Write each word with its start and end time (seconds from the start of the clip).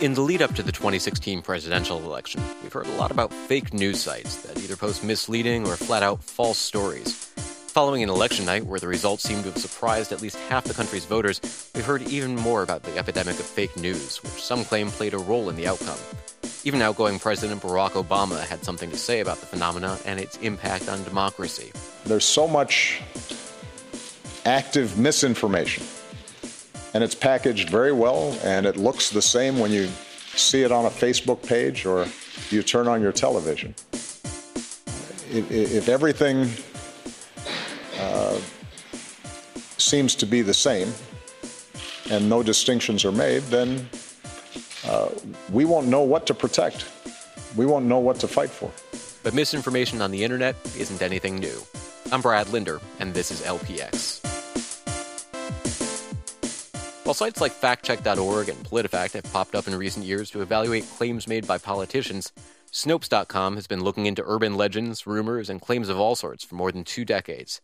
In 0.00 0.14
the 0.14 0.20
lead 0.20 0.42
up 0.42 0.54
to 0.54 0.62
the 0.62 0.70
2016 0.70 1.42
presidential 1.42 1.98
election, 1.98 2.40
we've 2.62 2.72
heard 2.72 2.86
a 2.86 2.92
lot 2.92 3.10
about 3.10 3.32
fake 3.32 3.74
news 3.74 4.00
sites 4.00 4.36
that 4.42 4.56
either 4.56 4.76
post 4.76 5.02
misleading 5.02 5.66
or 5.66 5.74
flat 5.74 6.04
out 6.04 6.22
false 6.22 6.56
stories. 6.56 7.24
Following 7.74 8.04
an 8.04 8.08
election 8.08 8.46
night 8.46 8.64
where 8.64 8.78
the 8.78 8.86
results 8.86 9.24
seemed 9.24 9.42
to 9.42 9.50
have 9.50 9.58
surprised 9.60 10.12
at 10.12 10.22
least 10.22 10.36
half 10.48 10.62
the 10.62 10.72
country's 10.72 11.04
voters, 11.04 11.40
we've 11.74 11.84
heard 11.84 12.02
even 12.02 12.36
more 12.36 12.62
about 12.62 12.84
the 12.84 12.96
epidemic 12.96 13.40
of 13.40 13.44
fake 13.44 13.76
news, 13.76 14.22
which 14.22 14.40
some 14.40 14.64
claim 14.64 14.88
played 14.88 15.14
a 15.14 15.18
role 15.18 15.48
in 15.48 15.56
the 15.56 15.66
outcome. 15.66 15.98
Even 16.62 16.80
outgoing 16.80 17.18
President 17.18 17.60
Barack 17.60 18.00
Obama 18.00 18.38
had 18.46 18.62
something 18.62 18.92
to 18.92 18.96
say 18.96 19.18
about 19.18 19.40
the 19.40 19.46
phenomena 19.46 19.98
and 20.04 20.20
its 20.20 20.36
impact 20.36 20.88
on 20.88 21.02
democracy. 21.02 21.72
There's 22.04 22.24
so 22.24 22.46
much 22.46 23.02
active 24.44 24.96
misinformation 24.96 25.84
and 26.94 27.04
it's 27.04 27.14
packaged 27.14 27.70
very 27.70 27.92
well 27.92 28.36
and 28.42 28.66
it 28.66 28.76
looks 28.76 29.10
the 29.10 29.22
same 29.22 29.58
when 29.58 29.70
you 29.70 29.88
see 30.34 30.62
it 30.62 30.72
on 30.72 30.86
a 30.86 30.90
Facebook 30.90 31.46
page 31.46 31.84
or 31.84 32.06
you 32.50 32.62
turn 32.62 32.88
on 32.88 33.02
your 33.02 33.12
television. 33.12 33.74
If, 35.30 35.50
if 35.50 35.88
everything 35.88 36.48
uh, 37.98 38.38
seems 39.76 40.14
to 40.16 40.26
be 40.26 40.42
the 40.42 40.54
same 40.54 40.92
and 42.10 42.28
no 42.28 42.42
distinctions 42.42 43.04
are 43.04 43.12
made, 43.12 43.42
then 43.44 43.88
uh, 44.86 45.08
we 45.52 45.64
won't 45.64 45.88
know 45.88 46.02
what 46.02 46.26
to 46.26 46.34
protect. 46.34 46.86
We 47.56 47.66
won't 47.66 47.86
know 47.86 47.98
what 47.98 48.18
to 48.20 48.28
fight 48.28 48.50
for. 48.50 48.70
But 49.22 49.34
misinformation 49.34 50.00
on 50.00 50.10
the 50.10 50.22
internet 50.22 50.56
isn't 50.78 51.02
anything 51.02 51.36
new. 51.36 51.60
I'm 52.10 52.22
Brad 52.22 52.48
Linder, 52.48 52.80
and 53.00 53.12
this 53.12 53.30
is 53.30 53.42
LPX. 53.42 54.17
While 57.08 57.14
sites 57.14 57.40
like 57.40 57.58
factcheck.org 57.58 58.50
and 58.50 58.58
PolitiFact 58.66 59.14
have 59.14 59.32
popped 59.32 59.54
up 59.54 59.66
in 59.66 59.74
recent 59.74 60.04
years 60.04 60.30
to 60.32 60.42
evaluate 60.42 60.84
claims 60.98 61.26
made 61.26 61.46
by 61.46 61.56
politicians, 61.56 62.34
Snopes.com 62.70 63.54
has 63.54 63.66
been 63.66 63.82
looking 63.82 64.04
into 64.04 64.22
urban 64.26 64.58
legends, 64.58 65.06
rumors, 65.06 65.48
and 65.48 65.58
claims 65.58 65.88
of 65.88 65.98
all 65.98 66.16
sorts 66.16 66.44
for 66.44 66.56
more 66.56 66.70
than 66.70 66.84
two 66.84 67.06
decades. 67.06 67.62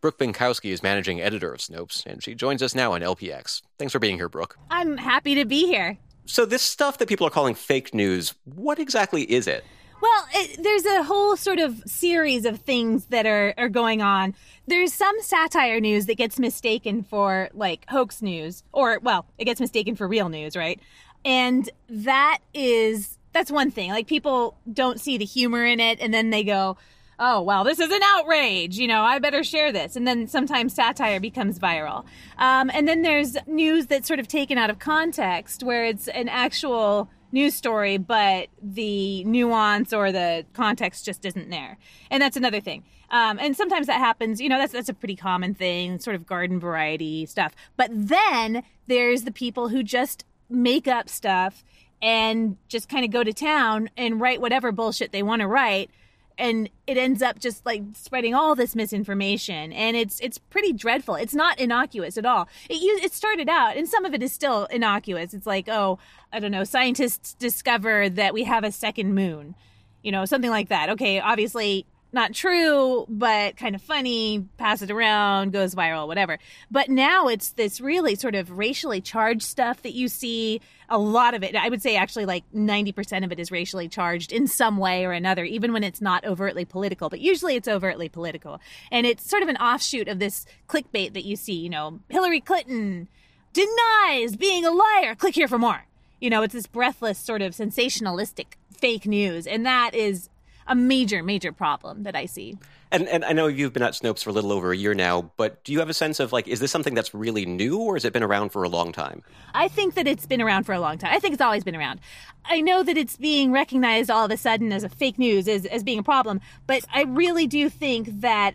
Brooke 0.00 0.18
Binkowski 0.18 0.70
is 0.70 0.82
managing 0.82 1.20
editor 1.20 1.52
of 1.52 1.60
Snopes, 1.60 2.06
and 2.06 2.22
she 2.22 2.34
joins 2.34 2.62
us 2.62 2.74
now 2.74 2.94
on 2.94 3.02
LPX. 3.02 3.60
Thanks 3.78 3.92
for 3.92 3.98
being 3.98 4.16
here, 4.16 4.30
Brooke. 4.30 4.56
I'm 4.70 4.96
happy 4.96 5.34
to 5.34 5.44
be 5.44 5.66
here. 5.66 5.98
So, 6.24 6.46
this 6.46 6.62
stuff 6.62 6.96
that 6.96 7.06
people 7.06 7.26
are 7.26 7.30
calling 7.30 7.54
fake 7.54 7.92
news, 7.92 8.32
what 8.46 8.78
exactly 8.78 9.30
is 9.30 9.46
it? 9.46 9.62
Well, 10.00 10.26
it, 10.34 10.62
there's 10.62 10.84
a 10.84 11.02
whole 11.04 11.36
sort 11.36 11.58
of 11.58 11.82
series 11.86 12.44
of 12.44 12.60
things 12.60 13.06
that 13.06 13.26
are, 13.26 13.54
are 13.56 13.68
going 13.68 14.02
on. 14.02 14.34
There's 14.66 14.92
some 14.92 15.20
satire 15.20 15.80
news 15.80 16.06
that 16.06 16.16
gets 16.16 16.38
mistaken 16.38 17.02
for 17.02 17.48
like 17.54 17.86
hoax 17.88 18.20
news, 18.20 18.62
or, 18.72 18.98
well, 19.02 19.26
it 19.38 19.46
gets 19.46 19.60
mistaken 19.60 19.96
for 19.96 20.06
real 20.06 20.28
news, 20.28 20.56
right? 20.56 20.80
And 21.24 21.68
that 21.88 22.38
is, 22.52 23.18
that's 23.32 23.50
one 23.50 23.70
thing. 23.70 23.90
Like 23.90 24.06
people 24.06 24.56
don't 24.72 25.00
see 25.00 25.16
the 25.16 25.24
humor 25.24 25.64
in 25.64 25.80
it, 25.80 25.98
and 26.00 26.12
then 26.12 26.30
they 26.30 26.44
go, 26.44 26.76
oh, 27.18 27.40
well, 27.40 27.64
this 27.64 27.80
is 27.80 27.90
an 27.90 28.02
outrage. 28.04 28.76
You 28.76 28.88
know, 28.88 29.00
I 29.02 29.18
better 29.18 29.42
share 29.42 29.72
this. 29.72 29.96
And 29.96 30.06
then 30.06 30.28
sometimes 30.28 30.74
satire 30.74 31.18
becomes 31.18 31.58
viral. 31.58 32.04
Um, 32.38 32.70
and 32.74 32.86
then 32.86 33.00
there's 33.02 33.36
news 33.46 33.86
that's 33.86 34.06
sort 34.06 34.20
of 34.20 34.28
taken 34.28 34.58
out 34.58 34.68
of 34.68 34.78
context 34.78 35.62
where 35.62 35.86
it's 35.86 36.08
an 36.08 36.28
actual 36.28 37.08
news 37.32 37.54
story, 37.54 37.98
but 37.98 38.48
the 38.62 39.24
nuance 39.24 39.92
or 39.92 40.12
the 40.12 40.44
context 40.52 41.04
just 41.04 41.24
isn't 41.24 41.50
there. 41.50 41.78
And 42.10 42.22
that's 42.22 42.36
another 42.36 42.60
thing. 42.60 42.84
Um, 43.10 43.38
and 43.38 43.56
sometimes 43.56 43.86
that 43.86 43.98
happens, 43.98 44.40
you 44.40 44.48
know, 44.48 44.58
that's, 44.58 44.72
that's 44.72 44.88
a 44.88 44.94
pretty 44.94 45.16
common 45.16 45.54
thing, 45.54 45.98
sort 45.98 46.16
of 46.16 46.26
garden 46.26 46.58
variety 46.58 47.26
stuff. 47.26 47.54
But 47.76 47.90
then 47.92 48.62
there's 48.86 49.22
the 49.22 49.30
people 49.30 49.68
who 49.68 49.82
just 49.82 50.24
make 50.48 50.88
up 50.88 51.08
stuff 51.08 51.64
and 52.02 52.56
just 52.68 52.88
kind 52.88 53.04
of 53.04 53.10
go 53.10 53.22
to 53.24 53.32
town 53.32 53.90
and 53.96 54.20
write 54.20 54.40
whatever 54.40 54.72
bullshit 54.72 55.12
they 55.12 55.22
want 55.22 55.40
to 55.40 55.46
write 55.46 55.90
and 56.38 56.68
it 56.86 56.96
ends 56.96 57.22
up 57.22 57.38
just 57.38 57.64
like 57.64 57.82
spreading 57.94 58.34
all 58.34 58.54
this 58.54 58.74
misinformation 58.74 59.72
and 59.72 59.96
it's 59.96 60.20
it's 60.20 60.38
pretty 60.38 60.72
dreadful. 60.72 61.14
It's 61.14 61.34
not 61.34 61.58
innocuous 61.58 62.18
at 62.18 62.26
all. 62.26 62.48
It 62.68 62.74
it 63.02 63.12
started 63.12 63.48
out 63.48 63.76
and 63.76 63.88
some 63.88 64.04
of 64.04 64.14
it 64.14 64.22
is 64.22 64.32
still 64.32 64.64
innocuous. 64.66 65.34
It's 65.34 65.46
like 65.46 65.68
oh 65.68 65.98
i 66.32 66.40
don't 66.40 66.50
know 66.50 66.64
scientists 66.64 67.34
discover 67.34 68.08
that 68.08 68.34
we 68.34 68.44
have 68.44 68.64
a 68.64 68.72
second 68.72 69.14
moon 69.14 69.54
you 70.02 70.12
know 70.12 70.24
something 70.24 70.50
like 70.50 70.68
that. 70.68 70.90
Okay 70.90 71.20
obviously 71.20 71.86
not 72.16 72.32
true, 72.32 73.06
but 73.08 73.56
kind 73.56 73.76
of 73.76 73.82
funny, 73.82 74.44
pass 74.56 74.82
it 74.82 74.90
around, 74.90 75.52
goes 75.52 75.74
viral, 75.74 76.08
whatever. 76.08 76.38
But 76.70 76.88
now 76.88 77.28
it's 77.28 77.50
this 77.50 77.80
really 77.80 78.16
sort 78.16 78.34
of 78.34 78.58
racially 78.58 79.00
charged 79.00 79.42
stuff 79.42 79.82
that 79.82 79.92
you 79.92 80.08
see. 80.08 80.60
A 80.88 80.98
lot 80.98 81.34
of 81.34 81.42
it, 81.42 81.54
I 81.54 81.68
would 81.68 81.82
say 81.82 81.96
actually 81.96 82.26
like 82.26 82.44
90% 82.54 83.24
of 83.24 83.32
it 83.32 83.38
is 83.38 83.50
racially 83.50 83.88
charged 83.88 84.32
in 84.32 84.46
some 84.46 84.78
way 84.78 85.04
or 85.04 85.12
another, 85.12 85.44
even 85.44 85.72
when 85.72 85.84
it's 85.84 86.00
not 86.00 86.24
overtly 86.24 86.64
political, 86.64 87.08
but 87.08 87.20
usually 87.20 87.54
it's 87.54 87.68
overtly 87.68 88.08
political. 88.08 88.60
And 88.90 89.06
it's 89.06 89.28
sort 89.28 89.42
of 89.42 89.48
an 89.48 89.56
offshoot 89.58 90.08
of 90.08 90.18
this 90.18 90.46
clickbait 90.68 91.12
that 91.12 91.24
you 91.24 91.36
see, 91.36 91.54
you 91.54 91.68
know, 91.68 92.00
Hillary 92.08 92.40
Clinton 92.40 93.08
denies 93.52 94.36
being 94.36 94.64
a 94.64 94.70
liar. 94.70 95.14
Click 95.14 95.34
here 95.34 95.48
for 95.48 95.58
more. 95.58 95.86
You 96.20 96.30
know, 96.30 96.42
it's 96.42 96.54
this 96.54 96.66
breathless 96.66 97.18
sort 97.18 97.42
of 97.42 97.52
sensationalistic 97.52 98.54
fake 98.70 99.06
news. 99.06 99.46
And 99.46 99.66
that 99.66 99.94
is 99.94 100.30
a 100.68 100.74
major, 100.74 101.22
major 101.22 101.52
problem 101.52 102.02
that 102.02 102.16
I 102.16 102.26
see. 102.26 102.58
And 102.90 103.08
and 103.08 103.24
I 103.24 103.32
know 103.32 103.46
you've 103.46 103.72
been 103.72 103.82
at 103.82 103.92
Snopes 103.92 104.22
for 104.22 104.30
a 104.30 104.32
little 104.32 104.52
over 104.52 104.70
a 104.70 104.76
year 104.76 104.94
now, 104.94 105.30
but 105.36 105.62
do 105.64 105.72
you 105.72 105.80
have 105.80 105.88
a 105.88 105.94
sense 105.94 106.20
of 106.20 106.32
like, 106.32 106.46
is 106.46 106.60
this 106.60 106.70
something 106.70 106.94
that's 106.94 107.12
really 107.12 107.44
new, 107.44 107.78
or 107.78 107.94
has 107.94 108.04
it 108.04 108.12
been 108.12 108.22
around 108.22 108.50
for 108.50 108.62
a 108.62 108.68
long 108.68 108.92
time? 108.92 109.22
I 109.54 109.68
think 109.68 109.94
that 109.94 110.06
it's 110.06 110.26
been 110.26 110.40
around 110.40 110.64
for 110.64 110.72
a 110.72 110.80
long 110.80 110.98
time. 110.98 111.12
I 111.12 111.18
think 111.18 111.34
it's 111.34 111.42
always 111.42 111.64
been 111.64 111.76
around. 111.76 112.00
I 112.44 112.60
know 112.60 112.82
that 112.82 112.96
it's 112.96 113.16
being 113.16 113.50
recognized 113.50 114.10
all 114.10 114.24
of 114.24 114.30
a 114.30 114.36
sudden 114.36 114.72
as 114.72 114.84
a 114.84 114.88
fake 114.88 115.18
news, 115.18 115.48
as 115.48 115.66
as 115.66 115.82
being 115.82 115.98
a 115.98 116.04
problem, 116.04 116.40
but 116.66 116.84
I 116.94 117.02
really 117.02 117.46
do 117.46 117.68
think 117.68 118.20
that 118.20 118.54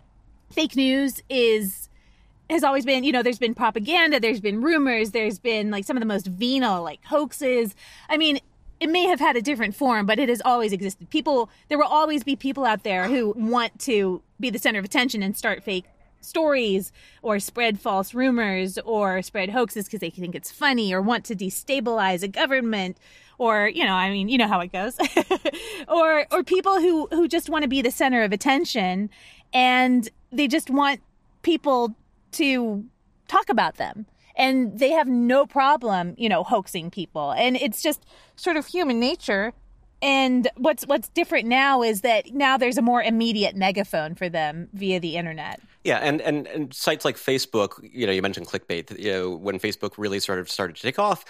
fake 0.50 0.76
news 0.76 1.22
is 1.28 1.88
has 2.50 2.64
always 2.64 2.84
been, 2.84 3.04
you 3.04 3.12
know, 3.12 3.22
there's 3.22 3.38
been 3.38 3.54
propaganda, 3.54 4.20
there's 4.20 4.40
been 4.40 4.60
rumors, 4.60 5.10
there's 5.12 5.38
been 5.38 5.70
like 5.70 5.84
some 5.84 5.96
of 5.96 6.00
the 6.00 6.06
most 6.06 6.26
venal 6.26 6.82
like 6.82 7.04
hoaxes. 7.04 7.74
I 8.08 8.16
mean, 8.16 8.40
it 8.82 8.90
may 8.90 9.04
have 9.04 9.20
had 9.20 9.36
a 9.36 9.42
different 9.42 9.76
form, 9.76 10.06
but 10.06 10.18
it 10.18 10.28
has 10.28 10.42
always 10.44 10.72
existed. 10.72 11.08
People, 11.08 11.48
there 11.68 11.78
will 11.78 11.86
always 11.86 12.24
be 12.24 12.34
people 12.34 12.64
out 12.64 12.82
there 12.82 13.06
who 13.06 13.32
want 13.36 13.78
to 13.78 14.20
be 14.40 14.50
the 14.50 14.58
center 14.58 14.80
of 14.80 14.84
attention 14.84 15.22
and 15.22 15.36
start 15.36 15.62
fake 15.62 15.84
stories 16.20 16.90
or 17.22 17.38
spread 17.38 17.78
false 17.78 18.12
rumors 18.12 18.78
or 18.78 19.22
spread 19.22 19.50
hoaxes 19.50 19.84
because 19.84 20.00
they 20.00 20.10
think 20.10 20.34
it's 20.34 20.50
funny 20.50 20.92
or 20.92 21.00
want 21.00 21.24
to 21.24 21.36
destabilize 21.36 22.24
a 22.24 22.28
government 22.28 22.96
or 23.38 23.66
you 23.66 23.84
know 23.84 23.94
i 23.94 24.08
mean 24.08 24.28
you 24.28 24.38
know 24.38 24.46
how 24.46 24.60
it 24.60 24.70
goes 24.70 24.96
or 25.88 26.24
or 26.30 26.44
people 26.44 26.78
who 26.78 27.08
who 27.10 27.26
just 27.26 27.50
want 27.50 27.62
to 27.62 27.68
be 27.68 27.82
the 27.82 27.90
center 27.90 28.22
of 28.22 28.30
attention 28.30 29.10
and 29.52 30.10
they 30.30 30.46
just 30.46 30.70
want 30.70 31.00
people 31.42 31.92
to 32.30 32.84
talk 33.26 33.48
about 33.48 33.74
them 33.78 34.06
and 34.36 34.78
they 34.78 34.90
have 34.90 35.08
no 35.08 35.46
problem, 35.46 36.14
you 36.16 36.28
know, 36.28 36.42
hoaxing 36.42 36.90
people. 36.90 37.32
And 37.32 37.56
it's 37.56 37.82
just 37.82 38.04
sort 38.36 38.56
of 38.56 38.66
human 38.66 39.00
nature. 39.00 39.52
And 40.00 40.48
what's 40.56 40.84
what's 40.86 41.08
different 41.10 41.46
now 41.46 41.82
is 41.82 42.00
that 42.00 42.32
now 42.32 42.56
there's 42.56 42.76
a 42.76 42.82
more 42.82 43.02
immediate 43.02 43.54
megaphone 43.54 44.14
for 44.14 44.28
them 44.28 44.68
via 44.72 44.98
the 44.98 45.16
internet. 45.16 45.60
Yeah, 45.84 45.98
and, 45.98 46.20
and, 46.20 46.46
and 46.46 46.72
sites 46.72 47.04
like 47.04 47.16
Facebook, 47.16 47.72
you 47.82 48.06
know, 48.06 48.12
you 48.12 48.22
mentioned 48.22 48.46
clickbait. 48.46 48.96
You 48.98 49.12
know, 49.12 49.30
when 49.30 49.58
Facebook 49.58 49.94
really 49.96 50.20
sort 50.20 50.38
of 50.38 50.48
started 50.48 50.76
to 50.76 50.82
take 50.82 50.98
off, 50.98 51.24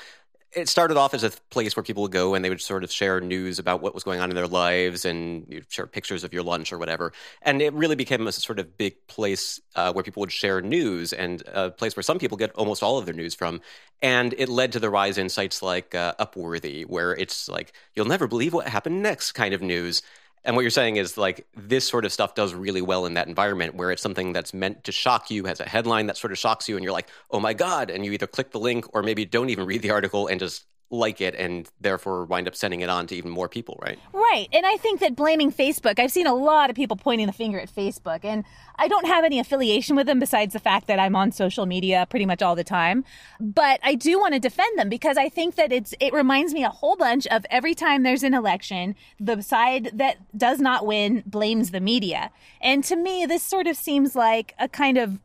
it 0.55 0.69
started 0.69 0.97
off 0.97 1.15
as 1.15 1.25
a 1.25 1.31
place 1.51 1.75
where 1.77 1.83
people 1.83 2.03
would 2.03 2.13
go 2.13 2.35
and 2.35 2.45
they 2.45 2.51
would 2.51 2.61
sort 2.61 2.85
of 2.85 2.93
share 2.93 3.21
news 3.21 3.59
about 3.59 3.81
what 3.81 3.95
was 3.95 4.05
going 4.05 4.21
on 4.21 4.31
in 4.31 4.37
their 4.37 4.47
lives 4.47 5.05
and 5.05 5.47
you 5.49 5.63
share 5.69 5.87
pictures 5.87 6.25
of 6.25 6.33
your 6.33 6.43
lunch 6.43 6.73
or 6.73 6.79
whatever. 6.79 7.13
And 7.43 7.63
it 7.63 7.73
really 7.73 7.97
became 7.97 8.27
a 8.27 8.33
sort 8.33 8.59
of 8.59 8.77
big 8.77 9.07
place 9.07 9.61
uh, 9.75 9.93
where 9.93 10.05
people 10.05 10.21
would 10.21 10.33
share 10.33 10.61
news 10.61 11.13
and 11.13 11.43
a 11.47 11.71
place 11.71 11.97
where 11.97 12.03
some 12.03 12.19
people 12.19 12.37
get 12.37 12.53
almost 12.53 12.83
all 12.83 12.99
of 12.99 13.07
their 13.07 13.15
news 13.15 13.35
from. 13.35 13.61
And 14.03 14.35
it 14.37 14.49
led 14.49 14.73
to 14.73 14.81
the 14.81 14.91
rise 14.91 15.17
in 15.17 15.29
sites 15.29 15.63
like 15.63 15.95
uh, 15.95 16.15
Upworthy, 16.19 16.85
where 16.87 17.13
it's 17.13 17.49
like, 17.49 17.73
you'll 17.95 18.07
never 18.07 18.27
believe 18.27 18.53
what 18.53 18.69
happened 18.69 19.03
next 19.03 19.33
kind 19.33 19.55
of 19.55 19.63
news. 19.63 20.03
And 20.45 20.57
what 20.57 20.63
you're 20.63 20.71
saying 20.71 20.97
is 20.97 21.17
like 21.17 21.47
this 21.57 21.87
sort 21.87 22.05
of 22.05 22.13
stuff 22.13 22.35
does 22.35 22.53
really 22.53 22.83
well 22.83 23.07
in 23.07 23.15
that 23.15 23.29
environment 23.29 23.75
where 23.75 23.93
it's 23.93 24.03
something 24.03 24.33
that's 24.33 24.53
meant 24.53 24.85
to 24.85 24.93
shock 24.93 25.31
you, 25.31 25.45
has 25.45 25.61
a 25.61 25.65
headline 25.65 26.07
that 26.07 26.17
sort 26.17 26.33
of 26.33 26.39
shocks 26.39 26.69
you, 26.69 26.77
and 26.77 26.83
you're 26.83 26.93
like, 26.93 27.09
oh 27.31 27.39
my 27.39 27.55
God. 27.55 27.91
And 27.91 28.05
you 28.05 28.13
either 28.13 28.27
click 28.27 28.51
the 28.51 28.59
link 28.59 28.87
or 28.93 29.03
maybe 29.03 29.25
don't 29.25 29.51
even 29.51 29.67
read 29.67 29.83
the 29.83 29.91
article 29.91 30.27
and 30.27 30.41
just 30.41 30.67
like 30.93 31.23
it 31.23 31.35
and 31.35 31.69
therefore 31.81 32.27
wind 32.27 32.47
up 32.47 32.55
sending 32.55 32.83
it 32.83 32.91
on 32.91 33.07
to 33.07 33.17
even 33.17 33.31
more 33.31 33.49
people, 33.49 33.79
right? 33.83 33.99
Right. 34.13 34.47
And 34.53 34.67
I 34.67 34.77
think 34.77 35.01
that 35.01 35.17
blaming 35.17 35.51
Facebook, 35.51 35.99
I've 35.99 36.13
seen 36.13 36.27
a 36.27 36.35
lot 36.35 36.69
of 36.69 36.77
people 36.77 36.97
pointing 36.97 37.27
the 37.27 37.33
finger 37.33 37.59
at 37.59 37.75
Facebook, 37.75 38.25
and 38.25 38.45
I 38.77 38.89
don't 38.89 39.07
have 39.07 39.25
any 39.25 39.39
affiliation 39.39 39.97
with 39.97 40.07
them 40.07 40.21
besides 40.21 40.53
the 40.53 40.61
fact 40.61 40.87
that 40.89 40.99
I'm 40.99 41.17
on 41.17 41.33
social 41.33 41.65
media 41.65 42.07
pretty 42.11 42.27
much 42.27 42.43
all 42.43 42.55
the 42.55 42.63
time. 42.63 43.05
But 43.41 43.81
I 43.83 43.95
do 43.95 44.21
want 44.21 44.35
to 44.35 44.41
defend 44.41 44.79
them 44.79 44.91
because 44.91 45.17
I 45.17 45.31
think 45.31 45.55
that 45.55 45.73
it's 45.73 45.95
it 45.99 46.13
reminds 46.13 46.53
me 46.53 46.63
a 46.63 46.71
whole 46.71 46.97
bunch 46.97 47.27
of 47.29 47.47
every 47.51 47.75
time 47.75 48.03
there's 48.03 48.23
an 48.23 48.35
election, 48.35 48.95
the 49.19 49.41
side 49.41 49.91
that 49.95 50.19
does 50.37 50.61
not 50.61 50.85
win 50.85 51.23
blames 51.25 51.71
the 51.71 51.81
media. 51.81 52.31
And 52.61 52.85
to 52.85 52.97
me, 52.97 53.25
this 53.25 53.43
sort 53.43 53.67
of 53.67 53.77
seems 53.77 54.15
like 54.15 54.55
a 54.59 54.69
kind 54.69 54.99
of 54.99 55.19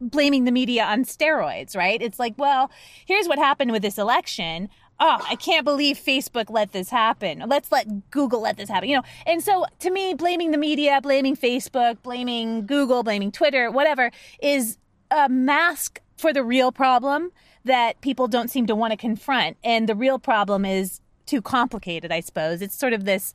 blaming 0.00 0.44
the 0.44 0.52
media 0.52 0.84
on 0.84 1.04
steroids, 1.04 1.76
right? 1.76 2.00
It's 2.00 2.18
like, 2.18 2.34
well, 2.36 2.70
here's 3.04 3.26
what 3.26 3.38
happened 3.38 3.72
with 3.72 3.82
this 3.82 3.98
election 3.98 4.68
oh, 5.00 5.24
I 5.28 5.36
can't 5.36 5.64
believe 5.64 5.98
Facebook 5.98 6.50
let 6.50 6.72
this 6.72 6.90
happen. 6.90 7.44
Let's 7.46 7.70
let 7.70 8.10
Google 8.10 8.40
let 8.40 8.56
this 8.56 8.68
happen. 8.68 8.88
You 8.88 8.96
know, 8.96 9.02
and 9.26 9.42
so 9.42 9.66
to 9.80 9.90
me, 9.90 10.14
blaming 10.14 10.50
the 10.50 10.58
media, 10.58 11.00
blaming 11.00 11.36
Facebook, 11.36 12.02
blaming 12.02 12.66
Google, 12.66 13.02
blaming 13.02 13.32
Twitter, 13.32 13.70
whatever, 13.70 14.10
is 14.42 14.78
a 15.10 15.28
mask 15.28 16.00
for 16.16 16.32
the 16.32 16.42
real 16.42 16.72
problem 16.72 17.30
that 17.64 18.00
people 18.00 18.28
don't 18.28 18.50
seem 18.50 18.66
to 18.66 18.74
want 18.74 18.92
to 18.92 18.96
confront. 18.96 19.56
And 19.62 19.88
the 19.88 19.94
real 19.94 20.18
problem 20.18 20.64
is 20.64 21.00
too 21.26 21.42
complicated, 21.42 22.10
I 22.10 22.20
suppose. 22.20 22.62
It's 22.62 22.76
sort 22.76 22.92
of 22.92 23.04
this 23.04 23.34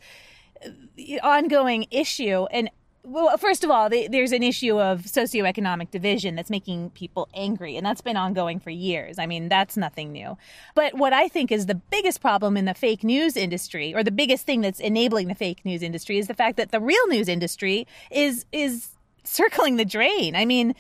uh, 0.65 0.69
ongoing 1.23 1.85
issue. 1.91 2.45
And 2.51 2.69
well, 3.05 3.37
first 3.37 3.65
of 3.65 3.69
all, 3.69 3.89
there's 3.89 4.31
an 4.31 4.43
issue 4.43 4.79
of 4.79 5.01
socioeconomic 5.01 5.91
division 5.91 6.35
that's 6.35 6.49
making 6.49 6.91
people 6.91 7.27
angry, 7.33 7.75
and 7.75 7.85
that's 7.85 7.99
been 7.99 8.15
ongoing 8.15 8.61
for 8.61 8.69
years. 8.69 9.19
I 9.19 9.25
mean, 9.25 9.49
that's 9.49 9.75
nothing 9.75 10.13
new. 10.13 10.37
But 10.73 10.93
what 10.95 11.11
I 11.11 11.27
think 11.27 11.51
is 11.51 11.65
the 11.65 11.75
biggest 11.75 12.21
problem 12.21 12.55
in 12.55 12.63
the 12.63 12.73
fake 12.73 13.03
news 13.03 13.35
industry, 13.35 13.93
or 13.93 14.03
the 14.03 14.11
biggest 14.11 14.45
thing 14.45 14.61
that's 14.61 14.79
enabling 14.79 15.27
the 15.27 15.35
fake 15.35 15.65
news 15.65 15.83
industry, 15.83 16.17
is 16.17 16.27
the 16.27 16.33
fact 16.33 16.55
that 16.55 16.71
the 16.71 16.79
real 16.79 17.07
news 17.07 17.27
industry 17.27 17.85
is 18.09 18.45
is 18.53 18.91
circling 19.25 19.75
the 19.75 19.85
drain. 19.85 20.35
I 20.35 20.45
mean, 20.45 20.73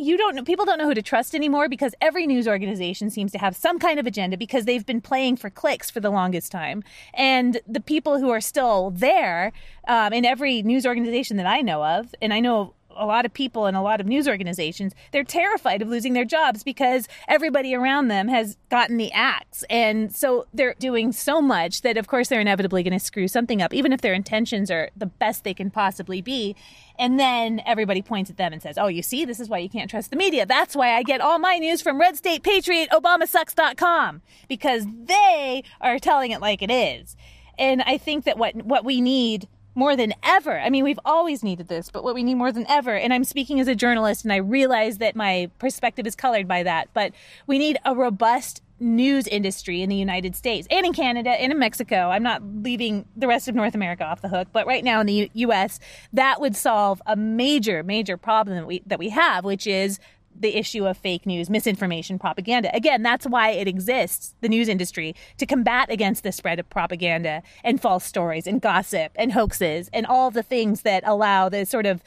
you 0.00 0.16
don't 0.16 0.34
know 0.34 0.42
people 0.42 0.64
don't 0.64 0.78
know 0.78 0.86
who 0.86 0.94
to 0.94 1.02
trust 1.02 1.34
anymore 1.34 1.68
because 1.68 1.94
every 2.00 2.26
news 2.26 2.48
organization 2.48 3.10
seems 3.10 3.32
to 3.32 3.38
have 3.38 3.54
some 3.56 3.78
kind 3.78 4.00
of 4.00 4.06
agenda 4.06 4.36
because 4.36 4.64
they've 4.64 4.86
been 4.86 5.00
playing 5.00 5.36
for 5.36 5.50
clicks 5.50 5.90
for 5.90 6.00
the 6.00 6.10
longest 6.10 6.50
time. 6.50 6.82
And 7.14 7.60
the 7.66 7.80
people 7.80 8.18
who 8.18 8.30
are 8.30 8.40
still 8.40 8.90
there 8.90 9.52
um, 9.88 10.12
in 10.12 10.24
every 10.24 10.62
news 10.62 10.86
organization 10.86 11.36
that 11.36 11.46
i 11.46 11.60
know 11.60 11.84
of 11.84 12.14
and 12.22 12.32
i 12.32 12.40
know 12.40 12.74
a 13.00 13.06
lot 13.06 13.24
of 13.24 13.32
people 13.32 13.66
and 13.66 13.76
a 13.76 13.80
lot 13.80 14.00
of 14.00 14.06
news 14.06 14.28
organizations, 14.28 14.94
they're 15.10 15.24
terrified 15.24 15.82
of 15.82 15.88
losing 15.88 16.12
their 16.12 16.24
jobs 16.24 16.62
because 16.62 17.08
everybody 17.26 17.74
around 17.74 18.08
them 18.08 18.28
has 18.28 18.56
gotten 18.68 18.98
the 18.98 19.10
axe. 19.12 19.64
And 19.70 20.14
so 20.14 20.46
they're 20.52 20.74
doing 20.78 21.10
so 21.10 21.40
much 21.40 21.80
that, 21.80 21.96
of 21.96 22.06
course, 22.06 22.28
they're 22.28 22.40
inevitably 22.40 22.82
going 22.82 22.92
to 22.92 23.04
screw 23.04 23.26
something 23.26 23.62
up, 23.62 23.72
even 23.72 23.92
if 23.92 24.02
their 24.02 24.12
intentions 24.12 24.70
are 24.70 24.90
the 24.96 25.06
best 25.06 25.42
they 25.42 25.54
can 25.54 25.70
possibly 25.70 26.20
be. 26.20 26.54
And 26.98 27.18
then 27.18 27.62
everybody 27.64 28.02
points 28.02 28.30
at 28.30 28.36
them 28.36 28.52
and 28.52 28.60
says, 28.60 28.76
Oh, 28.76 28.88
you 28.88 29.02
see, 29.02 29.24
this 29.24 29.40
is 29.40 29.48
why 29.48 29.58
you 29.58 29.70
can't 29.70 29.88
trust 29.90 30.10
the 30.10 30.16
media. 30.16 30.44
That's 30.44 30.76
why 30.76 30.94
I 30.94 31.02
get 31.02 31.22
all 31.22 31.38
my 31.38 31.58
news 31.58 31.80
from 31.80 31.98
Red 31.98 32.16
State 32.16 32.42
Patriot, 32.42 32.90
ObamaSucks.com, 32.90 34.20
because 34.48 34.84
they 34.86 35.64
are 35.80 35.98
telling 35.98 36.30
it 36.30 36.42
like 36.42 36.60
it 36.60 36.70
is. 36.70 37.16
And 37.58 37.82
I 37.82 37.96
think 37.96 38.24
that 38.24 38.36
what, 38.36 38.54
what 38.56 38.84
we 38.84 39.00
need 39.00 39.48
more 39.74 39.96
than 39.96 40.14
ever. 40.22 40.58
I 40.58 40.70
mean, 40.70 40.84
we've 40.84 41.00
always 41.04 41.42
needed 41.42 41.68
this, 41.68 41.90
but 41.90 42.04
what 42.04 42.14
we 42.14 42.22
need 42.22 42.34
more 42.34 42.52
than 42.52 42.66
ever, 42.68 42.94
and 42.94 43.12
I'm 43.12 43.24
speaking 43.24 43.60
as 43.60 43.68
a 43.68 43.74
journalist 43.74 44.24
and 44.24 44.32
I 44.32 44.36
realize 44.36 44.98
that 44.98 45.16
my 45.16 45.50
perspective 45.58 46.06
is 46.06 46.16
colored 46.16 46.48
by 46.48 46.62
that, 46.64 46.88
but 46.92 47.12
we 47.46 47.58
need 47.58 47.78
a 47.84 47.94
robust 47.94 48.62
news 48.80 49.26
industry 49.26 49.82
in 49.82 49.90
the 49.90 49.96
United 49.96 50.34
States 50.34 50.66
and 50.70 50.86
in 50.86 50.92
Canada 50.92 51.30
and 51.30 51.52
in 51.52 51.58
Mexico. 51.58 52.08
I'm 52.08 52.22
not 52.22 52.42
leaving 52.42 53.04
the 53.14 53.28
rest 53.28 53.46
of 53.46 53.54
North 53.54 53.74
America 53.74 54.04
off 54.04 54.22
the 54.22 54.28
hook, 54.28 54.48
but 54.52 54.66
right 54.66 54.82
now 54.82 55.00
in 55.00 55.06
the 55.06 55.12
U- 55.12 55.30
US, 55.34 55.78
that 56.14 56.40
would 56.40 56.56
solve 56.56 57.02
a 57.06 57.14
major 57.14 57.82
major 57.82 58.16
problem 58.16 58.56
that 58.56 58.66
we 58.66 58.82
that 58.86 58.98
we 58.98 59.10
have, 59.10 59.44
which 59.44 59.66
is 59.66 60.00
the 60.40 60.56
issue 60.56 60.86
of 60.86 60.96
fake 60.96 61.26
news, 61.26 61.48
misinformation, 61.48 62.18
propaganda. 62.18 62.74
Again, 62.74 63.02
that's 63.02 63.26
why 63.26 63.50
it 63.50 63.68
exists, 63.68 64.34
the 64.40 64.48
news 64.48 64.68
industry, 64.68 65.14
to 65.38 65.46
combat 65.46 65.90
against 65.90 66.22
the 66.22 66.32
spread 66.32 66.58
of 66.58 66.68
propaganda 66.70 67.42
and 67.62 67.80
false 67.80 68.04
stories 68.04 68.46
and 68.46 68.60
gossip 68.60 69.12
and 69.16 69.32
hoaxes 69.32 69.88
and 69.92 70.06
all 70.06 70.30
the 70.30 70.42
things 70.42 70.82
that 70.82 71.02
allow 71.06 71.48
the 71.48 71.64
sort 71.64 71.86
of 71.86 72.02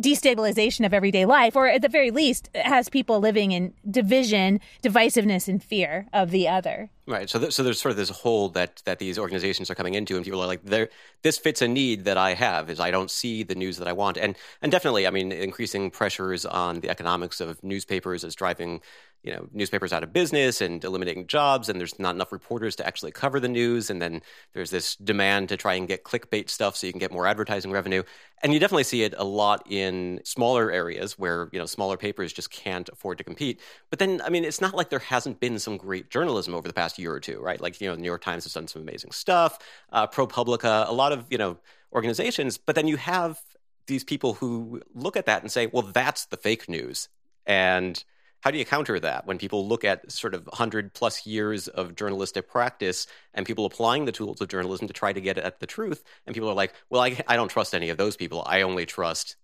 destabilization 0.00 0.86
of 0.86 0.94
everyday 0.94 1.24
life, 1.24 1.56
or 1.56 1.66
at 1.66 1.82
the 1.82 1.88
very 1.88 2.10
least, 2.10 2.48
has 2.54 2.88
people 2.88 3.18
living 3.18 3.52
in 3.52 3.74
division, 3.90 4.60
divisiveness, 4.82 5.48
and 5.48 5.62
fear 5.62 6.06
of 6.12 6.30
the 6.30 6.48
other. 6.48 6.90
Right. 7.10 7.28
So, 7.28 7.40
th- 7.40 7.52
so 7.52 7.64
there's 7.64 7.80
sort 7.80 7.90
of 7.90 7.96
this 7.96 8.10
hole 8.10 8.50
that 8.50 8.82
that 8.84 9.00
these 9.00 9.18
organizations 9.18 9.68
are 9.68 9.74
coming 9.74 9.94
into, 9.94 10.14
and 10.14 10.24
people 10.24 10.40
are 10.40 10.46
like, 10.46 10.62
"There, 10.62 10.90
this 11.22 11.38
fits 11.38 11.60
a 11.60 11.66
need 11.66 12.04
that 12.04 12.16
I 12.16 12.34
have. 12.34 12.70
Is 12.70 12.78
I 12.78 12.92
don't 12.92 13.10
see 13.10 13.42
the 13.42 13.56
news 13.56 13.78
that 13.78 13.88
I 13.88 13.92
want." 13.92 14.16
And 14.16 14.36
and 14.62 14.70
definitely, 14.70 15.08
I 15.08 15.10
mean, 15.10 15.32
increasing 15.32 15.90
pressures 15.90 16.46
on 16.46 16.78
the 16.80 16.88
economics 16.88 17.40
of 17.40 17.62
newspapers 17.64 18.22
is 18.22 18.36
driving 18.36 18.80
you 19.22 19.32
know 19.32 19.46
newspapers 19.52 19.92
out 19.92 20.02
of 20.02 20.12
business 20.12 20.60
and 20.60 20.82
eliminating 20.82 21.26
jobs 21.26 21.68
and 21.68 21.78
there's 21.78 21.98
not 21.98 22.14
enough 22.14 22.32
reporters 22.32 22.74
to 22.76 22.86
actually 22.86 23.10
cover 23.10 23.38
the 23.38 23.48
news 23.48 23.90
and 23.90 24.00
then 24.00 24.22
there's 24.54 24.70
this 24.70 24.96
demand 24.96 25.48
to 25.48 25.56
try 25.56 25.74
and 25.74 25.88
get 25.88 26.04
clickbait 26.04 26.48
stuff 26.48 26.76
so 26.76 26.86
you 26.86 26.92
can 26.92 27.00
get 27.00 27.12
more 27.12 27.26
advertising 27.26 27.70
revenue. 27.70 28.02
And 28.42 28.54
you 28.54 28.58
definitely 28.58 28.84
see 28.84 29.02
it 29.02 29.14
a 29.18 29.24
lot 29.24 29.62
in 29.70 30.20
smaller 30.24 30.70
areas 30.70 31.18
where 31.18 31.50
you 31.52 31.58
know 31.58 31.66
smaller 31.66 31.98
papers 31.98 32.32
just 32.32 32.50
can't 32.50 32.88
afford 32.88 33.18
to 33.18 33.24
compete. 33.24 33.60
But 33.90 33.98
then 33.98 34.22
i 34.24 34.30
mean 34.30 34.44
it's 34.44 34.60
not 34.60 34.74
like 34.74 34.90
there 34.90 34.98
hasn't 34.98 35.40
been 35.40 35.58
some 35.58 35.76
great 35.76 36.10
journalism 36.10 36.54
over 36.54 36.66
the 36.66 36.74
past 36.74 36.98
year 36.98 37.12
or 37.12 37.20
two 37.20 37.40
right? 37.40 37.60
Like 37.60 37.80
you 37.80 37.88
know 37.88 37.96
the 37.96 38.02
new 38.02 38.06
york 38.06 38.22
times 38.22 38.44
has 38.44 38.54
done 38.54 38.68
some 38.68 38.82
amazing 38.82 39.12
stuff 39.12 39.58
uh, 39.92 40.06
propublica 40.06 40.88
a 40.88 40.92
lot 40.92 41.12
of 41.12 41.26
you 41.30 41.38
know 41.38 41.58
organizations. 41.92 42.56
But 42.56 42.74
then 42.74 42.88
you 42.88 42.96
have 42.96 43.40
these 43.86 44.04
people 44.04 44.34
who 44.34 44.80
look 44.94 45.16
at 45.16 45.26
that 45.26 45.42
and 45.42 45.52
say 45.52 45.66
well 45.66 45.82
that's 45.82 46.24
the 46.26 46.38
fake 46.38 46.68
news. 46.68 47.08
And 47.46 48.02
how 48.40 48.50
do 48.50 48.58
you 48.58 48.64
counter 48.64 48.98
that 49.00 49.26
when 49.26 49.38
people 49.38 49.68
look 49.68 49.84
at 49.84 50.10
sort 50.10 50.34
of 50.34 50.46
100 50.46 50.94
plus 50.94 51.26
years 51.26 51.68
of 51.68 51.94
journalistic 51.94 52.48
practice 52.48 53.06
and 53.34 53.46
people 53.46 53.66
applying 53.66 54.04
the 54.04 54.12
tools 54.12 54.40
of 54.40 54.48
journalism 54.48 54.86
to 54.88 54.94
try 54.94 55.12
to 55.12 55.20
get 55.20 55.38
at 55.38 55.60
the 55.60 55.66
truth? 55.66 56.02
And 56.26 56.34
people 56.34 56.48
are 56.48 56.54
like, 56.54 56.74
well, 56.88 57.02
I, 57.02 57.18
I 57.26 57.36
don't 57.36 57.48
trust 57.48 57.74
any 57.74 57.90
of 57.90 57.98
those 57.98 58.16
people. 58.16 58.42
I 58.46 58.62
only 58.62 58.86
trust 58.86 59.36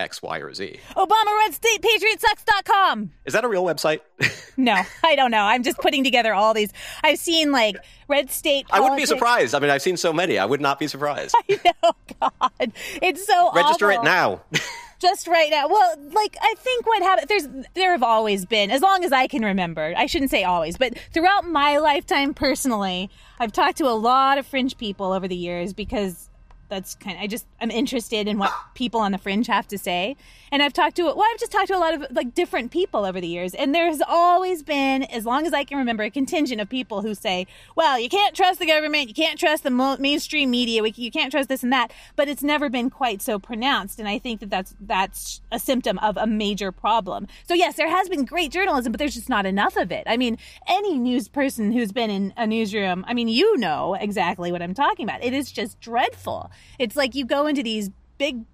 X, 0.00 0.22
Y, 0.22 0.38
or 0.38 0.52
Z. 0.54 0.80
Obama 0.96 1.38
Red 1.38 1.54
State 1.54 1.82
Patriotsucks.com. 1.82 3.10
Is 3.26 3.34
that 3.34 3.44
a 3.44 3.48
real 3.48 3.64
website? 3.64 4.00
no, 4.56 4.80
I 5.04 5.14
don't 5.14 5.30
know. 5.30 5.42
I'm 5.42 5.62
just 5.62 5.78
putting 5.78 6.02
together 6.02 6.32
all 6.32 6.54
these. 6.54 6.72
I've 7.04 7.18
seen 7.18 7.52
like 7.52 7.76
Red 8.08 8.30
State. 8.30 8.66
Politics. 8.66 8.72
I 8.72 8.80
wouldn't 8.80 9.00
be 9.00 9.06
surprised. 9.06 9.54
I 9.54 9.60
mean, 9.60 9.70
I've 9.70 9.82
seen 9.82 9.96
so 9.96 10.12
many. 10.12 10.38
I 10.38 10.44
would 10.44 10.60
not 10.60 10.78
be 10.78 10.88
surprised. 10.88 11.34
I 11.50 11.60
know, 11.64 11.92
God. 12.20 12.72
It's 13.02 13.26
so 13.26 13.52
Register 13.52 13.92
awful. 13.92 14.02
it 14.02 14.04
now. 14.04 14.42
just 15.00 15.26
right 15.26 15.50
now. 15.50 15.68
Well, 15.68 15.96
like 16.12 16.36
I 16.40 16.54
think 16.58 16.86
what 16.86 17.02
happened 17.02 17.28
there's 17.28 17.48
there 17.74 17.92
have 17.92 18.02
always 18.02 18.46
been 18.46 18.70
as 18.70 18.80
long 18.80 19.04
as 19.04 19.12
I 19.12 19.26
can 19.26 19.42
remember. 19.42 19.94
I 19.96 20.06
shouldn't 20.06 20.30
say 20.30 20.44
always, 20.44 20.76
but 20.76 20.98
throughout 21.12 21.44
my 21.44 21.78
lifetime 21.78 22.34
personally, 22.34 23.10
I've 23.38 23.52
talked 23.52 23.78
to 23.78 23.88
a 23.88 23.96
lot 23.96 24.38
of 24.38 24.46
fringe 24.46 24.76
people 24.78 25.12
over 25.12 25.26
the 25.26 25.36
years 25.36 25.72
because 25.72 26.29
that's 26.70 26.94
kind 26.94 27.16
of, 27.16 27.22
I 27.22 27.26
just, 27.26 27.46
I'm 27.60 27.70
interested 27.70 28.26
in 28.26 28.38
what 28.38 28.52
people 28.74 29.00
on 29.00 29.12
the 29.12 29.18
fringe 29.18 29.46
have 29.48 29.68
to 29.68 29.76
say. 29.76 30.16
And 30.52 30.62
I've 30.62 30.72
talked 30.72 30.96
to, 30.96 31.02
well, 31.02 31.22
I've 31.30 31.38
just 31.38 31.52
talked 31.52 31.68
to 31.68 31.76
a 31.76 31.78
lot 31.78 31.94
of 31.94 32.06
like 32.10 32.34
different 32.34 32.70
people 32.70 33.04
over 33.04 33.20
the 33.20 33.26
years. 33.26 33.54
And 33.54 33.74
there's 33.74 34.00
always 34.00 34.62
been, 34.62 35.02
as 35.04 35.26
long 35.26 35.46
as 35.46 35.52
I 35.52 35.64
can 35.64 35.78
remember, 35.78 36.02
a 36.02 36.10
contingent 36.10 36.60
of 36.60 36.68
people 36.68 37.02
who 37.02 37.14
say, 37.14 37.46
well, 37.76 37.98
you 37.98 38.08
can't 38.08 38.34
trust 38.34 38.58
the 38.58 38.66
government. 38.66 39.08
You 39.08 39.14
can't 39.14 39.38
trust 39.38 39.62
the 39.62 39.70
mo- 39.70 39.96
mainstream 39.98 40.50
media. 40.50 40.82
You 40.82 41.10
can't 41.10 41.30
trust 41.30 41.48
this 41.48 41.62
and 41.62 41.72
that. 41.72 41.92
But 42.16 42.28
it's 42.28 42.42
never 42.42 42.70
been 42.70 42.88
quite 42.88 43.20
so 43.20 43.38
pronounced. 43.38 43.98
And 43.98 44.08
I 44.08 44.18
think 44.18 44.40
that 44.40 44.50
that's, 44.50 44.74
that's 44.80 45.40
a 45.52 45.58
symptom 45.58 45.98
of 45.98 46.16
a 46.16 46.26
major 46.26 46.72
problem. 46.72 47.28
So 47.46 47.54
yes, 47.54 47.76
there 47.76 47.90
has 47.90 48.08
been 48.08 48.24
great 48.24 48.50
journalism, 48.50 48.92
but 48.92 48.98
there's 48.98 49.14
just 49.14 49.28
not 49.28 49.46
enough 49.46 49.76
of 49.76 49.92
it. 49.92 50.04
I 50.06 50.16
mean, 50.16 50.38
any 50.66 50.98
news 50.98 51.28
person 51.28 51.72
who's 51.72 51.92
been 51.92 52.10
in 52.10 52.32
a 52.36 52.46
newsroom, 52.46 53.04
I 53.06 53.14
mean, 53.14 53.28
you 53.28 53.56
know 53.58 53.94
exactly 53.94 54.52
what 54.52 54.62
I'm 54.62 54.74
talking 54.74 55.04
about. 55.04 55.22
It 55.22 55.32
is 55.32 55.50
just 55.52 55.80
dreadful. 55.80 56.50
It's 56.78 56.96
like 56.96 57.14
you 57.14 57.24
go 57.24 57.46
into 57.46 57.62
these 57.62 57.90
big 58.18 58.44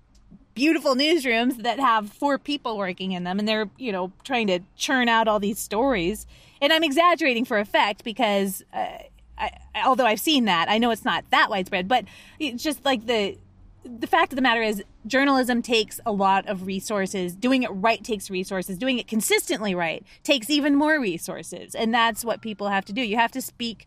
beautiful 0.55 0.95
newsrooms 0.95 1.63
that 1.63 1.79
have 1.79 2.11
four 2.11 2.39
people 2.39 2.79
working 2.79 3.13
in 3.13 3.25
them 3.25 3.39
and 3.39 3.47
they're, 3.47 3.69
you 3.77 3.93
know, 3.93 4.11
trying 4.25 4.47
to 4.47 4.59
churn 4.75 5.09
out 5.09 5.29
all 5.29 5.39
these 5.39 5.59
stories. 5.59 6.27
And 6.61 6.73
I'm 6.73 6.83
exaggerating 6.83 7.45
for 7.45 7.59
effect 7.59 8.03
because 8.03 8.65
uh, 8.73 8.99
I, 9.39 9.51
although 9.85 10.07
I've 10.07 10.21
seen 10.21 10.47
that, 10.47 10.71
I 10.71 10.79
know 10.79 10.91
it's 10.91 11.05
not 11.05 11.25
that 11.31 11.51
widespread, 11.51 11.87
but 11.87 12.07
it's 12.39 12.63
just 12.63 12.85
like 12.85 13.07
the 13.07 13.39
the 13.85 14.07
fact 14.09 14.33
of 14.33 14.37
the 14.37 14.43
matter 14.43 14.63
is 14.63 14.83
journalism 15.07 15.63
takes 15.63 16.01
a 16.05 16.11
lot 16.11 16.47
of 16.49 16.67
resources. 16.67 17.35
Doing 17.35 17.63
it 17.63 17.69
right 17.69 18.03
takes 18.03 18.31
resources. 18.31 18.79
Doing 18.79 18.99
it 18.99 19.07
consistently 19.07 19.75
right 19.75 20.05
takes 20.25 20.51
even 20.51 20.75
more 20.75 20.99
resources. 20.99 21.75
And 21.75 21.95
that's 21.95 22.25
what 22.25 22.41
people 22.41 22.69
have 22.69 22.85
to 22.87 22.93
do. 22.93 23.01
You 23.01 23.17
have 23.17 23.31
to 23.33 23.41
speak 23.41 23.87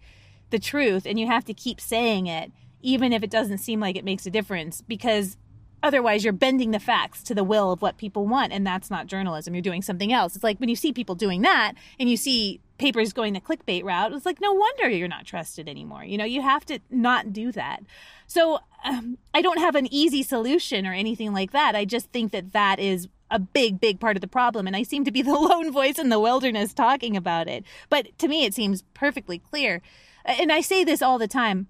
the 0.52 0.60
truth 0.60 1.06
and 1.06 1.20
you 1.20 1.28
have 1.28 1.46
to 1.46 1.54
keep 1.54 1.82
saying 1.82 2.28
it 2.28 2.52
even 2.82 3.14
if 3.14 3.24
it 3.24 3.30
doesn't 3.30 3.60
seem 3.60 3.80
like 3.80 3.96
it 3.96 4.06
makes 4.06 4.26
a 4.26 4.32
difference 4.32 4.82
because 4.82 5.38
otherwise 5.82 6.24
you're 6.24 6.34
bending 6.34 6.72
the 6.72 6.80
facts 6.80 7.24
to 7.24 7.36
the 7.36 7.44
will 7.44 7.72
of 7.72 7.82
what 7.82 7.98
people 7.98 8.28
want 8.28 8.52
and 8.52 8.66
that's 8.66 8.90
not 8.90 9.08
journalism. 9.08 9.54
You're 9.54 9.62
doing 9.62 9.82
something 9.82 10.12
else. 10.12 10.36
It's 10.36 10.44
like 10.44 10.60
when 10.60 10.70
you 10.70 10.76
see 10.76 10.92
people 10.92 11.16
doing 11.16 11.42
that 11.42 11.74
and 12.00 12.10
you 12.10 12.18
see 12.18 12.60
papers 12.78 13.12
going 13.12 13.34
the 13.34 13.42
clickbait 13.42 13.84
route 13.84 14.14
it's 14.14 14.26
like 14.26 14.40
no 14.40 14.54
wonder 14.54 14.88
you're 14.88 15.08
not 15.08 15.26
trusted 15.26 15.68
anymore. 15.68 16.04
You 16.04 16.18
know 16.18 16.26
you 16.26 16.42
have 16.42 16.66
to 16.66 16.80
not 16.90 17.34
do 17.34 17.52
that. 17.54 17.82
So 18.28 18.60
um, 18.84 19.18
i 19.34 19.42
don't 19.42 19.60
have 19.60 19.76
an 19.76 19.92
easy 19.94 20.24
solution 20.24 20.86
or 20.86 20.94
anything 20.94 21.34
like 21.34 21.52
that. 21.52 21.76
I 21.76 21.86
just 21.86 22.12
think 22.12 22.32
that 22.32 22.54
that 22.54 22.80
is 22.80 23.08
a 23.32 23.40
big 23.40 23.80
big 23.80 24.00
part 24.00 24.18
of 24.18 24.22
the 24.22 24.28
problem 24.28 24.66
and 24.66 24.76
i 24.76 24.82
seem 24.82 25.06
to 25.06 25.12
be 25.12 25.22
the 25.22 25.34
lone 25.34 25.72
voice 25.72 26.00
in 26.00 26.10
the 26.10 26.20
wilderness 26.20 26.74
talking 26.74 27.16
about 27.16 27.48
it. 27.48 27.64
But 27.90 28.18
to 28.20 28.28
me 28.28 28.46
it 28.46 28.54
seems 28.54 28.84
perfectly 28.94 29.40
clear. 29.40 29.82
And 30.26 30.52
i 30.52 30.62
say 30.62 30.84
this 30.84 31.02
all 31.02 31.18
the 31.18 31.28
time 31.28 31.68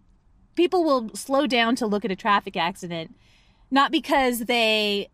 people 0.60 0.84
will 0.84 1.10
slow 1.16 1.48
down 1.48 1.76
to 1.78 1.88
look 1.88 2.04
at 2.04 2.12
a 2.12 2.16
traffic 2.16 2.58
accident 2.58 3.16
not 3.72 3.92
because 3.92 4.40
they 4.40 5.10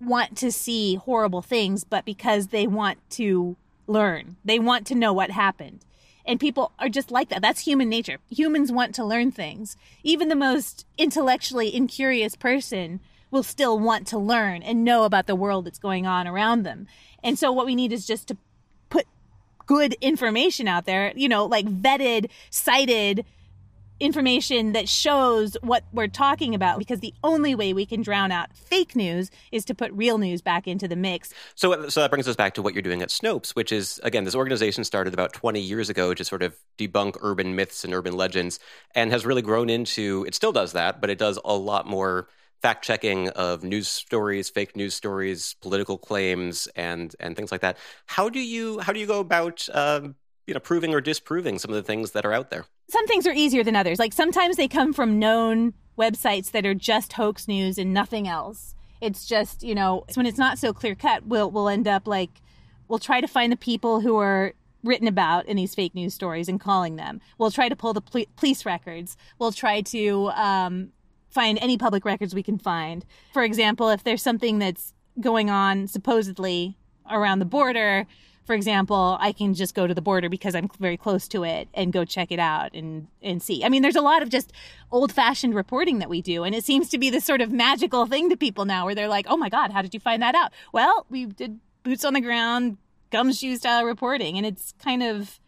want 0.00 0.36
to 0.38 0.50
see 0.50 0.96
horrible 0.96 1.42
things, 1.42 1.84
but 1.84 2.04
because 2.04 2.48
they 2.48 2.66
want 2.66 2.98
to 3.10 3.56
learn. 3.86 4.36
They 4.44 4.58
want 4.58 4.86
to 4.88 4.94
know 4.94 5.12
what 5.12 5.30
happened. 5.30 5.80
And 6.26 6.40
people 6.40 6.72
are 6.78 6.88
just 6.88 7.10
like 7.10 7.28
that. 7.28 7.42
That's 7.42 7.60
human 7.60 7.88
nature. 7.88 8.18
Humans 8.30 8.72
want 8.72 8.94
to 8.96 9.04
learn 9.04 9.30
things. 9.30 9.76
Even 10.02 10.28
the 10.28 10.34
most 10.34 10.86
intellectually 10.96 11.74
incurious 11.74 12.34
person 12.34 13.00
will 13.30 13.42
still 13.42 13.78
want 13.78 14.06
to 14.08 14.18
learn 14.18 14.62
and 14.62 14.84
know 14.84 15.04
about 15.04 15.26
the 15.26 15.34
world 15.34 15.66
that's 15.66 15.78
going 15.78 16.06
on 16.06 16.26
around 16.26 16.62
them. 16.62 16.86
And 17.22 17.38
so 17.38 17.52
what 17.52 17.66
we 17.66 17.74
need 17.74 17.92
is 17.92 18.06
just 18.06 18.28
to 18.28 18.36
put 18.88 19.06
good 19.66 19.94
information 20.00 20.66
out 20.66 20.86
there, 20.86 21.12
you 21.14 21.28
know, 21.28 21.44
like 21.44 21.66
vetted, 21.66 22.30
cited 22.50 23.24
information 24.04 24.72
that 24.72 24.88
shows 24.88 25.56
what 25.62 25.84
we're 25.92 26.08
talking 26.08 26.54
about 26.54 26.78
because 26.78 27.00
the 27.00 27.14
only 27.24 27.54
way 27.54 27.72
we 27.72 27.86
can 27.86 28.02
drown 28.02 28.30
out 28.30 28.54
fake 28.54 28.94
news 28.94 29.30
is 29.50 29.64
to 29.64 29.74
put 29.74 29.90
real 29.92 30.18
news 30.18 30.42
back 30.42 30.68
into 30.68 30.86
the 30.86 30.96
mix. 30.96 31.32
So 31.54 31.88
so 31.88 32.00
that 32.00 32.10
brings 32.10 32.28
us 32.28 32.36
back 32.36 32.54
to 32.54 32.62
what 32.62 32.74
you're 32.74 32.82
doing 32.82 33.02
at 33.02 33.08
Snopes, 33.08 33.50
which 33.50 33.72
is 33.72 34.00
again 34.02 34.24
this 34.24 34.34
organization 34.34 34.84
started 34.84 35.14
about 35.14 35.32
20 35.32 35.60
years 35.60 35.88
ago 35.88 36.14
to 36.14 36.24
sort 36.24 36.42
of 36.42 36.54
debunk 36.78 37.16
urban 37.22 37.56
myths 37.56 37.84
and 37.84 37.94
urban 37.94 38.16
legends 38.16 38.58
and 38.94 39.10
has 39.10 39.24
really 39.24 39.42
grown 39.42 39.70
into 39.70 40.24
it 40.26 40.34
still 40.34 40.52
does 40.52 40.72
that, 40.72 41.00
but 41.00 41.10
it 41.10 41.18
does 41.18 41.38
a 41.44 41.54
lot 41.54 41.86
more 41.86 42.28
fact 42.64 42.82
checking 42.82 43.28
of 43.30 43.62
news 43.62 43.88
stories, 43.88 44.48
fake 44.48 44.74
news 44.74 44.94
stories, 44.94 45.54
political 45.60 45.98
claims, 45.98 46.66
and 46.76 47.14
and 47.20 47.36
things 47.36 47.52
like 47.52 47.60
that. 47.60 47.76
How 48.06 48.28
do 48.28 48.40
you 48.40 48.78
how 48.80 48.92
do 48.92 49.00
you 49.00 49.06
go 49.06 49.20
about 49.20 49.68
um, 49.74 50.14
you 50.46 50.54
know 50.54 50.60
proving 50.60 50.94
or 50.94 51.00
disproving 51.00 51.58
some 51.58 51.70
of 51.70 51.76
the 51.76 51.82
things 51.82 52.12
that 52.12 52.24
are 52.24 52.32
out 52.32 52.50
there? 52.50 52.66
Some 52.88 53.06
things 53.06 53.26
are 53.26 53.32
easier 53.32 53.64
than 53.64 53.76
others. 53.76 53.98
Like 53.98 54.12
sometimes 54.12 54.56
they 54.56 54.68
come 54.68 54.92
from 54.92 55.18
known 55.18 55.74
websites 55.98 56.50
that 56.50 56.66
are 56.66 56.74
just 56.74 57.14
hoax 57.14 57.48
news 57.48 57.78
and 57.78 57.94
nothing 57.94 58.28
else. 58.28 58.74
It's 59.00 59.26
just 59.26 59.62
you 59.62 59.74
know 59.74 60.04
when 60.14 60.26
it's 60.26 60.38
not 60.38 60.58
so 60.58 60.72
clear 60.72 60.94
cut, 60.94 61.26
we'll 61.26 61.50
we'll 61.50 61.68
end 61.68 61.88
up 61.88 62.06
like 62.06 62.40
we'll 62.88 62.98
try 62.98 63.20
to 63.20 63.26
find 63.26 63.50
the 63.50 63.56
people 63.56 64.00
who 64.00 64.16
are 64.18 64.54
written 64.82 65.08
about 65.08 65.46
in 65.46 65.56
these 65.56 65.74
fake 65.74 65.94
news 65.94 66.14
stories 66.14 66.48
and 66.48 66.60
calling 66.60 66.96
them. 66.96 67.20
We'll 67.38 67.50
try 67.50 67.68
to 67.68 67.76
pull 67.76 67.94
the 67.94 68.02
pl- 68.02 68.26
police 68.36 68.66
records. 68.66 69.16
We'll 69.38 69.52
try 69.52 69.80
to 69.80 70.28
um, 70.34 70.92
find 71.30 71.58
any 71.60 71.78
public 71.78 72.04
records 72.04 72.34
we 72.34 72.42
can 72.42 72.58
find. 72.58 73.04
For 73.32 73.42
example, 73.42 73.88
if 73.88 74.04
there's 74.04 74.22
something 74.22 74.58
that's 74.58 74.92
going 75.20 75.48
on 75.48 75.88
supposedly 75.88 76.76
around 77.10 77.38
the 77.38 77.44
border, 77.46 78.06
for 78.44 78.54
example, 78.54 79.16
I 79.20 79.32
can 79.32 79.54
just 79.54 79.74
go 79.74 79.86
to 79.86 79.94
the 79.94 80.02
border 80.02 80.28
because 80.28 80.54
I'm 80.54 80.68
very 80.78 80.96
close 80.96 81.26
to 81.28 81.44
it 81.44 81.68
and 81.74 81.92
go 81.92 82.04
check 82.04 82.30
it 82.30 82.38
out 82.38 82.74
and 82.74 83.08
and 83.22 83.42
see. 83.42 83.64
I 83.64 83.68
mean, 83.68 83.82
there's 83.82 83.96
a 83.96 84.02
lot 84.02 84.22
of 84.22 84.28
just 84.28 84.52
old-fashioned 84.92 85.54
reporting 85.54 85.98
that 85.98 86.10
we 86.10 86.22
do, 86.22 86.44
and 86.44 86.54
it 86.54 86.64
seems 86.64 86.88
to 86.90 86.98
be 86.98 87.10
this 87.10 87.24
sort 87.24 87.40
of 87.40 87.50
magical 87.50 88.06
thing 88.06 88.28
to 88.30 88.36
people 88.36 88.64
now, 88.64 88.84
where 88.84 88.94
they're 88.94 89.08
like, 89.08 89.26
"Oh 89.28 89.36
my 89.36 89.48
God, 89.48 89.70
how 89.70 89.82
did 89.82 89.94
you 89.94 90.00
find 90.00 90.22
that 90.22 90.34
out?" 90.34 90.52
Well, 90.72 91.06
we 91.08 91.26
did 91.26 91.58
boots 91.82 92.04
on 92.04 92.14
the 92.14 92.20
ground, 92.20 92.76
gumshoe 93.10 93.56
style 93.56 93.84
reporting, 93.84 94.36
and 94.36 94.46
it's 94.46 94.74
kind 94.78 95.02
of 95.02 95.40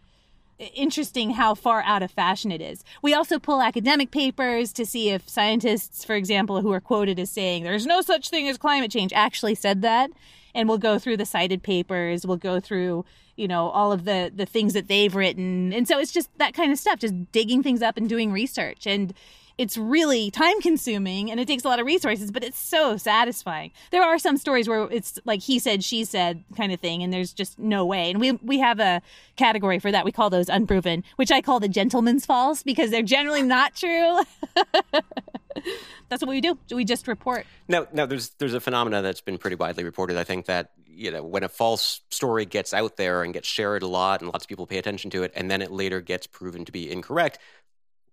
interesting 0.75 1.31
how 1.31 1.55
far 1.55 1.83
out 1.83 2.03
of 2.03 2.11
fashion 2.11 2.50
it 2.50 2.62
is. 2.62 2.83
We 3.03 3.12
also 3.12 3.38
pull 3.38 3.61
academic 3.61 4.11
papers 4.11 4.73
to 4.75 4.87
see 4.87 5.11
if 5.11 5.29
scientists, 5.29 6.05
for 6.05 6.15
example, 6.15 6.62
who 6.62 6.73
are 6.73 6.81
quoted 6.81 7.19
as 7.19 7.31
saying 7.31 7.65
there's 7.65 7.87
no 7.87 8.00
such 8.00 8.31
thing 8.31 8.49
as 8.49 8.57
climate 8.57 8.91
change, 8.91 9.12
actually 9.12 9.55
said 9.55 9.83
that. 9.83 10.11
And 10.57 10.69
we'll 10.69 10.79
go 10.79 10.99
through 10.99 11.19
the 11.19 11.27
cited 11.27 11.63
papers, 11.63 12.27
we'll 12.27 12.39
go 12.39 12.59
through, 12.59 13.05
you 13.37 13.47
know, 13.47 13.69
all 13.69 13.93
of 13.93 14.05
the 14.07 14.33
the 14.35 14.47
things 14.47 14.73
that 14.73 14.89
they've 14.89 15.15
written. 15.15 15.73
And 15.73 15.87
so 15.87 15.99
it's 16.01 16.13
just 16.13 16.31
that 16.39 16.55
kind 16.55 16.73
of 16.73 16.79
stuff, 16.79 16.99
just 16.99 17.31
digging 17.31 17.63
things 17.63 17.83
up 17.83 17.97
and 17.97 18.09
doing 18.09 18.33
research. 18.33 18.87
And 18.87 19.13
it's 19.59 19.79
really 19.79 20.31
time 20.31 20.61
consuming 20.61 21.31
and 21.31 21.41
it 21.41 21.47
takes 21.47 21.65
a 21.65 21.69
lot 21.69 21.81
of 21.81 21.87
resources, 21.87 22.31
but 22.31 22.45
it's 22.45 22.59
so 22.59 22.97
satisfying. 22.97 23.73
There 23.91 24.03
are 24.03 24.19
some 24.19 24.37
stories 24.37 24.69
where 24.69 24.89
it's 24.91 25.19
like 25.25 25.41
he 25.41 25.59
said, 25.59 25.83
she 25.83 26.05
said 26.05 26.45
kind 26.57 26.73
of 26.73 26.81
thing, 26.81 27.03
and 27.03 27.13
there's 27.13 27.33
just 27.33 27.59
no 27.59 27.85
way. 27.85 28.11
And 28.11 28.21
we 28.21 28.33
we 28.33 28.59
have 28.59 28.81
a 28.81 29.01
category 29.37 29.79
for 29.79 29.91
that. 29.91 30.05
We 30.05 30.13
call 30.13 30.29
those 30.31 30.49
unproven, 30.49 31.05
which 31.17 31.31
I 31.31 31.41
call 31.41 31.61
the 31.61 31.69
gentleman's 31.69 32.27
false 32.27 32.63
because 32.63 32.91
they're 32.91 33.03
generally 33.03 33.43
not 33.43 33.75
true. 33.75 34.21
that's 36.09 36.23
what 36.23 36.29
we 36.29 36.41
do. 36.41 36.59
We 36.71 36.85
just 36.85 37.09
report. 37.09 37.47
No, 37.69 37.87
no. 37.93 38.07
there's 38.07 38.31
there's 38.39 38.55
a 38.55 38.61
phenomena 38.61 39.01
that's 39.03 39.23
been 39.23 39.39
pretty 39.39 39.57
widely 39.57 39.85
reported. 39.85 40.19
I 40.19 40.25
think 40.25 40.47
that 40.47 40.73
you 40.87 41.11
know 41.11 41.23
when 41.23 41.45
a 41.45 41.49
false 41.49 42.03
story 42.11 42.45
gets 42.45 42.75
out 42.75 42.97
there 42.97 43.23
and 43.23 43.33
gets 43.33 43.49
shared 43.49 43.83
a 43.83 43.89
lot, 43.89 44.21
and 44.21 44.31
lots 44.31 44.45
of 44.45 44.49
people 44.49 44.67
pay 44.67 44.79
attention 44.79 45.11
to 45.13 45.23
it, 45.23 45.33
and 45.35 45.51
then 45.51 45.63
it 45.63 45.71
later 45.71 46.03
gets 46.03 46.27
proven 46.27 46.67
to 46.67 46.73
be 46.73 46.91
incorrect. 46.91 47.39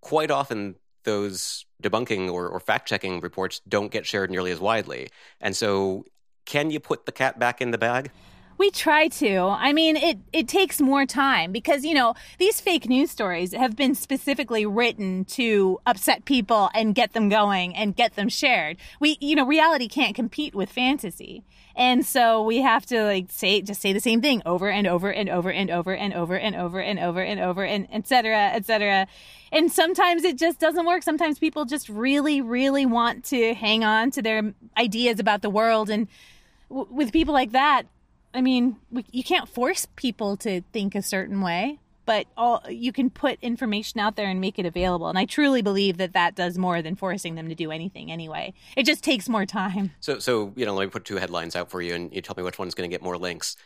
Quite 0.00 0.30
often, 0.30 0.76
those 1.04 1.64
debunking 1.82 2.30
or, 2.30 2.48
or 2.48 2.60
fact 2.60 2.88
checking 2.88 3.20
reports 3.20 3.60
don't 3.68 3.92
get 3.92 4.06
shared 4.06 4.30
nearly 4.30 4.50
as 4.50 4.60
widely. 4.60 5.08
And 5.40 5.56
so, 5.56 6.04
can 6.46 6.70
you 6.70 6.80
put 6.80 7.06
the 7.06 7.12
cat 7.12 7.38
back 7.38 7.60
in 7.60 7.70
the 7.70 7.78
bag? 7.78 8.10
We 8.56 8.70
try 8.70 9.08
to. 9.08 9.38
I 9.38 9.72
mean, 9.72 9.96
it, 9.96 10.18
it 10.32 10.48
takes 10.48 10.80
more 10.80 11.06
time 11.06 11.50
because, 11.50 11.84
you 11.84 11.92
know, 11.92 12.14
these 12.38 12.60
fake 12.60 12.88
news 12.88 13.10
stories 13.10 13.52
have 13.52 13.76
been 13.76 13.94
specifically 13.94 14.64
written 14.64 15.24
to 15.26 15.80
upset 15.86 16.24
people 16.24 16.70
and 16.72 16.94
get 16.94 17.12
them 17.12 17.28
going 17.28 17.74
and 17.74 17.96
get 17.96 18.14
them 18.14 18.28
shared. 18.28 18.76
We, 19.00 19.18
you 19.20 19.34
know, 19.34 19.44
reality 19.46 19.88
can't 19.88 20.14
compete 20.14 20.54
with 20.54 20.70
fantasy. 20.70 21.42
And 21.76 22.06
so 22.06 22.42
we 22.44 22.58
have 22.58 22.86
to 22.86 23.02
like 23.02 23.26
say, 23.30 23.60
just 23.60 23.80
say 23.80 23.92
the 23.92 24.00
same 24.00 24.20
thing 24.20 24.40
over 24.46 24.70
and 24.70 24.86
over 24.86 25.10
and 25.10 25.28
over 25.28 25.50
and 25.50 25.70
over 25.70 25.92
and 25.92 26.14
over 26.14 26.36
and 26.36 26.54
over 26.54 26.80
and 26.80 27.00
over 27.00 27.20
and 27.20 27.40
over 27.40 27.64
and 27.64 27.88
et 27.90 28.06
cetera, 28.06 28.50
et 28.52 28.64
cetera. 28.64 29.08
And 29.50 29.72
sometimes 29.72 30.22
it 30.22 30.38
just 30.38 30.60
doesn't 30.60 30.86
work. 30.86 31.02
Sometimes 31.02 31.40
people 31.40 31.64
just 31.64 31.88
really, 31.88 32.40
really 32.40 32.86
want 32.86 33.24
to 33.24 33.54
hang 33.54 33.82
on 33.82 34.12
to 34.12 34.22
their 34.22 34.54
ideas 34.78 35.18
about 35.18 35.42
the 35.42 35.50
world. 35.50 35.90
And 35.90 36.06
with 36.68 37.12
people 37.12 37.34
like 37.34 37.50
that, 37.50 37.86
I 38.34 38.40
mean, 38.40 38.76
we, 38.90 39.04
you 39.12 39.22
can't 39.22 39.48
force 39.48 39.86
people 39.94 40.36
to 40.38 40.62
think 40.72 40.96
a 40.96 41.02
certain 41.02 41.40
way, 41.40 41.78
but 42.04 42.26
all, 42.36 42.62
you 42.68 42.92
can 42.92 43.08
put 43.08 43.38
information 43.40 44.00
out 44.00 44.16
there 44.16 44.28
and 44.28 44.40
make 44.40 44.58
it 44.58 44.66
available. 44.66 45.08
And 45.08 45.16
I 45.16 45.24
truly 45.24 45.62
believe 45.62 45.96
that 45.98 46.12
that 46.14 46.34
does 46.34 46.58
more 46.58 46.82
than 46.82 46.96
forcing 46.96 47.36
them 47.36 47.48
to 47.48 47.54
do 47.54 47.70
anything 47.70 48.10
anyway. 48.10 48.52
It 48.76 48.86
just 48.86 49.04
takes 49.04 49.28
more 49.28 49.46
time. 49.46 49.92
So, 50.00 50.18
so 50.18 50.52
you 50.56 50.66
know, 50.66 50.74
let 50.74 50.84
me 50.84 50.90
put 50.90 51.04
two 51.04 51.16
headlines 51.16 51.54
out 51.54 51.70
for 51.70 51.80
you, 51.80 51.94
and 51.94 52.12
you 52.12 52.20
tell 52.20 52.34
me 52.36 52.42
which 52.42 52.58
one's 52.58 52.74
going 52.74 52.90
to 52.90 52.92
get 52.92 53.02
more 53.02 53.16
links. 53.16 53.56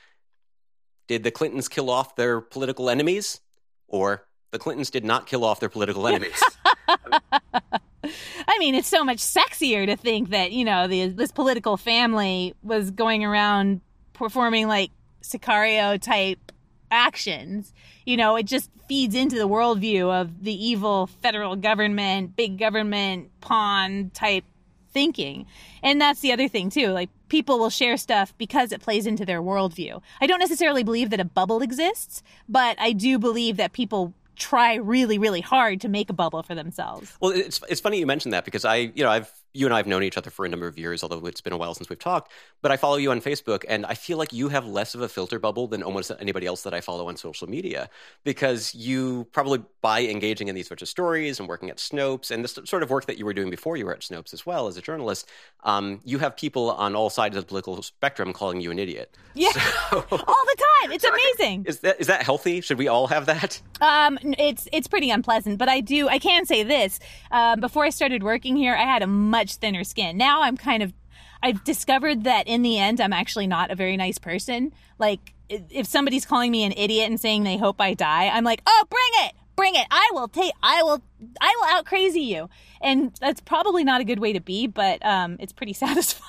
Did 1.08 1.24
the 1.24 1.30
Clintons 1.30 1.68
kill 1.68 1.88
off 1.88 2.16
their 2.16 2.42
political 2.42 2.90
enemies, 2.90 3.40
or 3.88 4.26
the 4.50 4.58
Clintons 4.58 4.90
did 4.90 5.04
not 5.04 5.26
kill 5.26 5.44
off 5.44 5.60
their 5.60 5.70
political 5.70 6.06
enemies? 6.08 6.42
I 6.86 8.58
mean, 8.58 8.74
it's 8.74 8.88
so 8.88 9.04
much 9.04 9.18
sexier 9.18 9.86
to 9.86 9.96
think 9.96 10.30
that 10.30 10.52
you 10.52 10.64
know 10.64 10.86
the, 10.86 11.08
this 11.08 11.32
political 11.32 11.76
family 11.76 12.54
was 12.62 12.90
going 12.90 13.24
around 13.24 13.80
performing 14.18 14.68
like 14.68 14.90
Sicario 15.22 16.00
type 16.00 16.52
actions. 16.90 17.72
You 18.04 18.16
know, 18.16 18.36
it 18.36 18.44
just 18.44 18.70
feeds 18.88 19.14
into 19.14 19.36
the 19.36 19.48
worldview 19.48 20.10
of 20.10 20.42
the 20.42 20.52
evil 20.52 21.06
federal 21.06 21.56
government, 21.56 22.36
big 22.36 22.58
government 22.58 23.30
pawn 23.40 24.10
type 24.14 24.44
thinking. 24.90 25.46
And 25.82 26.00
that's 26.00 26.20
the 26.20 26.32
other 26.32 26.48
thing 26.48 26.70
too. 26.70 26.88
Like 26.88 27.10
people 27.28 27.58
will 27.58 27.70
share 27.70 27.96
stuff 27.96 28.34
because 28.38 28.72
it 28.72 28.80
plays 28.80 29.06
into 29.06 29.24
their 29.24 29.40
worldview. 29.40 30.02
I 30.20 30.26
don't 30.26 30.40
necessarily 30.40 30.82
believe 30.82 31.10
that 31.10 31.20
a 31.20 31.24
bubble 31.24 31.60
exists, 31.60 32.22
but 32.48 32.80
I 32.80 32.92
do 32.92 33.18
believe 33.18 33.58
that 33.58 33.72
people 33.72 34.14
try 34.36 34.76
really, 34.76 35.18
really 35.18 35.40
hard 35.40 35.80
to 35.82 35.88
make 35.88 36.08
a 36.08 36.12
bubble 36.12 36.42
for 36.42 36.54
themselves. 36.54 37.12
Well, 37.20 37.32
it's 37.32 37.60
it's 37.68 37.80
funny 37.80 37.98
you 37.98 38.06
mentioned 38.06 38.32
that 38.32 38.44
because 38.44 38.64
I, 38.64 38.76
you 38.76 39.04
know, 39.04 39.10
I've 39.10 39.30
you 39.58 39.66
and 39.66 39.74
I 39.74 39.78
have 39.78 39.86
known 39.86 40.04
each 40.04 40.16
other 40.16 40.30
for 40.30 40.44
a 40.44 40.48
number 40.48 40.66
of 40.68 40.78
years, 40.78 41.02
although 41.02 41.26
it's 41.26 41.40
been 41.40 41.52
a 41.52 41.56
while 41.56 41.74
since 41.74 41.88
we've 41.88 41.98
talked. 41.98 42.30
But 42.62 42.70
I 42.70 42.76
follow 42.76 42.96
you 42.96 43.10
on 43.10 43.20
Facebook, 43.20 43.64
and 43.68 43.84
I 43.86 43.94
feel 43.94 44.16
like 44.16 44.32
you 44.32 44.48
have 44.48 44.64
less 44.64 44.94
of 44.94 45.00
a 45.00 45.08
filter 45.08 45.38
bubble 45.38 45.66
than 45.66 45.82
almost 45.82 46.12
anybody 46.20 46.46
else 46.46 46.62
that 46.62 46.72
I 46.72 46.80
follow 46.80 47.08
on 47.08 47.16
social 47.16 47.48
media 47.48 47.90
because 48.24 48.74
you 48.74 49.26
probably 49.32 49.62
by 49.80 50.02
engaging 50.02 50.48
in 50.48 50.54
these 50.54 50.68
sorts 50.68 50.82
of 50.82 50.88
stories 50.88 51.40
and 51.40 51.48
working 51.48 51.70
at 51.70 51.78
Snopes 51.78 52.30
and 52.30 52.44
the 52.44 52.66
sort 52.66 52.82
of 52.82 52.90
work 52.90 53.06
that 53.06 53.18
you 53.18 53.24
were 53.24 53.34
doing 53.34 53.50
before 53.50 53.76
you 53.76 53.84
were 53.84 53.92
at 53.92 54.00
Snopes 54.00 54.32
as 54.32 54.46
well 54.46 54.68
as 54.68 54.76
a 54.76 54.82
journalist, 54.82 55.28
um, 55.64 56.00
you 56.04 56.18
have 56.18 56.36
people 56.36 56.70
on 56.70 56.94
all 56.94 57.10
sides 57.10 57.36
of 57.36 57.42
the 57.42 57.48
political 57.48 57.82
spectrum 57.82 58.32
calling 58.32 58.60
you 58.60 58.70
an 58.70 58.78
idiot. 58.78 59.16
Yeah, 59.34 59.50
so, 59.50 59.60
all 60.10 60.18
the 60.18 60.64
time. 60.82 60.92
It's 60.92 61.04
amazing. 61.38 61.64
Is 61.66 61.80
that 61.80 62.00
is 62.00 62.06
that 62.06 62.22
healthy? 62.22 62.60
Should 62.60 62.78
we 62.78 62.88
all 62.88 63.06
have 63.08 63.26
that? 63.26 63.60
Um, 63.80 64.18
it's 64.22 64.68
it's 64.72 64.86
pretty 64.86 65.10
unpleasant, 65.10 65.58
but 65.58 65.68
I 65.68 65.80
do 65.80 66.08
I 66.08 66.18
can 66.18 66.46
say 66.46 66.62
this. 66.62 67.00
Um, 67.30 67.60
before 67.60 67.84
I 67.84 67.90
started 67.90 68.22
working 68.22 68.56
here, 68.56 68.74
I 68.74 68.84
had 68.84 69.02
a 69.02 69.06
much 69.06 69.47
thinner 69.56 69.84
skin. 69.84 70.16
Now 70.16 70.42
I'm 70.42 70.56
kind 70.56 70.82
of 70.82 70.92
I've 71.42 71.62
discovered 71.64 72.24
that 72.24 72.48
in 72.48 72.62
the 72.62 72.78
end 72.78 73.00
I'm 73.00 73.12
actually 73.12 73.46
not 73.46 73.70
a 73.70 73.76
very 73.76 73.96
nice 73.96 74.18
person. 74.18 74.72
Like 74.98 75.34
if 75.48 75.86
somebody's 75.86 76.26
calling 76.26 76.50
me 76.50 76.64
an 76.64 76.72
idiot 76.76 77.08
and 77.08 77.20
saying 77.20 77.44
they 77.44 77.56
hope 77.56 77.80
I 77.80 77.94
die, 77.94 78.28
I'm 78.28 78.44
like, 78.44 78.60
"Oh, 78.66 78.84
bring 78.90 79.26
it. 79.26 79.34
Bring 79.56 79.74
it. 79.74 79.86
I 79.90 80.10
will 80.12 80.28
take 80.28 80.52
I 80.62 80.82
will 80.82 81.02
I 81.40 81.54
will 81.60 81.76
out 81.76 81.86
crazy 81.86 82.20
you." 82.20 82.48
And 82.80 83.14
that's 83.20 83.40
probably 83.40 83.84
not 83.84 84.00
a 84.00 84.04
good 84.04 84.18
way 84.18 84.32
to 84.32 84.40
be, 84.40 84.66
but 84.66 85.04
um 85.04 85.36
it's 85.40 85.52
pretty 85.52 85.72
satisfying. 85.84 86.24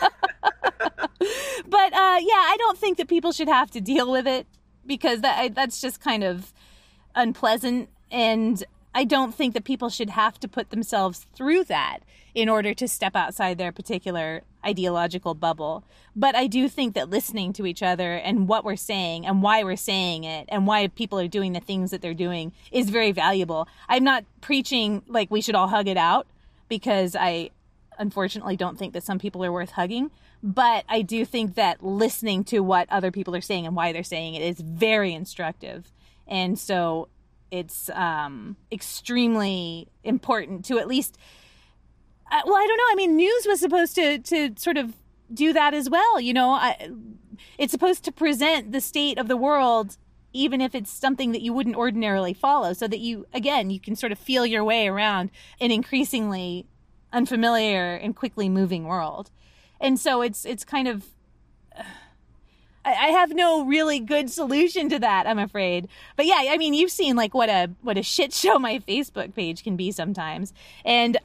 but 0.00 1.92
uh 1.92 2.18
yeah, 2.20 2.44
I 2.50 2.56
don't 2.58 2.78
think 2.78 2.98
that 2.98 3.08
people 3.08 3.32
should 3.32 3.48
have 3.48 3.70
to 3.72 3.80
deal 3.80 4.10
with 4.10 4.26
it 4.26 4.46
because 4.86 5.20
that 5.20 5.54
that's 5.54 5.80
just 5.80 6.00
kind 6.00 6.24
of 6.24 6.52
unpleasant 7.14 7.88
and 8.10 8.64
I 8.98 9.04
don't 9.04 9.32
think 9.32 9.54
that 9.54 9.62
people 9.62 9.90
should 9.90 10.10
have 10.10 10.40
to 10.40 10.48
put 10.48 10.70
themselves 10.70 11.24
through 11.32 11.62
that 11.64 12.00
in 12.34 12.48
order 12.48 12.74
to 12.74 12.88
step 12.88 13.14
outside 13.14 13.56
their 13.56 13.70
particular 13.70 14.42
ideological 14.66 15.34
bubble. 15.34 15.84
But 16.16 16.34
I 16.34 16.48
do 16.48 16.68
think 16.68 16.94
that 16.94 17.08
listening 17.08 17.52
to 17.52 17.64
each 17.64 17.80
other 17.80 18.14
and 18.14 18.48
what 18.48 18.64
we're 18.64 18.74
saying 18.74 19.24
and 19.24 19.40
why 19.40 19.62
we're 19.62 19.76
saying 19.76 20.24
it 20.24 20.46
and 20.48 20.66
why 20.66 20.88
people 20.88 21.20
are 21.20 21.28
doing 21.28 21.52
the 21.52 21.60
things 21.60 21.92
that 21.92 22.02
they're 22.02 22.12
doing 22.12 22.50
is 22.72 22.90
very 22.90 23.12
valuable. 23.12 23.68
I'm 23.88 24.02
not 24.02 24.24
preaching 24.40 25.02
like 25.06 25.30
we 25.30 25.42
should 25.42 25.54
all 25.54 25.68
hug 25.68 25.86
it 25.86 25.96
out 25.96 26.26
because 26.68 27.14
I 27.14 27.50
unfortunately 28.00 28.56
don't 28.56 28.80
think 28.80 28.94
that 28.94 29.04
some 29.04 29.20
people 29.20 29.44
are 29.44 29.52
worth 29.52 29.70
hugging. 29.70 30.10
But 30.42 30.84
I 30.88 31.02
do 31.02 31.24
think 31.24 31.54
that 31.54 31.84
listening 31.84 32.42
to 32.46 32.64
what 32.64 32.90
other 32.90 33.12
people 33.12 33.36
are 33.36 33.40
saying 33.40 33.64
and 33.64 33.76
why 33.76 33.92
they're 33.92 34.02
saying 34.02 34.34
it 34.34 34.42
is 34.42 34.58
very 34.58 35.14
instructive. 35.14 35.92
And 36.26 36.58
so 36.58 37.06
it's 37.50 37.90
um, 37.90 38.56
extremely 38.70 39.88
important 40.04 40.64
to 40.66 40.78
at 40.78 40.86
least 40.86 41.16
uh, 42.30 42.40
well 42.44 42.56
i 42.56 42.66
don't 42.66 42.76
know. 42.76 42.92
I 42.92 42.94
mean 42.94 43.16
news 43.16 43.46
was 43.46 43.60
supposed 43.60 43.94
to 43.96 44.18
to 44.18 44.54
sort 44.56 44.76
of 44.76 44.94
do 45.32 45.52
that 45.52 45.74
as 45.74 45.90
well 45.90 46.20
you 46.20 46.32
know? 46.32 46.50
I, 46.50 46.90
it's 47.58 47.70
supposed 47.70 48.04
to 48.04 48.12
present 48.12 48.72
the 48.72 48.80
state 48.80 49.18
of 49.18 49.28
the 49.28 49.36
world 49.36 49.96
even 50.32 50.60
if 50.60 50.74
it's 50.74 50.90
something 50.90 51.32
that 51.32 51.40
you 51.40 51.52
wouldn't 51.52 51.76
ordinarily 51.76 52.34
follow 52.34 52.72
so 52.72 52.86
that 52.86 52.98
you 53.00 53.26
again 53.32 53.70
you 53.70 53.80
can 53.80 53.96
sort 53.96 54.12
of 54.12 54.18
feel 54.18 54.44
your 54.44 54.64
way 54.64 54.88
around 54.88 55.30
an 55.60 55.70
increasingly 55.70 56.66
unfamiliar 57.12 57.94
and 57.94 58.14
quickly 58.14 58.48
moving 58.48 58.84
world. 58.84 59.30
And 59.80 59.98
so 59.98 60.22
it's 60.22 60.44
it's 60.44 60.64
kind 60.64 60.88
of 60.88 61.06
I 62.88 63.08
have 63.08 63.34
no 63.34 63.64
really 63.64 64.00
good 64.00 64.30
solution 64.30 64.88
to 64.90 64.98
that, 64.98 65.26
I'm 65.26 65.38
afraid. 65.38 65.88
But 66.16 66.26
yeah, 66.26 66.46
I 66.48 66.56
mean, 66.56 66.74
you've 66.74 66.90
seen 66.90 67.16
like 67.16 67.34
what 67.34 67.48
a 67.48 67.70
what 67.82 67.98
a 67.98 68.02
shit 68.02 68.32
show 68.32 68.58
my 68.58 68.78
Facebook 68.80 69.34
page 69.34 69.62
can 69.62 69.76
be 69.76 69.92
sometimes. 69.92 70.52
And 70.84 71.18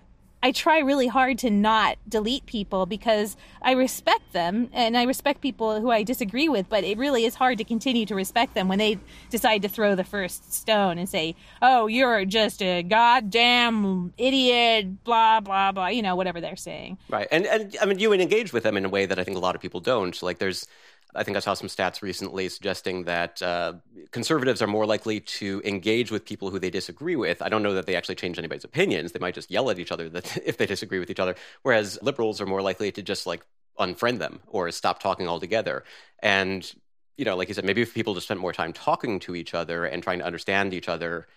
I 0.44 0.52
try 0.52 0.80
really 0.80 1.08
hard 1.08 1.38
to 1.40 1.50
not 1.50 1.98
delete 2.08 2.46
people 2.46 2.86
because 2.86 3.38
I 3.62 3.72
respect 3.72 4.34
them 4.34 4.70
and 4.74 4.98
I 4.98 5.04
respect 5.04 5.40
people 5.40 5.80
who 5.80 5.90
I 5.90 6.04
disagree 6.04 6.50
with, 6.50 6.68
but 6.68 6.84
it 6.84 6.98
really 6.98 7.24
is 7.24 7.34
hard 7.34 7.60
to 7.60 7.64
continue 7.64 8.06
to 8.08 8.14
respect 8.14 8.54
them 8.54 8.68
when 8.68 8.78
they 8.78 9.00
decide 9.30 9.62
to 9.62 9.70
throw 9.70 9.96
the 9.96 10.04
first 10.04 10.54
stone 10.54 10.98
and 10.98 11.08
say, 11.08 11.36
"Oh, 11.62 11.88
you're 11.88 12.26
just 12.26 12.62
a 12.62 12.84
goddamn 12.84 14.14
idiot," 14.18 15.06
blah 15.06 15.40
blah 15.40 15.72
blah, 15.72 15.88
you 15.88 16.02
know, 16.02 16.18
whatever 16.18 16.42
they're 16.42 16.58
saying. 16.58 16.98
Right. 17.10 17.30
And 17.32 17.46
and 17.46 17.78
I 17.82 17.86
mean 17.86 18.00
you 18.00 18.12
engage 18.12 18.52
with 18.52 18.64
them 18.64 18.76
in 18.76 18.84
a 18.84 18.90
way 18.90 19.06
that 19.06 19.18
I 19.18 19.24
think 19.24 19.38
a 19.38 19.40
lot 19.40 19.56
of 19.56 19.62
people 19.62 19.80
don't. 19.80 20.22
Like 20.22 20.40
there's 20.40 20.68
I 21.16 21.24
think 21.24 21.38
I 21.38 21.40
saw 21.40 21.54
some 21.54 21.68
stats 21.68 22.02
recently 22.02 22.50
suggesting 22.50 23.04
that 23.04 23.42
uh, 23.42 23.74
conservatives 24.12 24.62
are 24.62 24.68
more 24.68 24.86
likely 24.86 25.20
to 25.20 25.62
engage 25.66 26.12
with 26.12 26.26
people 26.26 26.50
who 26.50 26.60
they 26.60 26.70
disagree 26.70 27.16
with. 27.16 27.42
I 27.42 27.50
don't 27.50 27.64
know 27.64 27.74
that 27.74 27.86
they 27.86 27.96
actually 27.96 28.16
change 28.16 28.38
anybody's 28.38 28.64
opinions. 28.64 29.12
They 29.12 29.20
might 29.20 29.36
just 29.36 29.52
yell 29.52 29.70
at 29.70 29.80
each 29.80 29.92
other 29.92 30.10
that 30.10 30.38
if 30.46 30.58
they 30.58 30.66
disagree 30.66 31.00
with 31.00 31.10
each 31.10 31.20
other. 31.20 31.36
Whereas 31.62 32.00
liberals 32.02 32.42
are 32.42 32.46
more 32.46 32.62
likely 32.62 32.92
to 32.92 33.02
just 33.02 33.26
like 33.26 33.46
unfriend 33.80 34.20
them 34.20 34.40
or 34.48 34.70
stop 34.72 35.00
talking 35.00 35.28
altogether. 35.28 35.84
And 36.20 36.72
you 37.18 37.26
know, 37.26 37.36
like 37.36 37.48
you 37.48 37.54
said, 37.54 37.66
maybe 37.66 37.82
if 37.82 37.94
people 37.94 38.16
just 38.16 38.28
spent 38.28 38.40
more 38.40 38.54
time 38.54 38.74
talking 38.74 39.20
to 39.22 39.36
each 39.36 39.54
other 39.54 39.86
and 39.86 40.02
trying 40.02 40.20
to 40.20 40.26
understand 40.26 40.74
each 40.74 40.90
other, 40.90 41.28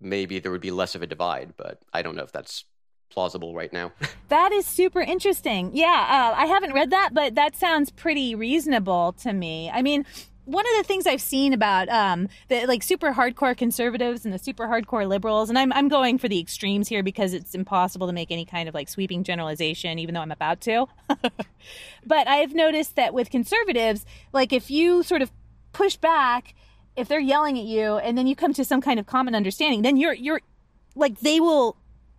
maybe 0.00 0.38
there 0.38 0.50
would 0.50 0.60
be 0.60 0.70
less 0.70 0.94
of 0.94 1.02
a 1.02 1.06
divide. 1.06 1.54
But 1.56 1.82
I 1.92 2.02
don't 2.02 2.16
know 2.16 2.22
if 2.22 2.32
that's 2.32 2.64
plausible 3.10 3.54
right 3.54 3.72
now. 3.72 3.92
that 4.28 4.52
is 4.52 4.66
super 4.66 5.00
interesting. 5.00 5.70
Yeah, 5.74 5.86
uh, 5.86 6.40
I 6.40 6.46
haven't 6.46 6.72
read 6.72 6.90
that, 6.90 7.10
but 7.12 7.34
that 7.34 7.56
sounds 7.56 7.90
pretty 7.90 8.34
reasonable 8.34 9.12
to 9.22 9.32
me. 9.32 9.70
I 9.72 9.82
mean, 9.82 10.04
one 10.46 10.64
of 10.64 10.72
the 10.76 10.84
things 10.84 11.06
I've 11.06 11.20
seen 11.20 11.52
about 11.52 11.88
um, 11.88 12.28
the 12.48 12.66
like 12.66 12.82
super 12.82 13.12
hardcore 13.12 13.56
conservatives 13.56 14.24
and 14.24 14.32
the 14.32 14.38
super 14.38 14.66
hardcore 14.66 15.06
liberals, 15.06 15.48
and 15.48 15.58
I'm 15.58 15.72
I'm 15.72 15.88
going 15.88 16.18
for 16.18 16.28
the 16.28 16.38
extremes 16.38 16.88
here 16.88 17.02
because 17.02 17.34
it's 17.34 17.54
impossible 17.54 18.06
to 18.06 18.12
make 18.12 18.30
any 18.30 18.44
kind 18.44 18.68
of 18.68 18.74
like 18.74 18.88
sweeping 18.88 19.24
generalization, 19.24 19.98
even 19.98 20.14
though 20.14 20.20
I'm 20.20 20.30
about 20.30 20.60
to. 20.62 20.86
but 22.06 22.28
I've 22.28 22.54
noticed 22.54 22.96
that 22.96 23.12
with 23.12 23.28
conservatives, 23.30 24.06
like 24.32 24.52
if 24.52 24.70
you 24.70 25.02
sort 25.02 25.20
of 25.20 25.32
push 25.72 25.96
back, 25.96 26.54
if 26.94 27.08
they're 27.08 27.20
yelling 27.20 27.58
at 27.58 27.64
you, 27.64 27.96
and 27.96 28.16
then 28.16 28.26
you 28.26 28.36
come 28.36 28.54
to 28.54 28.64
some 28.64 28.80
kind 28.80 29.00
of 29.00 29.06
common 29.06 29.34
understanding, 29.34 29.82
then 29.82 29.96
you're 29.96 30.14
you're 30.14 30.40
like 30.94 31.20
they 31.20 31.40
will 31.40 31.76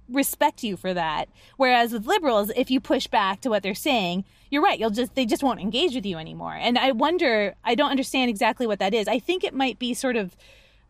respect 0.10 0.64
you 0.64 0.78
for 0.78 0.94
that. 0.94 1.30
Whereas 1.58 1.92
with 1.92 2.06
liberals, 2.06 2.52
if 2.56 2.72
you 2.72 2.80
push 2.80 3.08
back 3.08 3.42
to 3.42 3.50
what 3.50 3.64
they're 3.64 3.76
saying, 3.76 4.26
you're 4.50 4.62
right. 4.62 4.80
You'll 4.80 4.90
just 4.90 5.16
they 5.16 5.26
just 5.26 5.44
won't 5.44 5.60
engage 5.60 5.96
with 5.96 6.06
you 6.06 6.18
anymore. 6.18 6.54
And 6.54 6.78
I 6.78 6.92
wonder. 6.92 7.56
I 7.64 7.76
don't 7.76 7.92
understand 7.92 8.30
exactly 8.30 8.68
what 8.68 8.80
that 8.80 8.94
is. 8.94 9.08
I 9.08 9.20
think 9.20 9.44
it 9.44 9.54
might 9.54 9.80
be 9.80 9.94
sort 9.94 10.16
of 10.16 10.36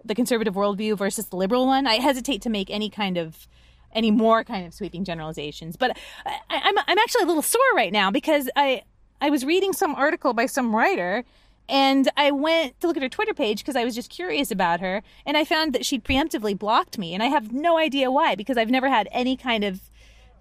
the 0.06 0.16
conservative 0.16 0.54
worldview 0.54 0.98
versus 0.98 1.28
the 1.28 1.36
liberal 1.36 1.66
one. 1.66 1.88
I 1.88 1.96
hesitate 1.96 2.42
to 2.44 2.50
make 2.50 2.70
any 2.70 2.90
kind 2.90 3.18
of 3.18 3.48
any 3.94 4.12
more 4.12 4.44
kind 4.44 4.66
of 4.66 4.74
sweeping 4.74 5.04
generalizations. 5.04 5.76
But 5.76 5.98
I, 6.26 6.40
I'm 6.50 6.78
I'm 6.78 6.98
actually 6.98 7.24
a 7.24 7.28
little 7.28 7.42
sore 7.42 7.62
right 7.76 7.92
now 7.92 8.12
because 8.12 8.50
I 8.56 8.84
I 9.22 9.30
was 9.30 9.44
reading 9.44 9.74
some 9.74 9.96
article 9.96 10.34
by 10.34 10.46
some 10.46 10.76
writer 10.76 11.24
and 11.70 12.10
I 12.16 12.32
went 12.32 12.80
to 12.80 12.88
look 12.88 12.96
at 12.98 13.04
her 13.04 13.10
Twitter 13.10 13.34
page 13.34 13.60
because 13.60 13.76
I 13.76 13.84
was 13.84 13.94
just 13.94 14.10
curious 14.10 14.52
about 14.52 14.80
her. 14.80 15.04
And 15.26 15.36
I 15.36 15.44
found 15.44 15.74
that 15.74 15.86
she'd 15.86 16.04
preemptively 16.04 16.58
blocked 16.58 16.98
me. 16.98 17.14
And 17.14 17.22
I 17.22 17.28
have 17.28 17.52
no 17.52 17.78
idea 17.78 18.10
why 18.10 18.36
because 18.36 18.58
I've 18.58 18.70
never 18.70 18.90
had 18.90 19.10
any 19.12 19.36
kind 19.36 19.64
of 19.64 19.82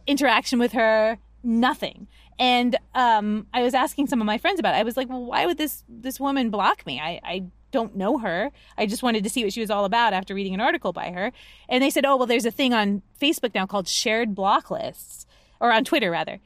interaction 0.07 0.59
with 0.59 0.73
her, 0.73 1.19
nothing. 1.43 2.07
And 2.39 2.77
um, 2.95 3.47
I 3.53 3.63
was 3.63 3.75
asking 3.75 4.07
some 4.07 4.21
of 4.21 4.27
my 4.27 4.39
friends 4.39 4.61
about 4.61 4.75
it. 4.75 4.79
I 4.79 4.83
was 4.85 4.97
like, 4.97 5.09
well, 5.09 5.25
why 5.25 5.47
would 5.47 5.59
this, 5.59 5.83
this 5.89 6.21
woman 6.21 6.51
block 6.51 6.87
me? 6.87 7.01
I, 7.01 7.21
I 7.25 7.45
don't 7.73 7.97
know 7.97 8.19
her. 8.19 8.53
I 8.79 8.87
just 8.87 9.03
wanted 9.03 9.25
to 9.25 9.31
see 9.31 9.43
what 9.43 9.53
she 9.53 9.61
was 9.61 9.71
all 9.71 9.85
about 9.85 10.13
after 10.13 10.35
reading 10.35 10.55
an 10.55 10.61
article 10.61 10.93
by 10.93 11.11
her. 11.11 11.33
And 11.69 11.83
they 11.83 11.91
said, 11.91 12.05
oh, 12.05 12.17
well, 12.17 12.27
there's 12.27 12.47
a 12.47 12.51
thing 12.53 12.73
on 12.73 13.03
Facebook 13.21 13.55
now 13.55 13.67
called 13.67 13.89
shared 13.89 14.35
block 14.35 14.71
lists, 14.71 15.27
or 15.61 15.73
on 15.73 15.85
Twitter 15.85 16.11
rather. 16.11 16.39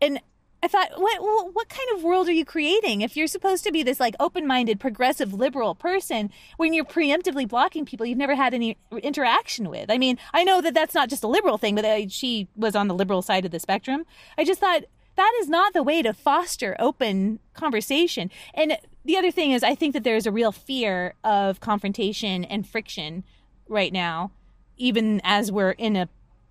And 0.00 0.20
I 0.62 0.68
thought, 0.68 0.90
what 0.96 1.54
what 1.54 1.68
kind 1.68 1.88
of 1.94 2.02
world 2.02 2.28
are 2.28 2.32
you 2.32 2.44
creating 2.44 3.00
if 3.00 3.16
you're 3.16 3.26
supposed 3.26 3.64
to 3.64 3.72
be 3.72 3.82
this 3.82 3.98
like 3.98 4.14
open-minded, 4.20 4.78
progressive, 4.78 5.32
liberal 5.32 5.74
person 5.74 6.30
when 6.58 6.74
you're 6.74 6.84
preemptively 6.84 7.48
blocking 7.48 7.86
people 7.86 8.04
you've 8.04 8.18
never 8.18 8.34
had 8.34 8.52
any 8.52 8.76
interaction 9.02 9.70
with? 9.70 9.90
I 9.90 9.96
mean, 9.96 10.18
I 10.34 10.44
know 10.44 10.60
that 10.60 10.74
that's 10.74 10.94
not 10.94 11.08
just 11.08 11.24
a 11.24 11.28
liberal 11.28 11.56
thing, 11.56 11.74
but 11.74 11.84
uh, 11.84 12.08
she 12.08 12.48
was 12.56 12.76
on 12.76 12.88
the 12.88 12.94
liberal 12.94 13.22
side 13.22 13.46
of 13.46 13.52
the 13.52 13.60
spectrum. 13.60 14.04
I 14.36 14.44
just 14.44 14.60
thought 14.60 14.84
that 15.16 15.32
is 15.40 15.48
not 15.48 15.72
the 15.72 15.82
way 15.82 16.02
to 16.02 16.12
foster 16.12 16.76
open 16.78 17.40
conversation. 17.54 18.30
And 18.54 18.78
the 19.04 19.16
other 19.16 19.30
thing 19.30 19.52
is, 19.52 19.62
I 19.62 19.74
think 19.74 19.94
that 19.94 20.04
there 20.04 20.16
is 20.16 20.26
a 20.26 20.32
real 20.32 20.52
fear 20.52 21.14
of 21.24 21.60
confrontation 21.60 22.44
and 22.44 22.68
friction 22.68 23.24
right 23.66 23.92
now, 23.92 24.30
even 24.76 25.20
as 25.24 25.50
we're 25.50 25.72
in 25.72 25.96
a 25.96 26.08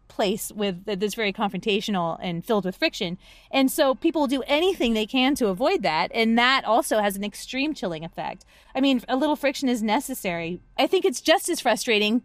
place 0.10 0.52
with 0.52 0.84
that's 0.86 1.16
very 1.16 1.32
confrontational 1.32 2.18
and 2.22 2.46
filled 2.46 2.66
with 2.66 2.76
friction. 2.76 3.18
And 3.52 3.72
so 3.72 3.96
people 3.96 4.28
do 4.28 4.44
anything 4.48 4.94
they 4.94 5.06
can 5.06 5.36
to 5.36 5.48
avoid 5.48 5.84
that. 5.84 6.12
And 6.14 6.38
that 6.38 6.66
also 6.66 7.00
has 7.00 7.16
an 7.16 7.24
extreme 7.24 7.74
chilling 7.74 8.04
effect. 8.04 8.44
I 8.76 8.82
mean, 8.82 9.02
a 9.08 9.16
little 9.16 9.38
friction 9.38 9.70
is 9.70 9.82
necessary. 9.82 10.60
I 10.78 10.88
think 10.88 11.06
it's 11.06 11.22
just 11.22 11.48
as 11.48 11.62
frustrating 11.62 12.24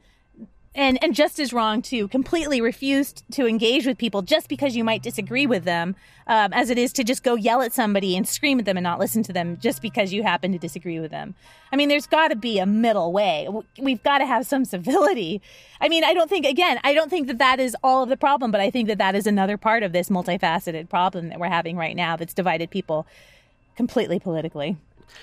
and 0.75 1.03
and 1.03 1.15
just 1.15 1.39
as 1.39 1.53
wrong 1.53 1.83
to 1.83 2.09
completely 2.09 2.61
refuse 2.61 3.13
to 3.33 3.47
engage 3.47 3.87
with 3.87 3.97
people 3.99 4.23
just 4.23 4.49
because 4.49 4.75
you 4.75 4.83
might 4.83 5.03
disagree 5.03 5.47
with 5.47 5.65
them, 5.65 5.95
um, 6.27 6.53
as 6.53 6.71
it 6.71 6.79
is 6.79 6.93
to 6.95 7.05
just 7.05 7.23
go 7.23 7.35
yell 7.35 7.63
at 7.63 7.73
somebody 7.73 8.17
and 8.17 8.27
scream 8.27 8.59
at 8.59 8.65
them 8.65 8.77
and 8.77 8.85
not 8.85 8.99
listen 8.99 9.23
to 9.23 9.33
them 9.33 9.59
just 9.61 9.81
because 9.83 10.13
you 10.13 10.23
happen 10.23 10.53
to 10.53 10.59
disagree 10.59 10.99
with 10.99 11.11
them. 11.11 11.35
I 11.73 11.77
mean, 11.77 11.89
there's 11.89 12.07
got 12.07 12.29
to 12.29 12.37
be 12.37 12.59
a 12.59 12.67
middle 12.67 13.13
way. 13.13 13.49
We've 13.79 14.03
got 14.03 14.19
to 14.19 14.27
have 14.27 14.47
some 14.47 14.65
civility. 14.65 15.41
I 15.81 15.89
mean, 15.89 16.05
I 16.05 16.15
don't 16.15 16.29
think 16.31 16.47
again, 16.47 16.81
I 16.83 16.95
don't 16.95 17.11
think 17.11 17.29
that 17.29 17.39
that 17.39 17.61
is 17.61 17.77
all 17.83 18.03
of 18.03 18.09
the 18.09 18.17
problem, 18.17 18.51
but 18.51 18.61
I 18.61 18.71
think 18.71 18.89
that 18.89 18.99
that 18.99 19.15
is 19.15 19.27
another 19.27 19.57
part 19.57 19.83
of 19.83 19.93
this 19.93 20.09
multifaceted 20.09 20.89
problem 20.89 21.29
that 21.29 21.39
we're 21.39 21.49
having 21.49 21.77
right 21.77 21.97
now 21.97 22.17
that's 22.17 22.35
divided 22.35 22.71
people 22.71 23.07
completely 23.77 24.19
politically. 24.19 24.77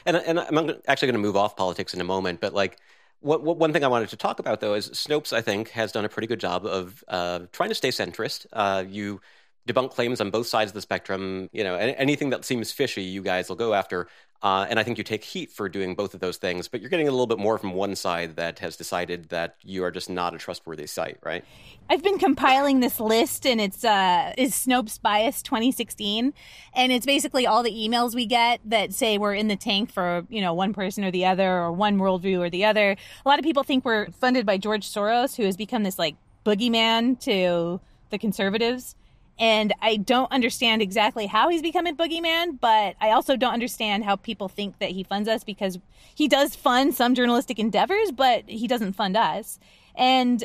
And 0.05 0.15
and 0.15 0.39
I'm 0.39 0.81
actually 0.87 1.07
going 1.07 1.21
to 1.21 1.27
move 1.27 1.35
off 1.35 1.57
politics 1.57 1.93
in 1.93 1.99
a 1.99 2.05
moment, 2.05 2.39
but 2.39 2.53
like 2.53 2.77
what, 3.21 3.43
what, 3.43 3.57
one 3.57 3.71
thing 3.73 3.83
I 3.83 3.87
wanted 3.87 4.09
to 4.09 4.17
talk 4.17 4.39
about, 4.39 4.59
though, 4.59 4.73
is 4.73 4.89
Snopes, 4.89 5.31
I 5.31 5.41
think, 5.41 5.69
has 5.69 5.91
done 5.91 6.05
a 6.05 6.09
pretty 6.09 6.27
good 6.27 6.39
job 6.39 6.65
of 6.65 7.03
uh, 7.07 7.41
trying 7.51 7.69
to 7.69 7.75
stay 7.75 7.89
centrist. 7.89 8.45
Uh, 8.51 8.83
you 8.87 9.21
debunk 9.67 9.91
claims 9.91 10.21
on 10.21 10.31
both 10.31 10.47
sides 10.47 10.71
of 10.71 10.75
the 10.75 10.81
spectrum. 10.81 11.49
You 11.51 11.63
know, 11.63 11.75
anything 11.75 12.29
that 12.31 12.45
seems 12.45 12.71
fishy, 12.71 13.03
you 13.03 13.21
guys 13.21 13.49
will 13.49 13.55
go 13.55 13.73
after. 13.73 14.07
Uh, 14.43 14.65
and 14.67 14.79
I 14.79 14.83
think 14.83 14.97
you 14.97 15.03
take 15.03 15.23
heat 15.23 15.51
for 15.51 15.69
doing 15.69 15.93
both 15.93 16.15
of 16.15 16.19
those 16.19 16.37
things, 16.37 16.67
but 16.67 16.81
you're 16.81 16.89
getting 16.89 17.07
a 17.07 17.11
little 17.11 17.27
bit 17.27 17.37
more 17.37 17.59
from 17.59 17.73
one 17.73 17.95
side 17.95 18.37
that 18.37 18.57
has 18.57 18.75
decided 18.75 19.29
that 19.29 19.55
you 19.61 19.83
are 19.83 19.91
just 19.91 20.09
not 20.09 20.33
a 20.33 20.39
trustworthy 20.39 20.87
site, 20.87 21.19
right? 21.21 21.45
I've 21.91 22.01
been 22.01 22.17
compiling 22.17 22.79
this 22.79 22.99
list, 22.99 23.45
and 23.45 23.61
it's 23.61 23.85
uh, 23.85 24.33
is 24.39 24.53
Snopes 24.53 24.99
Bias 24.99 25.43
2016, 25.43 26.33
and 26.73 26.91
it's 26.91 27.05
basically 27.05 27.45
all 27.45 27.61
the 27.61 27.71
emails 27.71 28.15
we 28.15 28.25
get 28.25 28.61
that 28.65 28.93
say 28.93 29.19
we're 29.19 29.35
in 29.35 29.47
the 29.47 29.55
tank 29.55 29.91
for 29.91 30.25
you 30.27 30.41
know 30.41 30.55
one 30.55 30.73
person 30.73 31.03
or 31.03 31.11
the 31.11 31.25
other, 31.25 31.59
or 31.59 31.71
one 31.71 31.99
worldview 31.99 32.39
or 32.39 32.49
the 32.49 32.65
other. 32.65 32.95
A 33.23 33.29
lot 33.29 33.37
of 33.37 33.43
people 33.43 33.61
think 33.61 33.85
we're 33.85 34.09
funded 34.09 34.47
by 34.47 34.57
George 34.57 34.89
Soros, 34.89 35.35
who 35.35 35.43
has 35.43 35.55
become 35.55 35.83
this 35.83 35.99
like 35.99 36.15
boogeyman 36.43 37.19
to 37.19 37.79
the 38.09 38.17
conservatives 38.17 38.95
and 39.41 39.73
I 39.81 39.97
don't 39.97 40.31
understand 40.31 40.83
exactly 40.83 41.25
how 41.25 41.49
he's 41.49 41.63
becoming 41.63 41.97
boogeyman, 41.97 42.59
but 42.61 42.95
I 43.01 43.09
also 43.09 43.35
don't 43.35 43.53
understand 43.53 44.05
how 44.05 44.15
people 44.15 44.47
think 44.47 44.77
that 44.77 44.91
he 44.91 45.03
funds 45.03 45.27
us 45.27 45.43
because 45.43 45.79
he 46.13 46.27
does 46.27 46.55
fund 46.55 46.93
some 46.93 47.15
journalistic 47.15 47.57
endeavors, 47.57 48.11
but 48.11 48.47
he 48.47 48.67
doesn't 48.67 48.93
fund 48.93 49.17
us. 49.17 49.57
And 49.95 50.43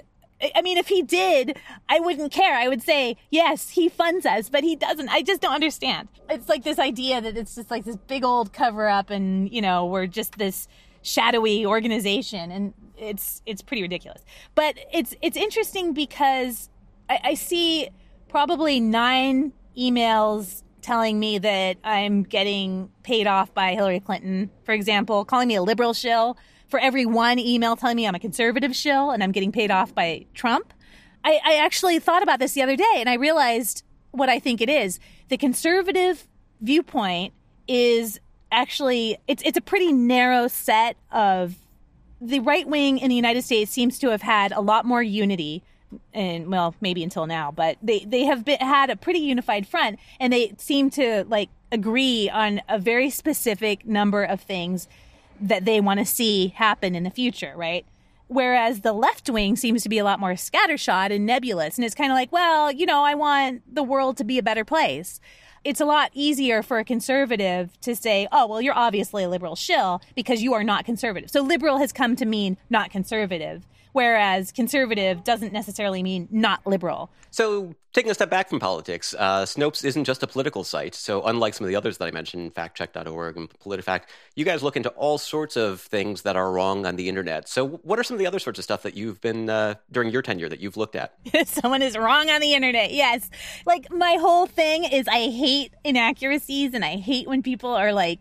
I 0.54 0.62
mean, 0.62 0.78
if 0.78 0.88
he 0.88 1.02
did, 1.02 1.58
I 1.90 2.00
wouldn't 2.00 2.32
care. 2.32 2.54
I 2.54 2.68
would 2.68 2.82
say, 2.82 3.18
yes, 3.30 3.68
he 3.68 3.90
funds 3.90 4.24
us, 4.24 4.48
but 4.48 4.64
he 4.64 4.74
doesn't. 4.76 5.10
I 5.10 5.20
just 5.20 5.42
don't 5.42 5.54
understand. 5.54 6.08
It's 6.30 6.48
like 6.48 6.64
this 6.64 6.78
idea 6.78 7.20
that 7.20 7.36
it's 7.36 7.54
just 7.54 7.70
like 7.70 7.84
this 7.84 7.96
big 7.96 8.24
old 8.24 8.54
cover 8.54 8.88
up 8.88 9.10
and, 9.10 9.52
you 9.52 9.60
know, 9.60 9.84
we're 9.84 10.06
just 10.06 10.38
this 10.38 10.68
shadowy 11.02 11.66
organization 11.66 12.50
and 12.50 12.72
it's 12.96 13.42
it's 13.44 13.60
pretty 13.60 13.82
ridiculous. 13.82 14.24
But 14.54 14.78
it's 14.90 15.14
it's 15.20 15.36
interesting 15.36 15.92
because 15.92 16.70
I, 17.10 17.20
I 17.24 17.34
see 17.34 17.90
probably 18.28 18.80
nine 18.80 19.52
emails 19.76 20.62
telling 20.82 21.18
me 21.18 21.38
that 21.38 21.76
I'm 21.82 22.22
getting 22.22 22.90
paid 23.02 23.26
off 23.26 23.52
by 23.52 23.74
Hillary 23.74 24.00
Clinton, 24.00 24.50
for 24.64 24.72
example, 24.72 25.24
calling 25.24 25.48
me 25.48 25.56
a 25.56 25.62
liberal 25.62 25.92
shill 25.92 26.36
for 26.68 26.78
every 26.78 27.06
one 27.06 27.38
email 27.38 27.76
telling 27.76 27.96
me 27.96 28.06
I'm 28.06 28.14
a 28.14 28.20
conservative 28.20 28.74
shill 28.74 29.10
and 29.10 29.22
I'm 29.22 29.32
getting 29.32 29.52
paid 29.52 29.70
off 29.70 29.94
by 29.94 30.26
Trump. 30.34 30.72
I, 31.24 31.40
I 31.44 31.54
actually 31.56 31.98
thought 31.98 32.22
about 32.22 32.38
this 32.38 32.52
the 32.52 32.62
other 32.62 32.76
day 32.76 32.94
and 32.96 33.08
I 33.08 33.14
realized 33.14 33.82
what 34.12 34.28
I 34.28 34.38
think 34.38 34.60
it 34.60 34.68
is. 34.68 35.00
The 35.28 35.36
conservative 35.36 36.26
viewpoint 36.60 37.34
is 37.68 38.20
actually 38.52 39.18
it's 39.26 39.42
it's 39.44 39.58
a 39.58 39.60
pretty 39.60 39.92
narrow 39.92 40.46
set 40.46 40.96
of 41.10 41.56
the 42.20 42.38
right 42.38 42.66
wing 42.66 42.98
in 42.98 43.08
the 43.08 43.16
United 43.16 43.42
States 43.42 43.70
seems 43.72 43.98
to 43.98 44.10
have 44.10 44.22
had 44.22 44.52
a 44.52 44.60
lot 44.60 44.84
more 44.84 45.02
unity 45.02 45.62
and 46.14 46.50
well 46.50 46.74
maybe 46.80 47.02
until 47.02 47.26
now 47.26 47.50
but 47.50 47.76
they 47.82 48.00
they 48.00 48.24
have 48.24 48.44
been 48.44 48.58
had 48.58 48.90
a 48.90 48.96
pretty 48.96 49.18
unified 49.18 49.66
front 49.66 49.98
and 50.20 50.32
they 50.32 50.52
seem 50.58 50.90
to 50.90 51.24
like 51.28 51.48
agree 51.72 52.30
on 52.30 52.60
a 52.68 52.78
very 52.78 53.10
specific 53.10 53.86
number 53.86 54.22
of 54.22 54.40
things 54.40 54.88
that 55.40 55.64
they 55.64 55.80
want 55.80 56.00
to 56.00 56.06
see 56.06 56.48
happen 56.48 56.94
in 56.94 57.02
the 57.02 57.10
future, 57.10 57.52
right? 57.56 57.84
Whereas 58.28 58.80
the 58.80 58.92
left 58.92 59.30
wing 59.30 59.56
seems 59.56 59.82
to 59.82 59.88
be 59.88 59.98
a 59.98 60.04
lot 60.04 60.18
more 60.18 60.32
scattershot 60.32 61.12
and 61.12 61.26
nebulous. 61.26 61.76
And 61.76 61.84
it's 61.84 61.94
kind 61.94 62.10
of 62.10 62.16
like, 62.16 62.32
well, 62.32 62.72
you 62.72 62.86
know, 62.86 63.04
I 63.04 63.14
want 63.14 63.62
the 63.72 63.82
world 63.82 64.16
to 64.16 64.24
be 64.24 64.38
a 64.38 64.42
better 64.42 64.64
place. 64.64 65.20
It's 65.62 65.80
a 65.80 65.84
lot 65.84 66.10
easier 66.12 66.62
for 66.62 66.78
a 66.78 66.84
conservative 66.84 67.78
to 67.82 67.94
say, 67.94 68.26
oh, 68.32 68.46
well, 68.46 68.60
you're 68.60 68.76
obviously 68.76 69.24
a 69.24 69.28
liberal 69.28 69.56
shill 69.56 70.00
because 70.14 70.42
you 70.42 70.54
are 70.54 70.64
not 70.64 70.84
conservative. 70.84 71.30
So 71.30 71.40
liberal 71.42 71.78
has 71.78 71.92
come 71.92 72.16
to 72.16 72.24
mean 72.24 72.56
not 72.70 72.90
conservative 72.90 73.64
whereas 73.96 74.52
conservative 74.52 75.24
doesn't 75.24 75.54
necessarily 75.54 76.02
mean 76.02 76.28
not 76.30 76.66
liberal. 76.66 77.10
So, 77.30 77.74
taking 77.94 78.10
a 78.10 78.14
step 78.14 78.28
back 78.28 78.50
from 78.50 78.60
politics, 78.60 79.14
uh, 79.18 79.44
Snopes 79.46 79.86
isn't 79.86 80.04
just 80.04 80.22
a 80.22 80.26
political 80.26 80.64
site. 80.64 80.94
So, 80.94 81.22
unlike 81.22 81.54
some 81.54 81.64
of 81.64 81.70
the 81.70 81.76
others 81.76 81.96
that 81.96 82.04
I 82.04 82.10
mentioned, 82.10 82.54
factcheck.org 82.54 83.38
and 83.38 83.48
PolitiFact, 83.48 84.02
you 84.34 84.44
guys 84.44 84.62
look 84.62 84.76
into 84.76 84.90
all 84.90 85.16
sorts 85.16 85.56
of 85.56 85.80
things 85.80 86.22
that 86.22 86.36
are 86.36 86.52
wrong 86.52 86.84
on 86.84 86.96
the 86.96 87.08
internet. 87.08 87.48
So, 87.48 87.66
what 87.66 87.98
are 87.98 88.04
some 88.04 88.16
of 88.16 88.18
the 88.18 88.26
other 88.26 88.38
sorts 88.38 88.58
of 88.58 88.64
stuff 88.64 88.82
that 88.82 88.98
you've 88.98 89.22
been 89.22 89.48
uh, 89.48 89.76
during 89.90 90.10
your 90.10 90.20
tenure 90.20 90.50
that 90.50 90.60
you've 90.60 90.76
looked 90.76 90.94
at? 90.94 91.14
Someone 91.46 91.80
is 91.80 91.96
wrong 91.96 92.28
on 92.28 92.42
the 92.42 92.52
internet. 92.52 92.92
Yes. 92.92 93.30
Like, 93.64 93.90
my 93.90 94.18
whole 94.20 94.44
thing 94.44 94.84
is 94.84 95.08
I 95.08 95.30
hate 95.30 95.72
inaccuracies 95.84 96.74
and 96.74 96.84
I 96.84 96.96
hate 96.96 97.26
when 97.26 97.42
people 97.42 97.70
are 97.70 97.94
like, 97.94 98.18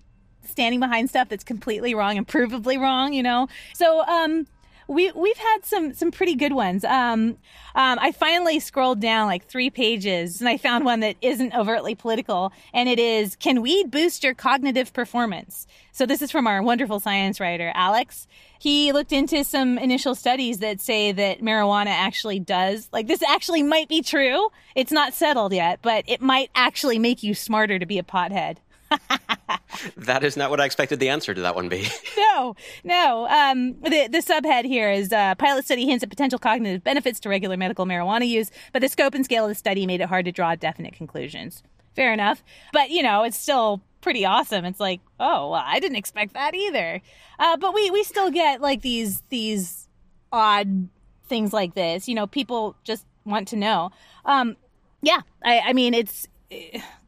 standing 0.48 0.80
behind 0.80 1.10
stuff 1.10 1.28
that's 1.28 1.44
completely 1.44 1.96
wrong 1.96 2.18
and 2.18 2.28
provably 2.28 2.80
wrong, 2.80 3.14
you 3.14 3.24
know? 3.24 3.48
So, 3.74 4.06
um, 4.06 4.46
we 4.88 5.12
we've 5.12 5.38
had 5.38 5.60
some 5.64 5.94
some 5.94 6.12
pretty 6.12 6.36
good 6.36 6.54
ones. 6.54 6.84
Um, 6.84 7.38
um, 7.76 8.00
I 8.00 8.12
finally 8.12 8.60
scrolled 8.60 9.00
down 9.00 9.28
like 9.28 9.48
three 9.48 9.70
pages 9.70 10.40
and 10.40 10.48
I 10.48 10.58
found 10.58 10.86
one 10.86 11.00
that 11.02 11.16
isn't 11.22 11.54
overtly 11.54 11.96
political, 11.96 12.54
and 12.74 12.88
it 12.88 13.00
is 13.00 13.36
"Can 13.36 13.62
weed 13.62 13.92
boost 13.92 14.24
your 14.24 14.34
cognitive 14.34 14.94
performance?" 14.94 15.68
So 15.92 16.06
this 16.06 16.22
is 16.22 16.32
from 16.32 16.48
our 16.48 16.62
wonderful 16.62 17.00
science 17.00 17.40
writer 17.40 17.72
Alex. 17.74 18.28
He 18.60 18.92
looked 18.92 19.12
into 19.12 19.44
some 19.44 19.78
initial 19.78 20.16
studies 20.16 20.60
that 20.60 20.82
say 20.82 21.12
that 21.12 21.42
marijuana 21.42 21.88
actually 21.88 22.40
does 22.40 22.90
like 22.92 23.08
this 23.08 23.24
actually 23.24 23.64
might 23.64 23.90
be 23.90 24.02
true. 24.02 24.50
It's 24.76 24.92
not 24.92 25.14
settled 25.14 25.54
yet, 25.54 25.80
but 25.82 26.04
it 26.08 26.22
might 26.22 26.50
actually 26.56 27.00
make 27.00 27.24
you 27.24 27.34
smarter 27.34 27.80
to 27.80 27.86
be 27.86 28.00
a 28.00 28.04
pothead. 28.04 28.58
that 29.98 30.24
is 30.24 30.38
not 30.38 30.50
what 30.50 30.62
I 30.62 30.66
expected 30.66 31.00
the 31.00 31.10
answer 31.10 31.34
to 31.34 31.42
that 31.42 31.56
one 31.56 31.70
be. 31.70 31.88
no, 32.18 32.56
no. 32.84 33.28
Um, 33.28 33.74
the, 33.82 34.08
the 34.12 34.20
subhead 34.20 34.66
here 34.66 34.92
is 34.92 35.12
uh, 35.12 35.36
pilot 35.36 35.66
study 35.66 35.86
hints 35.86 36.04
at 36.04 36.10
potential 36.10 36.40
cognitive 36.40 36.84
benefits 36.84 37.20
to 37.22 37.30
regular 37.30 37.58
medical 37.58 37.86
marijuana 37.86 38.28
use, 38.28 38.52
but 38.74 38.82
the 38.82 38.90
scope 38.90 39.14
and 39.14 39.26
scale 39.26 39.46
of 39.46 39.50
the 39.50 39.56
study 39.56 39.86
made 39.86 40.02
it 40.02 40.10
hard 40.10 40.26
to 40.26 40.32
draw 40.32 40.56
definite 40.56 40.94
conclusions. 40.94 41.64
Fair 41.96 42.14
enough. 42.14 42.44
But, 42.74 42.90
you 42.90 43.04
know, 43.04 43.24
it's 43.24 43.38
still 43.38 43.82
pretty 44.02 44.26
awesome. 44.26 44.66
It's 44.66 44.80
like, 44.80 45.02
oh, 45.20 45.52
well, 45.52 45.64
I 45.66 45.80
didn't 45.80 45.98
expect 45.98 46.34
that 46.34 46.54
either. 46.54 47.02
Uh, 47.40 47.58
but 47.58 47.74
we, 47.74 47.90
we 47.90 48.04
still 48.04 48.30
get 48.30 48.62
like 48.62 48.82
these, 48.82 49.24
these 49.30 49.88
odd 50.32 50.90
things 51.28 51.54
like 51.54 51.74
this. 51.74 52.08
You 52.08 52.16
know, 52.16 52.28
people 52.28 52.76
just 52.84 53.06
want 53.26 53.48
to 53.50 53.56
know. 53.56 53.92
Um, 54.26 54.58
yeah, 55.02 55.22
I, 55.44 55.60
I 55.60 55.74
mean, 55.74 55.94
it's, 55.94 56.28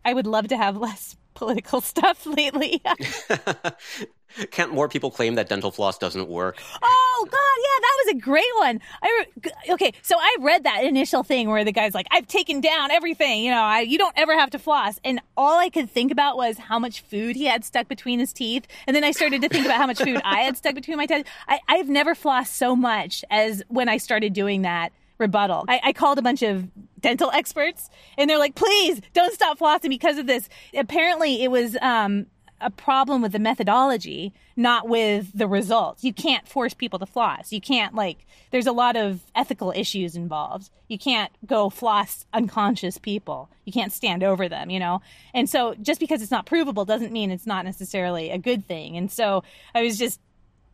I 0.06 0.14
would 0.14 0.28
love 0.28 0.48
to 0.48 0.58
have 0.58 0.78
less 0.78 1.18
political 1.38 1.82
stuff 1.94 2.26
lately. 2.26 2.82
Can't 4.52 4.74
more 4.74 4.90
people 4.90 5.10
claim 5.10 5.36
that 5.36 5.48
dental 5.48 5.72
floss 5.72 5.98
doesn't 5.98 6.28
work? 6.28 6.62
Oh 6.84 7.28
God, 7.32 7.32
yeah, 7.32 7.80
that 7.82 7.96
was 8.06 8.16
a 8.16 8.20
great 8.20 8.56
one. 8.58 8.82
I 9.02 9.26
re- 9.44 9.74
okay, 9.74 9.94
so 10.02 10.16
I 10.20 10.36
read 10.42 10.64
that 10.66 10.84
initial 10.84 11.24
thing 11.24 11.50
where 11.50 11.64
the 11.64 11.72
guy's 11.72 11.94
like, 11.94 12.08
"I've 12.12 12.28
taken 12.28 12.60
down 12.60 12.92
everything. 12.92 13.44
You 13.44 13.52
know, 13.52 13.62
I, 13.62 13.80
you 13.82 13.98
don't 13.98 14.14
ever 14.18 14.38
have 14.38 14.50
to 14.52 14.60
floss." 14.60 15.00
And 15.04 15.22
all 15.38 15.58
I 15.58 15.70
could 15.70 15.90
think 15.90 16.12
about 16.12 16.38
was 16.38 16.58
how 16.58 16.78
much 16.78 17.02
food 17.02 17.36
he 17.36 17.46
had 17.46 17.64
stuck 17.64 17.88
between 17.88 18.20
his 18.20 18.34
teeth. 18.34 18.68
And 18.86 18.96
then 18.96 19.04
I 19.04 19.12
started 19.12 19.42
to 19.42 19.50
think 19.50 19.66
about 19.66 19.78
how 19.78 19.88
much 19.88 20.00
food 20.00 20.22
I 20.24 20.42
had 20.42 20.58
stuck 20.58 20.76
between 20.76 20.98
my 20.98 21.06
teeth. 21.06 21.26
I, 21.48 21.60
I've 21.68 21.90
never 21.90 22.14
flossed 22.14 22.48
so 22.48 22.76
much 22.76 23.24
as 23.30 23.64
when 23.70 23.90
I 23.90 23.98
started 23.98 24.34
doing 24.34 24.64
that 24.64 24.92
rebuttal. 25.18 25.66
I, 25.68 25.82
I, 25.86 25.94
called 25.94 26.20
a 26.20 26.22
bunch 26.22 26.44
of 26.44 26.68
dental 27.00 27.32
experts 27.32 27.90
and 28.18 28.30
they're 28.30 28.38
like, 28.38 28.56
please 28.56 29.02
don't 29.14 29.34
stop 29.34 29.60
flossing 29.60 29.90
because 29.90 30.18
of 30.18 30.28
this. 30.28 30.50
Apparently 30.76 31.44
it 31.44 31.52
was, 31.52 31.78
um, 31.82 32.28
a 32.60 32.72
problem 32.72 33.22
with 33.22 33.32
the 33.32 33.40
methodology, 33.40 34.34
not 34.56 34.88
with 34.88 35.38
the 35.38 35.48
results. 35.48 36.04
You 36.04 36.14
can't 36.14 36.48
force 36.48 36.74
people 36.74 37.00
to 37.00 37.06
floss. 37.06 37.52
You 37.52 37.62
can't 37.62 37.94
like, 37.94 38.26
there's 38.52 38.66
a 38.66 38.72
lot 38.72 38.96
of 38.96 39.22
ethical 39.36 39.72
issues 39.76 40.16
involved. 40.16 40.70
You 40.88 40.98
can't 40.98 41.32
go 41.46 41.70
floss 41.70 42.26
unconscious 42.34 42.98
people. 42.98 43.50
You 43.66 43.74
can't 43.74 43.94
stand 43.94 44.24
over 44.24 44.50
them, 44.50 44.70
you 44.70 44.80
know? 44.80 45.02
And 45.34 45.50
so 45.50 45.76
just 45.76 46.00
because 46.00 46.22
it's 46.22 46.32
not 46.32 46.46
provable 46.46 46.86
doesn't 46.86 47.12
mean 47.12 47.30
it's 47.30 47.46
not 47.46 47.66
necessarily 47.66 48.32
a 48.32 48.38
good 48.38 48.68
thing. 48.68 48.98
And 48.98 49.12
so 49.12 49.44
I 49.76 49.84
was 49.84 49.98
just 49.98 50.20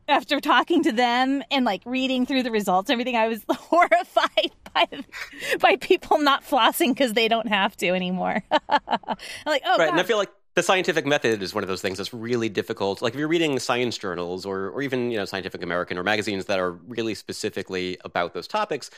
after 0.07 0.39
talking 0.39 0.83
to 0.83 0.91
them 0.91 1.43
and 1.51 1.65
like 1.65 1.81
reading 1.85 2.25
through 2.25 2.43
the 2.43 2.51
results 2.51 2.89
and 2.89 2.93
everything, 2.93 3.15
I 3.15 3.27
was 3.27 3.43
horrified 3.49 4.51
by 4.73 4.87
by 5.59 5.75
people 5.77 6.19
not 6.19 6.43
flossing 6.43 6.89
because 6.89 7.13
they 7.13 7.27
don't 7.27 7.47
have 7.47 7.75
to 7.77 7.87
anymore. 7.89 8.43
I'm 8.69 9.17
like, 9.45 9.63
oh, 9.65 9.77
right. 9.77 9.89
And 9.89 9.99
I 9.99 10.03
feel 10.03 10.17
like 10.17 10.31
the 10.55 10.63
scientific 10.63 11.05
method 11.05 11.41
is 11.41 11.53
one 11.53 11.63
of 11.63 11.67
those 11.67 11.81
things 11.81 11.97
that's 11.97 12.13
really 12.13 12.49
difficult. 12.49 13.01
Like 13.01 13.13
if 13.13 13.19
you're 13.19 13.27
reading 13.27 13.57
science 13.59 13.97
journals 13.97 14.45
or 14.45 14.69
or 14.69 14.81
even 14.81 15.11
you 15.11 15.17
know 15.17 15.25
Scientific 15.25 15.63
American 15.63 15.97
or 15.97 16.03
magazines 16.03 16.45
that 16.45 16.59
are 16.59 16.71
really 16.71 17.15
specifically 17.15 17.97
about 18.03 18.33
those 18.33 18.47
topics. 18.47 18.89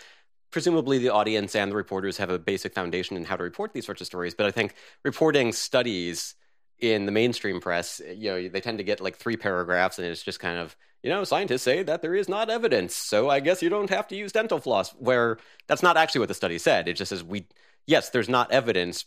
Presumably, 0.52 1.00
the 1.00 1.10
audience 1.10 1.54
and 1.54 1.70
the 1.70 1.76
reporters 1.76 2.18
have 2.18 2.30
a 2.30 2.40
basic 2.40 2.74
foundation 2.74 3.18
in 3.18 3.26
how 3.26 3.36
to 3.36 3.44
report 3.44 3.74
these 3.74 3.86
sorts 3.86 4.00
of 4.00 4.08
stories. 4.08 4.34
But 4.34 4.46
I 4.46 4.52
think 4.52 4.74
reporting 5.04 5.52
studies 5.52 6.36
in 6.80 7.06
the 7.06 7.12
mainstream 7.12 7.62
press, 7.62 8.02
you 8.16 8.32
know, 8.32 8.50
they 8.50 8.62
tend 8.62 8.80
to 8.80 8.84
get 8.84 9.02
like 9.02 9.16
three 9.16 9.38
paragraphs, 9.38 10.00
and 10.00 10.08
it's 10.08 10.24
just 10.24 10.40
kind 10.40 10.60
of 10.60 10.76
you 11.06 11.12
know, 11.12 11.24
scientists 11.24 11.62
say 11.62 11.84
that 11.84 12.02
there 12.02 12.16
is 12.16 12.28
not 12.28 12.50
evidence, 12.50 12.96
so 12.96 13.30
I 13.30 13.40
guess 13.40 13.62
you 13.62 13.70
don't 13.70 13.92
have 13.92 14.08
to 14.08 14.16
use 14.16 14.32
dental 14.32 14.60
floss. 14.60 14.90
Where 14.94 15.38
that's 15.68 15.84
not 15.84 15.98
actually 15.98 16.22
what 16.22 16.30
the 16.30 16.34
study 16.34 16.58
said. 16.58 16.88
It 16.88 16.94
just 16.94 17.10
says 17.10 17.24
we, 17.24 17.46
yes, 17.86 18.10
there's 18.10 18.28
not 18.28 18.52
evidence, 18.52 19.06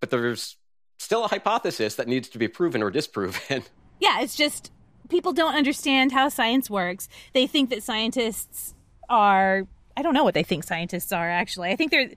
but 0.00 0.10
there's 0.10 0.58
still 0.98 1.24
a 1.24 1.28
hypothesis 1.28 1.94
that 1.94 2.08
needs 2.08 2.28
to 2.28 2.38
be 2.38 2.46
proven 2.46 2.82
or 2.82 2.90
disproven. 2.90 3.64
Yeah, 4.02 4.22
it's 4.22 4.34
just 4.34 4.72
people 5.10 5.34
don't 5.34 5.54
understand 5.54 6.10
how 6.10 6.30
science 6.30 6.70
works. 6.70 7.06
They 7.34 7.46
think 7.46 7.68
that 7.68 7.82
scientists 7.82 8.74
are, 9.10 9.66
I 9.94 10.00
don't 10.00 10.14
know 10.14 10.24
what 10.24 10.32
they 10.32 10.42
think 10.42 10.64
scientists 10.64 11.12
are 11.12 11.28
actually. 11.28 11.68
I 11.68 11.76
think 11.76 11.90
they're, 11.90 12.08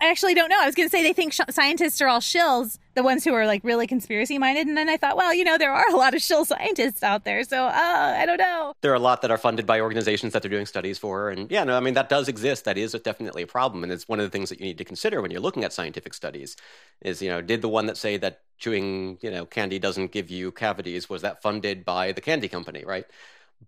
I 0.00 0.10
actually 0.10 0.34
don't 0.34 0.48
know. 0.48 0.60
I 0.60 0.66
was 0.66 0.74
going 0.74 0.88
to 0.88 0.90
say 0.90 1.02
they 1.02 1.12
think 1.12 1.32
sh- 1.32 1.40
scientists 1.50 2.00
are 2.00 2.08
all 2.08 2.20
shills, 2.20 2.78
the 2.94 3.02
ones 3.02 3.24
who 3.24 3.32
are 3.34 3.46
like 3.46 3.62
really 3.64 3.86
conspiracy 3.86 4.38
minded. 4.38 4.66
And 4.66 4.76
then 4.76 4.88
I 4.88 4.96
thought, 4.96 5.16
well, 5.16 5.34
you 5.34 5.44
know, 5.44 5.56
there 5.56 5.72
are 5.72 5.88
a 5.90 5.96
lot 5.96 6.14
of 6.14 6.22
shill 6.22 6.44
scientists 6.44 7.02
out 7.02 7.24
there. 7.24 7.44
So 7.44 7.64
uh, 7.64 8.14
I 8.18 8.26
don't 8.26 8.38
know. 8.38 8.74
There 8.80 8.92
are 8.92 8.96
a 8.96 9.00
lot 9.00 9.22
that 9.22 9.30
are 9.30 9.38
funded 9.38 9.66
by 9.66 9.80
organizations 9.80 10.32
that 10.32 10.42
they're 10.42 10.50
doing 10.50 10.66
studies 10.66 10.98
for. 10.98 11.30
And 11.30 11.50
yeah, 11.50 11.64
no, 11.64 11.76
I 11.76 11.80
mean, 11.80 11.94
that 11.94 12.08
does 12.08 12.28
exist. 12.28 12.64
That 12.64 12.76
is 12.76 12.92
definitely 12.92 13.42
a 13.42 13.46
problem. 13.46 13.82
And 13.82 13.92
it's 13.92 14.08
one 14.08 14.20
of 14.20 14.24
the 14.24 14.30
things 14.30 14.48
that 14.50 14.60
you 14.60 14.66
need 14.66 14.78
to 14.78 14.84
consider 14.84 15.22
when 15.22 15.30
you're 15.30 15.40
looking 15.40 15.64
at 15.64 15.72
scientific 15.72 16.14
studies 16.14 16.56
is, 17.00 17.22
you 17.22 17.30
know, 17.30 17.40
did 17.40 17.62
the 17.62 17.68
one 17.68 17.86
that 17.86 17.96
say 17.96 18.16
that 18.18 18.40
chewing, 18.58 19.18
you 19.20 19.30
know, 19.30 19.46
candy 19.46 19.78
doesn't 19.78 20.12
give 20.12 20.30
you 20.30 20.52
cavities, 20.52 21.08
was 21.08 21.22
that 21.22 21.42
funded 21.42 21.84
by 21.84 22.12
the 22.12 22.20
candy 22.20 22.48
company, 22.48 22.84
right? 22.84 23.06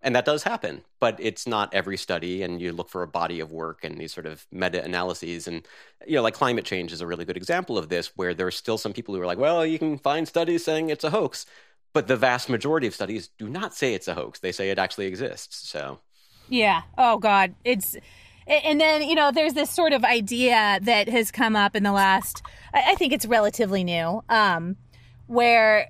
And 0.02 0.14
that 0.14 0.24
does 0.24 0.42
happen, 0.42 0.82
but 1.00 1.16
it's 1.18 1.46
not 1.46 1.72
every 1.74 1.96
study. 1.96 2.42
And 2.42 2.60
you 2.60 2.72
look 2.72 2.88
for 2.88 3.02
a 3.02 3.08
body 3.08 3.40
of 3.40 3.50
work 3.50 3.82
and 3.82 3.98
these 3.98 4.12
sort 4.12 4.26
of 4.26 4.46
meta 4.52 4.84
analyses. 4.84 5.48
And, 5.48 5.66
you 6.06 6.16
know, 6.16 6.22
like 6.22 6.34
climate 6.34 6.64
change 6.64 6.92
is 6.92 7.00
a 7.00 7.06
really 7.06 7.24
good 7.24 7.36
example 7.36 7.76
of 7.76 7.88
this, 7.88 8.16
where 8.16 8.34
there 8.34 8.46
are 8.46 8.52
still 8.52 8.78
some 8.78 8.92
people 8.92 9.14
who 9.14 9.20
are 9.20 9.26
like, 9.26 9.38
well, 9.38 9.64
you 9.66 9.78
can 9.78 9.98
find 9.98 10.28
studies 10.28 10.64
saying 10.64 10.90
it's 10.90 11.04
a 11.04 11.10
hoax. 11.10 11.46
But 11.92 12.08
the 12.08 12.16
vast 12.16 12.48
majority 12.48 12.86
of 12.86 12.94
studies 12.94 13.28
do 13.38 13.48
not 13.48 13.74
say 13.74 13.94
it's 13.94 14.06
a 14.06 14.14
hoax. 14.14 14.40
They 14.40 14.52
say 14.52 14.70
it 14.70 14.78
actually 14.78 15.06
exists. 15.06 15.68
So, 15.68 15.98
yeah. 16.48 16.82
Oh, 16.98 17.18
God. 17.18 17.54
It's. 17.64 17.96
And 18.46 18.80
then, 18.80 19.02
you 19.02 19.16
know, 19.16 19.32
there's 19.32 19.54
this 19.54 19.70
sort 19.70 19.92
of 19.92 20.04
idea 20.04 20.78
that 20.82 21.08
has 21.08 21.32
come 21.32 21.56
up 21.56 21.74
in 21.74 21.82
the 21.82 21.90
last, 21.90 22.42
I 22.72 22.94
think 22.94 23.12
it's 23.12 23.26
relatively 23.26 23.82
new, 23.82 24.22
um, 24.28 24.76
where 25.26 25.88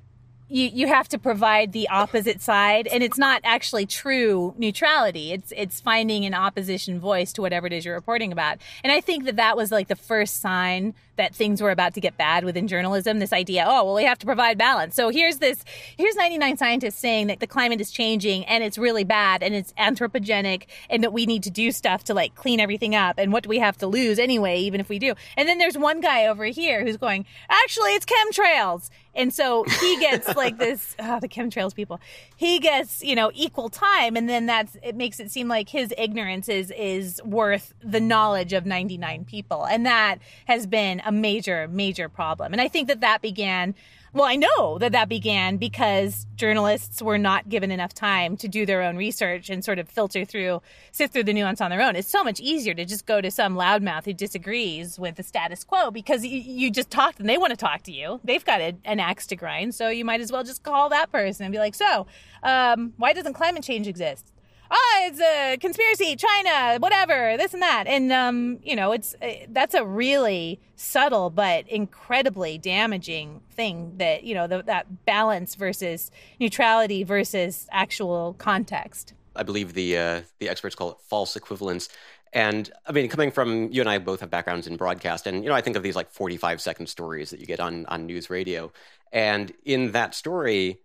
you 0.48 0.70
you 0.72 0.86
have 0.86 1.08
to 1.08 1.18
provide 1.18 1.72
the 1.72 1.88
opposite 1.88 2.40
side 2.40 2.86
and 2.86 3.02
it's 3.02 3.18
not 3.18 3.40
actually 3.44 3.84
true 3.84 4.54
neutrality. 4.56 5.32
It's 5.32 5.52
it's 5.56 5.80
finding 5.80 6.24
an 6.24 6.34
opposition 6.34 7.00
voice 7.00 7.32
to 7.34 7.42
whatever 7.42 7.66
it 7.66 7.72
is 7.72 7.84
you're 7.84 7.94
reporting 7.94 8.32
about. 8.32 8.58
And 8.84 8.92
i 8.92 9.00
think 9.00 9.24
that 9.24 9.36
that 9.36 9.56
was 9.56 9.72
like 9.72 9.88
the 9.88 9.96
first 9.96 10.40
sign 10.40 10.94
that 11.16 11.34
things 11.34 11.62
were 11.62 11.70
about 11.70 11.94
to 11.94 12.00
get 12.00 12.16
bad 12.18 12.44
within 12.44 12.68
journalism 12.68 13.18
this 13.18 13.32
idea 13.32 13.64
oh 13.66 13.84
well 13.84 13.94
we 13.94 14.04
have 14.04 14.18
to 14.18 14.26
provide 14.26 14.56
balance. 14.56 14.94
So 14.94 15.08
here's 15.08 15.38
this 15.38 15.64
here's 15.96 16.14
99 16.14 16.56
scientists 16.56 16.98
saying 16.98 17.26
that 17.26 17.40
the 17.40 17.46
climate 17.46 17.80
is 17.80 17.90
changing 17.90 18.44
and 18.44 18.62
it's 18.62 18.78
really 18.78 19.04
bad 19.04 19.42
and 19.42 19.54
it's 19.54 19.72
anthropogenic 19.74 20.64
and 20.88 21.02
that 21.02 21.12
we 21.12 21.26
need 21.26 21.42
to 21.42 21.50
do 21.50 21.72
stuff 21.72 22.04
to 22.04 22.14
like 22.14 22.36
clean 22.36 22.60
everything 22.60 22.94
up 22.94 23.18
and 23.18 23.32
what 23.32 23.42
do 23.42 23.48
we 23.48 23.58
have 23.58 23.76
to 23.78 23.86
lose 23.88 24.18
anyway 24.18 24.58
even 24.60 24.80
if 24.80 24.88
we 24.88 25.00
do. 25.00 25.14
And 25.36 25.48
then 25.48 25.58
there's 25.58 25.76
one 25.76 26.00
guy 26.00 26.26
over 26.26 26.44
here 26.44 26.84
who's 26.84 26.96
going 26.96 27.26
actually 27.50 27.90
it's 27.94 28.06
chemtrails 28.06 28.90
and 29.16 29.32
so 29.32 29.64
he 29.80 29.98
gets 29.98 30.36
like 30.36 30.58
this, 30.58 30.94
oh, 30.98 31.18
the 31.20 31.28
chemtrails 31.28 31.74
people. 31.74 32.00
He 32.36 32.58
gets, 32.58 33.02
you 33.02 33.14
know, 33.14 33.30
equal 33.34 33.68
time. 33.68 34.16
And 34.16 34.28
then 34.28 34.46
that's, 34.46 34.76
it 34.82 34.94
makes 34.94 35.18
it 35.18 35.30
seem 35.30 35.48
like 35.48 35.70
his 35.70 35.92
ignorance 35.96 36.48
is, 36.48 36.72
is 36.76 37.20
worth 37.24 37.74
the 37.82 38.00
knowledge 38.00 38.52
of 38.52 38.66
99 38.66 39.24
people. 39.24 39.64
And 39.64 39.86
that 39.86 40.18
has 40.44 40.66
been 40.66 41.00
a 41.04 41.12
major, 41.12 41.66
major 41.68 42.08
problem. 42.08 42.52
And 42.52 42.60
I 42.60 42.68
think 42.68 42.88
that 42.88 43.00
that 43.00 43.22
began 43.22 43.74
well, 44.16 44.24
I 44.24 44.36
know 44.36 44.78
that 44.78 44.92
that 44.92 45.10
began 45.10 45.58
because 45.58 46.26
journalists 46.36 47.02
were 47.02 47.18
not 47.18 47.50
given 47.50 47.70
enough 47.70 47.92
time 47.92 48.38
to 48.38 48.48
do 48.48 48.64
their 48.64 48.80
own 48.80 48.96
research 48.96 49.50
and 49.50 49.62
sort 49.62 49.78
of 49.78 49.90
filter 49.90 50.24
through, 50.24 50.62
sift 50.90 51.12
through 51.12 51.24
the 51.24 51.34
nuance 51.34 51.60
on 51.60 51.70
their 51.70 51.82
own. 51.82 51.94
It's 51.96 52.10
so 52.10 52.24
much 52.24 52.40
easier 52.40 52.72
to 52.72 52.86
just 52.86 53.04
go 53.04 53.20
to 53.20 53.30
some 53.30 53.56
loudmouth 53.56 54.06
who 54.06 54.14
disagrees 54.14 54.98
with 54.98 55.16
the 55.16 55.22
status 55.22 55.64
quo 55.64 55.90
because 55.90 56.24
you, 56.24 56.38
you 56.38 56.70
just 56.70 56.90
talk 56.90 57.20
and 57.20 57.28
they 57.28 57.36
want 57.36 57.50
to 57.50 57.58
talk 57.58 57.82
to 57.82 57.92
you. 57.92 58.18
They've 58.24 58.44
got 58.44 58.62
a, 58.62 58.74
an 58.86 59.00
axe 59.00 59.26
to 59.26 59.36
grind, 59.36 59.74
so 59.74 59.90
you 59.90 60.06
might 60.06 60.22
as 60.22 60.32
well 60.32 60.44
just 60.44 60.62
call 60.62 60.88
that 60.88 61.12
person 61.12 61.44
and 61.44 61.52
be 61.52 61.58
like, 61.58 61.74
"So, 61.74 62.06
um, 62.42 62.94
why 62.96 63.12
doesn't 63.12 63.34
climate 63.34 63.64
change 63.64 63.86
exist?" 63.86 64.32
Oh, 64.70 65.04
it's 65.06 65.20
a 65.20 65.56
conspiracy, 65.58 66.16
China, 66.16 66.78
whatever, 66.78 67.36
this 67.36 67.54
and 67.54 67.62
that. 67.62 67.86
And, 67.86 68.12
um, 68.12 68.58
you 68.62 68.76
know, 68.76 68.92
it's, 68.92 69.14
uh, 69.22 69.46
that's 69.48 69.74
a 69.74 69.84
really 69.84 70.60
subtle 70.76 71.30
but 71.30 71.68
incredibly 71.68 72.58
damaging 72.58 73.40
thing 73.50 73.94
that, 73.98 74.24
you 74.24 74.34
know, 74.34 74.46
the, 74.46 74.62
that 74.62 75.04
balance 75.04 75.54
versus 75.54 76.10
neutrality 76.40 77.04
versus 77.04 77.66
actual 77.70 78.34
context. 78.38 79.14
I 79.34 79.42
believe 79.42 79.74
the, 79.74 79.98
uh, 79.98 80.22
the 80.38 80.48
experts 80.48 80.74
call 80.74 80.92
it 80.92 80.96
false 81.08 81.36
equivalence. 81.36 81.88
And 82.32 82.70
I 82.86 82.92
mean, 82.92 83.08
coming 83.08 83.30
from 83.30 83.70
you 83.72 83.80
and 83.80 83.88
I 83.88 83.98
both 83.98 84.20
have 84.20 84.30
backgrounds 84.30 84.66
in 84.66 84.76
broadcast, 84.76 85.26
and 85.26 85.42
you 85.42 85.48
know, 85.48 85.54
I 85.54 85.62
think 85.62 85.76
of 85.76 85.82
these 85.82 85.96
like 85.96 86.10
45 86.10 86.60
second 86.60 86.88
stories 86.88 87.30
that 87.30 87.40
you 87.40 87.46
get 87.46 87.60
on 87.60 87.86
on 87.86 88.04
news 88.04 88.28
radio. 88.28 88.72
And 89.12 89.52
in 89.64 89.92
that 89.92 90.14
story, 90.14 90.80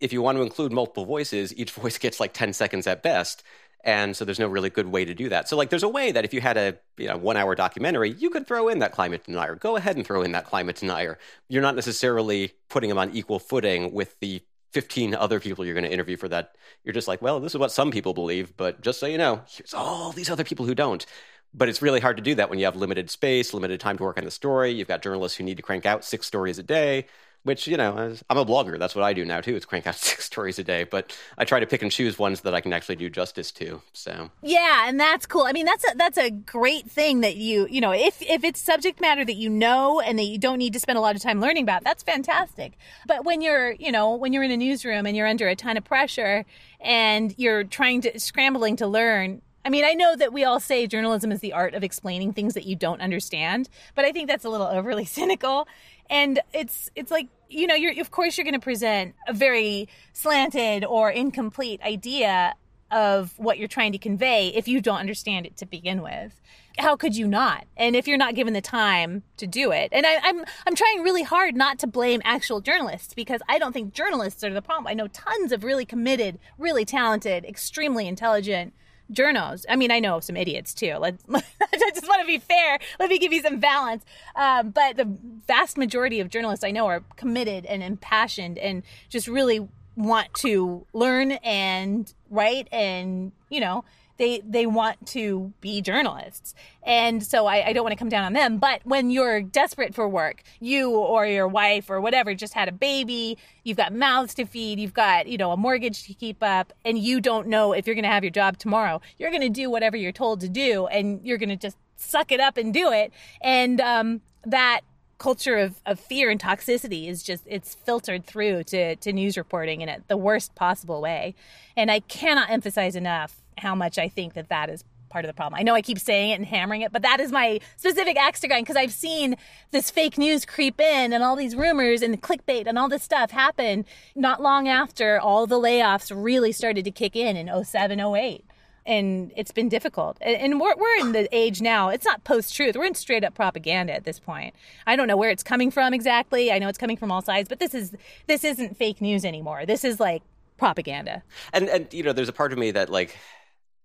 if 0.00 0.12
you 0.12 0.22
want 0.22 0.36
to 0.36 0.42
include 0.42 0.72
multiple 0.72 1.04
voices, 1.04 1.54
each 1.56 1.70
voice 1.80 1.98
gets 1.98 2.20
like 2.20 2.32
10 2.32 2.52
seconds 2.52 2.86
at 2.86 3.02
best. 3.02 3.42
And 3.84 4.16
so 4.16 4.24
there's 4.24 4.38
no 4.38 4.48
really 4.48 4.70
good 4.70 4.86
way 4.86 5.04
to 5.04 5.14
do 5.14 5.28
that. 5.28 5.46
So 5.46 5.56
like 5.56 5.68
there's 5.68 5.82
a 5.82 5.88
way 5.88 6.10
that 6.10 6.24
if 6.24 6.32
you 6.32 6.40
had 6.40 6.56
a 6.56 6.78
you 6.96 7.06
know 7.06 7.18
one 7.18 7.36
hour 7.36 7.54
documentary, 7.54 8.12
you 8.12 8.30
could 8.30 8.46
throw 8.46 8.68
in 8.68 8.78
that 8.78 8.92
climate 8.92 9.24
denier. 9.24 9.56
Go 9.56 9.76
ahead 9.76 9.96
and 9.96 10.06
throw 10.06 10.22
in 10.22 10.32
that 10.32 10.46
climate 10.46 10.76
denier. 10.76 11.18
You're 11.48 11.62
not 11.62 11.74
necessarily 11.74 12.52
putting 12.70 12.88
them 12.88 12.98
on 12.98 13.10
equal 13.10 13.38
footing 13.38 13.92
with 13.92 14.18
the 14.20 14.42
15 14.72 15.14
other 15.14 15.38
people 15.38 15.64
you're 15.64 15.74
going 15.74 15.84
to 15.84 15.92
interview 15.92 16.16
for 16.16 16.28
that. 16.28 16.56
You're 16.82 16.94
just 16.94 17.06
like, 17.06 17.20
well, 17.20 17.40
this 17.40 17.54
is 17.54 17.58
what 17.58 17.70
some 17.70 17.90
people 17.90 18.14
believe, 18.14 18.56
but 18.56 18.80
just 18.80 18.98
so 18.98 19.06
you 19.06 19.18
know, 19.18 19.42
here's 19.46 19.74
all 19.74 20.12
these 20.12 20.30
other 20.30 20.44
people 20.44 20.66
who 20.66 20.74
don't. 20.74 21.04
But 21.52 21.68
it's 21.68 21.80
really 21.80 22.00
hard 22.00 22.16
to 22.16 22.22
do 22.22 22.34
that 22.34 22.50
when 22.50 22.58
you 22.58 22.64
have 22.64 22.74
limited 22.74 23.10
space, 23.10 23.54
limited 23.54 23.78
time 23.78 23.98
to 23.98 24.02
work 24.02 24.18
on 24.18 24.24
the 24.24 24.30
story. 24.32 24.72
You've 24.72 24.88
got 24.88 25.02
journalists 25.02 25.38
who 25.38 25.44
need 25.44 25.58
to 25.58 25.62
crank 25.62 25.86
out 25.86 26.04
six 26.04 26.26
stories 26.26 26.58
a 26.58 26.64
day 26.64 27.06
which 27.44 27.66
you 27.66 27.76
know 27.76 28.16
i'm 28.28 28.36
a 28.36 28.44
blogger. 28.44 28.78
That's 28.78 28.94
what 28.94 29.04
i 29.04 29.12
do 29.12 29.24
now 29.24 29.40
too 29.40 29.54
is 29.54 29.64
crank 29.64 29.86
out 29.86 29.94
six 30.10 30.24
stories 30.24 30.58
a 30.58 30.64
day. 30.64 30.84
But 30.84 31.16
i 31.38 31.44
try 31.44 31.60
to 31.60 31.66
pick 31.66 31.82
and 31.82 31.92
choose 31.92 32.18
ones 32.18 32.40
that 32.40 32.54
i 32.54 32.60
can 32.60 32.72
actually 32.72 32.96
do 32.96 33.08
justice 33.08 33.52
to 33.52 33.80
so. 33.92 34.30
Yeah 34.42 34.88
and 34.88 34.98
that's 34.98 35.26
cool. 35.26 35.44
I 35.44 35.52
mean 35.52 35.66
that's 35.66 35.84
a 35.84 35.96
that's 35.96 36.18
a 36.18 36.30
great 36.30 36.90
thing 36.90 37.20
that 37.20 37.36
you 37.36 37.66
you 37.70 37.80
know 37.80 37.92
if 37.92 38.20
if 38.20 38.42
it's 38.42 38.60
subject 38.60 39.00
matter 39.00 39.24
that 39.24 39.36
you 39.36 39.48
know 39.48 40.00
and 40.00 40.18
that 40.18 40.24
you 40.24 40.38
don't 40.38 40.58
need 40.58 40.72
to 40.72 40.80
spend 40.80 40.98
a 40.98 41.00
lot 41.00 41.14
of 41.14 41.22
time 41.22 41.40
learning 41.40 41.62
about 41.62 41.84
that's 41.84 42.02
fantastic. 42.02 42.76
But 43.06 43.24
when 43.24 43.40
you're 43.40 43.72
you 43.72 43.92
know 43.92 44.14
when 44.14 44.32
you're 44.32 44.42
in 44.42 44.50
a 44.50 44.56
newsroom 44.56 45.06
and 45.06 45.16
you're 45.16 45.28
under 45.28 45.46
a 45.48 45.54
ton 45.54 45.76
of 45.76 45.84
pressure 45.84 46.44
and 46.80 47.34
you're 47.38 47.64
trying 47.64 48.00
to 48.02 48.18
scrambling 48.18 48.76
to 48.76 48.86
learn 48.86 49.42
I 49.66 49.70
mean, 49.70 49.84
I 49.84 49.94
know 49.94 50.14
that 50.16 50.32
we 50.32 50.44
all 50.44 50.60
say 50.60 50.86
journalism 50.86 51.32
is 51.32 51.40
the 51.40 51.54
art 51.54 51.74
of 51.74 51.82
explaining 51.82 52.34
things 52.34 52.52
that 52.52 52.66
you 52.66 52.76
don't 52.76 53.00
understand, 53.00 53.70
but 53.94 54.04
I 54.04 54.12
think 54.12 54.28
that's 54.28 54.44
a 54.44 54.50
little 54.50 54.66
overly 54.66 55.04
cynical 55.06 55.66
and 56.10 56.40
it's 56.52 56.90
it's 56.94 57.10
like 57.10 57.28
you 57.48 57.66
know 57.66 57.74
you're 57.74 58.00
of 58.00 58.10
course 58.10 58.36
you're 58.36 58.44
going 58.44 58.54
to 58.54 58.60
present 58.60 59.14
a 59.28 59.32
very 59.32 59.88
slanted 60.12 60.84
or 60.84 61.10
incomplete 61.10 61.80
idea 61.82 62.54
of 62.90 63.36
what 63.38 63.58
you're 63.58 63.66
trying 63.66 63.92
to 63.92 63.98
convey 63.98 64.48
if 64.48 64.68
you 64.68 64.80
don't 64.80 65.00
understand 65.00 65.46
it 65.46 65.56
to 65.56 65.66
begin 65.66 66.00
with. 66.00 66.40
How 66.78 66.96
could 66.96 67.16
you 67.16 67.26
not? 67.26 67.66
And 67.76 67.96
if 67.96 68.06
you're 68.06 68.18
not 68.18 68.34
given 68.36 68.52
the 68.52 68.60
time 68.60 69.22
to 69.36 69.46
do 69.46 69.72
it. 69.72 69.88
And 69.90 70.06
I, 70.06 70.10
am 70.10 70.22
I'm, 70.24 70.44
I'm 70.66 70.74
trying 70.74 71.02
really 71.02 71.22
hard 71.22 71.56
not 71.56 71.78
to 71.80 71.86
blame 71.86 72.20
actual 72.24 72.60
journalists 72.60 73.14
because 73.14 73.40
i 73.48 73.58
don't 73.58 73.72
think 73.72 73.94
journalists 73.94 74.44
are 74.44 74.52
the 74.52 74.62
problem. 74.62 74.86
I 74.86 74.94
know 74.94 75.08
tons 75.08 75.50
of 75.50 75.64
really 75.64 75.84
committed 75.84 76.38
really 76.56 76.84
talented 76.84 77.44
extremely 77.44 78.06
intelligent 78.06 78.74
journos. 79.12 79.64
I 79.68 79.76
mean, 79.76 79.90
I 79.90 80.00
know 80.00 80.20
some 80.20 80.36
idiots 80.36 80.74
too. 80.74 80.94
Let's, 80.98 81.24
I 81.32 81.90
just 81.94 82.08
want 82.08 82.20
to 82.20 82.26
be 82.26 82.38
fair. 82.38 82.78
Let 82.98 83.10
me 83.10 83.18
give 83.18 83.32
you 83.32 83.42
some 83.42 83.60
balance. 83.60 84.04
Um, 84.36 84.70
but 84.70 84.96
the 84.96 85.16
vast 85.46 85.76
majority 85.76 86.20
of 86.20 86.30
journalists 86.30 86.64
I 86.64 86.70
know 86.70 86.86
are 86.86 87.02
committed 87.16 87.66
and 87.66 87.82
impassioned 87.82 88.58
and 88.58 88.82
just 89.08 89.28
really 89.28 89.68
want 89.96 90.32
to 90.34 90.86
learn 90.92 91.32
and 91.32 92.12
write 92.30 92.68
and, 92.72 93.32
you 93.48 93.60
know, 93.60 93.84
they 94.16 94.40
they 94.44 94.66
want 94.66 95.06
to 95.08 95.52
be 95.60 95.80
journalists. 95.80 96.54
And 96.82 97.24
so 97.24 97.46
I, 97.46 97.68
I, 97.68 97.72
don't 97.72 97.82
want 97.82 97.92
to 97.92 97.98
come 97.98 98.10
down 98.10 98.24
on 98.24 98.34
them 98.34 98.58
but 98.58 98.80
when 98.84 99.10
you're 99.10 99.40
desperate 99.40 99.94
for 99.94 100.06
work 100.08 100.42
you 100.60 100.90
or 100.90 101.26
your 101.26 101.48
wife 101.48 101.88
or 101.88 102.00
whatever 102.00 102.34
just 102.34 102.52
had 102.52 102.68
a 102.68 102.72
baby 102.72 103.38
you've 103.62 103.78
got 103.78 103.94
mouths 103.94 104.34
to 104.34 104.44
feed 104.44 104.78
you've 104.78 104.92
got 104.92 105.26
you 105.26 105.38
know 105.38 105.50
a 105.50 105.56
mortgage 105.56 106.04
to 106.04 106.12
keep 106.12 106.42
up 106.42 106.72
and 106.84 106.98
you 106.98 107.20
don't 107.20 107.46
know 107.46 107.72
if 107.72 107.86
you're 107.86 107.94
going 107.94 108.04
to 108.04 108.10
have 108.10 108.22
your 108.22 108.30
job 108.30 108.58
tomorrow 108.58 109.00
you're 109.16 109.30
going 109.30 109.40
to 109.40 109.48
do 109.48 109.70
whatever 109.70 109.96
you're 109.96 110.12
told 110.12 110.40
to 110.40 110.48
do 110.48 110.86
and 110.88 111.20
you're 111.24 111.38
going 111.38 111.48
to 111.48 111.56
just 111.56 111.78
suck 111.96 112.32
it 112.32 112.40
up 112.40 112.56
and 112.56 112.72
do 112.72 112.92
it. 112.92 113.12
And 113.40 113.80
um, 113.80 114.20
that 114.44 114.80
culture 115.18 115.56
of, 115.56 115.80
of 115.86 115.98
fear 115.98 116.28
and 116.28 116.40
toxicity 116.40 117.08
is 117.08 117.22
just 117.22 117.44
it's 117.46 117.74
filtered 117.74 118.26
through 118.26 118.64
to, 118.64 118.96
to 118.96 119.12
news 119.12 119.36
reporting 119.36 119.80
in 119.80 120.02
the 120.08 120.16
worst 120.16 120.54
possible 120.54 121.00
way. 121.00 121.34
And 121.76 121.90
i 121.90 122.00
cannot 122.00 122.50
emphasize 122.50 122.96
enough 122.96 123.40
how 123.58 123.74
much 123.74 123.98
I 123.98 124.08
think 124.08 124.34
that 124.34 124.48
that 124.48 124.70
is 124.70 124.84
part 125.14 125.24
of 125.24 125.28
the 125.28 125.34
problem. 125.34 125.56
I 125.56 125.62
know 125.62 125.76
I 125.76 125.80
keep 125.80 126.00
saying 126.00 126.30
it 126.30 126.34
and 126.34 126.44
hammering 126.44 126.80
it, 126.80 126.90
but 126.90 127.02
that 127.02 127.20
is 127.20 127.30
my 127.30 127.60
specific 127.76 128.16
axe 128.16 128.40
to 128.40 128.48
grind 128.48 128.66
because 128.66 128.76
I've 128.76 128.92
seen 128.92 129.36
this 129.70 129.88
fake 129.88 130.18
news 130.18 130.44
creep 130.44 130.80
in 130.80 131.12
and 131.12 131.22
all 131.22 131.36
these 131.36 131.54
rumors 131.54 132.02
and 132.02 132.12
the 132.12 132.18
clickbait 132.18 132.66
and 132.66 132.76
all 132.76 132.88
this 132.88 133.04
stuff 133.04 133.30
happen 133.30 133.84
not 134.16 134.42
long 134.42 134.66
after 134.66 135.20
all 135.20 135.46
the 135.46 135.54
layoffs 135.54 136.12
really 136.12 136.50
started 136.50 136.84
to 136.84 136.90
kick 136.90 137.14
in 137.14 137.36
in 137.36 137.64
07, 137.64 138.00
08. 138.00 138.44
And 138.86 139.32
it's 139.36 139.52
been 139.52 139.68
difficult. 139.68 140.18
And 140.20 140.60
we're, 140.60 140.74
we're 140.76 140.96
in 140.96 141.12
the 141.12 141.28
age 141.30 141.62
now, 141.62 141.90
it's 141.90 142.04
not 142.04 142.24
post 142.24 142.52
truth. 142.52 142.74
We're 142.76 142.86
in 142.86 142.96
straight 142.96 143.22
up 143.22 143.34
propaganda 143.34 143.94
at 143.94 144.02
this 144.02 144.18
point. 144.18 144.52
I 144.84 144.96
don't 144.96 145.06
know 145.06 145.16
where 145.16 145.30
it's 145.30 145.44
coming 145.44 145.70
from 145.70 145.94
exactly. 145.94 146.50
I 146.50 146.58
know 146.58 146.68
it's 146.68 146.76
coming 146.76 146.96
from 146.96 147.12
all 147.12 147.22
sides, 147.22 147.48
but 147.48 147.60
this 147.60 147.72
is 147.72 147.94
this 148.26 148.42
isn't 148.42 148.76
fake 148.76 149.00
news 149.00 149.24
anymore. 149.24 149.64
This 149.64 149.84
is 149.84 150.00
like 150.00 150.22
propaganda. 150.56 151.22
And 151.52 151.68
and 151.68 151.94
you 151.94 152.02
know, 152.02 152.12
there's 152.12 152.28
a 152.28 152.32
part 152.32 152.52
of 152.52 152.58
me 152.58 152.72
that 152.72 152.90
like 152.90 153.16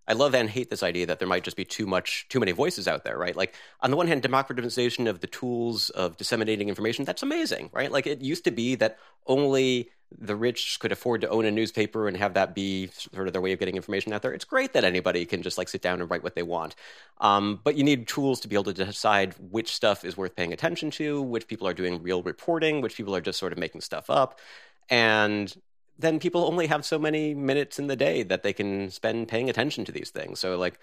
I 0.09 0.13
love 0.13 0.33
and 0.33 0.49
hate 0.49 0.71
this 0.71 0.81
idea 0.81 1.05
that 1.05 1.19
there 1.19 1.27
might 1.27 1.43
just 1.43 1.55
be 1.55 1.63
too 1.63 1.85
much, 1.85 2.25
too 2.29 2.39
many 2.39 2.51
voices 2.51 2.87
out 2.87 3.03
there, 3.03 3.17
right? 3.17 3.35
Like, 3.35 3.53
on 3.81 3.91
the 3.91 3.97
one 3.97 4.07
hand, 4.07 4.23
democratization 4.23 5.07
of 5.07 5.19
the 5.19 5.27
tools 5.27 5.91
of 5.91 6.17
disseminating 6.17 6.67
information, 6.67 7.05
that's 7.05 7.21
amazing, 7.21 7.69
right? 7.71 7.91
Like, 7.91 8.07
it 8.07 8.19
used 8.19 8.43
to 8.45 8.51
be 8.51 8.73
that 8.75 8.97
only 9.27 9.91
the 10.17 10.35
rich 10.35 10.79
could 10.79 10.91
afford 10.91 11.21
to 11.21 11.29
own 11.29 11.45
a 11.45 11.51
newspaper 11.51 12.07
and 12.07 12.17
have 12.17 12.33
that 12.33 12.55
be 12.55 12.87
sort 12.87 13.27
of 13.27 13.33
their 13.33 13.41
way 13.41 13.51
of 13.53 13.59
getting 13.59 13.75
information 13.75 14.11
out 14.11 14.23
there. 14.23 14.33
It's 14.33 14.45
great 14.45 14.73
that 14.73 14.83
anybody 14.83 15.23
can 15.25 15.43
just 15.43 15.59
like 15.59 15.69
sit 15.69 15.83
down 15.83 16.01
and 16.01 16.09
write 16.09 16.23
what 16.23 16.33
they 16.33 16.41
want. 16.41 16.75
Um, 17.21 17.59
but 17.63 17.75
you 17.75 17.83
need 17.83 18.07
tools 18.07 18.39
to 18.39 18.47
be 18.47 18.55
able 18.55 18.73
to 18.73 18.85
decide 18.85 19.35
which 19.51 19.71
stuff 19.71 20.03
is 20.03 20.17
worth 20.17 20.35
paying 20.35 20.51
attention 20.51 20.89
to, 20.91 21.21
which 21.21 21.47
people 21.47 21.67
are 21.67 21.75
doing 21.75 22.01
real 22.01 22.23
reporting, 22.23 22.81
which 22.81 22.97
people 22.97 23.15
are 23.15 23.21
just 23.21 23.37
sort 23.37 23.53
of 23.53 23.59
making 23.59 23.81
stuff 23.81 24.09
up. 24.09 24.39
And 24.89 25.55
then 25.99 26.19
people 26.19 26.45
only 26.45 26.67
have 26.67 26.85
so 26.85 26.97
many 26.97 27.35
minutes 27.35 27.77
in 27.77 27.87
the 27.87 27.95
day 27.95 28.23
that 28.23 28.41
they 28.41 28.53
can 28.53 28.89
spend 28.89 29.27
paying 29.27 29.49
attention 29.49 29.85
to 29.85 29.91
these 29.91 30.09
things. 30.09 30.39
So, 30.39 30.57
like, 30.57 30.79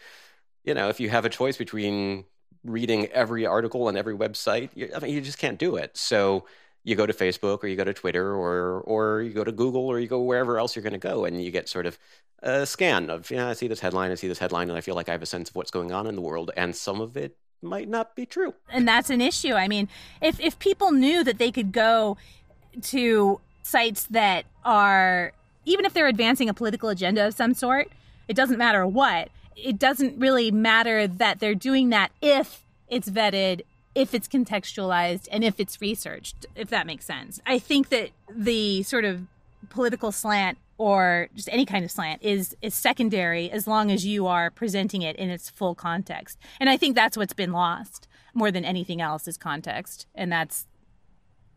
you 0.62 0.74
know, 0.74 0.88
if 0.88 1.00
you 1.00 1.09
have 1.09 1.24
a 1.24 1.31
choice 1.31 1.57
between 1.57 2.24
reading 2.64 3.07
every 3.07 3.46
article 3.46 3.88
on 3.88 3.96
every 3.96 4.14
website, 4.16 4.70
you, 4.74 4.90
I 4.94 5.00
mean, 5.00 5.14
you 5.14 5.20
just 5.20 5.38
can't 5.38 5.59
do 5.59 5.76
it. 5.76 5.96
So, 5.96 6.44
you 6.85 6.94
go 6.94 7.05
to 7.05 7.12
Facebook 7.12 7.64
or 7.64 7.66
you 7.66 7.74
go 7.74 7.83
to 7.83 7.92
Twitter 7.92 8.33
or 8.33 8.81
or 8.83 9.20
you 9.22 9.33
go 9.33 9.42
to 9.42 9.50
Google 9.50 9.88
or 9.88 9.98
you 9.98 10.07
go 10.07 10.22
wherever 10.22 10.57
else 10.57 10.76
you're 10.76 10.85
going 10.85 10.92
to 10.92 10.98
go, 10.98 11.24
and 11.24 11.42
you 11.42 11.50
get 11.50 11.68
sort 11.68 11.85
of 11.85 11.98
a 12.42 12.64
scan 12.64 13.11
of, 13.11 13.29
yeah, 13.31 13.48
I 13.48 13.55
see 13.55 13.66
this 13.66 13.81
headline, 13.81 14.12
I 14.12 14.14
see 14.14 14.29
this 14.29 14.38
headline, 14.38 14.68
and 14.68 14.79
I 14.79 14.81
feel 14.81 14.94
like 14.94 15.09
I 15.09 15.12
have 15.12 15.22
a 15.22 15.26
sense 15.26 15.50
of 15.50 15.57
what's 15.57 15.72
going 15.72 15.90
on 15.90 16.07
in 16.07 16.14
the 16.14 16.22
world, 16.22 16.52
and 16.57 16.76
some 16.76 17.00
of 17.00 17.16
it 17.16 17.37
might 17.61 17.88
not 17.88 18.14
be 18.14 18.24
true. 18.24 18.55
And 18.70 18.87
that's 18.87 19.11
an 19.11 19.20
issue. 19.20 19.55
I 19.55 19.66
mean, 19.66 19.88
if 20.20 20.38
if 20.38 20.59
people 20.61 20.92
knew 20.92 21.24
that 21.24 21.38
they 21.38 21.50
could 21.50 21.72
go 21.72 22.16
to 22.83 23.40
sites 23.66 24.05
that 24.05 24.44
are 24.64 25.33
even 25.64 25.85
if 25.85 25.92
they're 25.92 26.07
advancing 26.07 26.48
a 26.48 26.55
political 26.55 26.88
agenda 26.88 27.26
of 27.26 27.35
some 27.35 27.52
sort, 27.52 27.90
it 28.29 28.37
doesn't 28.37 28.59
matter 28.59 28.87
what. 28.87 29.29
It 29.57 29.79
doesn't 29.79 30.18
really 30.18 30.50
matter 30.52 31.09
that 31.09 31.40
they're 31.40 31.57
doing 31.57 31.88
that 31.90 32.12
if 32.22 32.62
it's 32.88 33.11
vetted, 33.11 33.62
if 33.94 34.14
it's 34.14 34.29
contextualized, 34.29 35.26
and 35.33 35.42
if 35.42 35.59
it's 35.59 35.81
researched, 35.81 36.46
if 36.55 36.70
that 36.70 36.87
makes 36.87 37.05
sense. 37.05 37.40
I 37.46 37.59
think 37.59 37.88
that 37.88 38.11
the 38.31 38.85
sort 38.85 39.05
of 39.05 39.22
political 39.68 40.12
slant 40.12 40.59
or 40.79 41.29
just 41.35 41.48
any 41.50 41.66
kind 41.66 41.85
of 41.85 41.90
slant 41.90 42.22
is 42.22 42.55
is 42.62 42.74
secondary 42.74 43.50
as 43.50 43.66
long 43.66 43.90
as 43.90 44.07
you 44.07 44.26
are 44.26 44.50
presenting 44.50 45.02
it 45.02 45.16
in 45.16 45.31
its 45.31 45.50
full 45.50 45.74
context. 45.74 46.38
And 46.61 46.70
I 46.70 46.76
think 46.76 46.94
that's 46.94 47.16
what's 47.16 47.33
been 47.33 47.52
lost 47.52 48.07
more 48.35 48.52
than 48.52 48.64
anything 48.64 49.00
else 49.00 49.26
is 49.26 49.37
context, 49.37 50.07
and 50.14 50.31
that's 50.31 50.66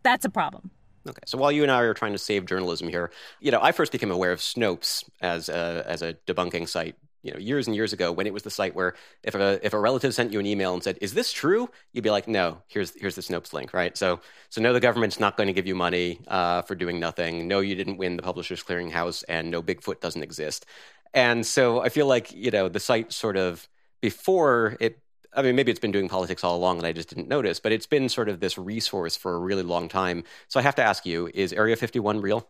that's 0.01 0.25
a 0.25 0.29
problem. 0.29 0.71
Okay, 1.09 1.23
so 1.25 1.37
while 1.37 1.51
you 1.51 1.63
and 1.63 1.71
I 1.71 1.81
are 1.81 1.93
trying 1.93 2.11
to 2.13 2.19
save 2.19 2.45
journalism 2.45 2.87
here, 2.87 3.11
you 3.39 3.51
know, 3.51 3.59
I 3.61 3.71
first 3.71 3.91
became 3.91 4.11
aware 4.11 4.31
of 4.31 4.39
Snopes 4.39 5.03
as 5.21 5.49
a, 5.49 5.83
as 5.87 6.01
a 6.01 6.13
debunking 6.27 6.69
site 6.69 6.95
you 7.21 7.33
know 7.33 7.37
years 7.39 7.67
and 7.67 7.75
years 7.75 7.91
ago 7.91 8.11
when 8.11 8.27
it 8.27 8.33
was 8.33 8.43
the 8.43 8.49
site 8.49 8.73
where 8.75 8.95
if 9.23 9.35
a 9.35 9.59
if 9.61 9.73
a 9.73 9.79
relative 9.79 10.13
sent 10.13 10.31
you 10.31 10.39
an 10.39 10.45
email 10.45 10.73
and 10.73 10.81
said 10.81 10.97
is 11.01 11.13
this 11.13 11.33
true? 11.33 11.69
you'd 11.91 12.03
be 12.03 12.09
like 12.09 12.27
no 12.27 12.61
here's 12.67 12.93
here's 12.99 13.15
the 13.15 13.21
snopes 13.21 13.51
link 13.51 13.73
right? 13.73 13.97
So 13.97 14.21
so 14.49 14.61
no 14.61 14.73
the 14.73 14.79
government's 14.79 15.19
not 15.19 15.35
going 15.35 15.47
to 15.47 15.53
give 15.53 15.67
you 15.67 15.75
money 15.75 16.21
uh, 16.27 16.61
for 16.61 16.75
doing 16.75 16.99
nothing. 16.99 17.47
No 17.47 17.59
you 17.59 17.75
didn't 17.75 17.97
win 17.97 18.15
the 18.15 18.23
publishers 18.23 18.63
clearinghouse 18.63 19.23
and 19.27 19.51
no 19.51 19.61
bigfoot 19.61 19.99
doesn't 19.99 20.23
exist. 20.23 20.65
And 21.13 21.45
so 21.45 21.81
i 21.81 21.89
feel 21.89 22.05
like 22.05 22.31
you 22.31 22.51
know 22.51 22.69
the 22.69 22.79
site 22.79 23.11
sort 23.11 23.35
of 23.35 23.67
before 24.01 24.77
it 24.79 24.99
I 25.33 25.41
mean, 25.41 25.55
maybe 25.55 25.71
it's 25.71 25.79
been 25.79 25.91
doing 25.91 26.09
politics 26.09 26.43
all 26.43 26.57
along 26.57 26.77
and 26.77 26.87
I 26.87 26.91
just 26.91 27.09
didn't 27.09 27.27
notice, 27.27 27.59
but 27.59 27.71
it's 27.71 27.85
been 27.85 28.09
sort 28.09 28.29
of 28.29 28.39
this 28.39 28.57
resource 28.57 29.15
for 29.15 29.35
a 29.35 29.39
really 29.39 29.63
long 29.63 29.87
time. 29.87 30.23
So 30.47 30.59
I 30.59 30.63
have 30.63 30.75
to 30.75 30.83
ask 30.83 31.05
you: 31.05 31.29
Is 31.33 31.53
Area 31.53 31.75
51 31.75 32.21
real? 32.21 32.49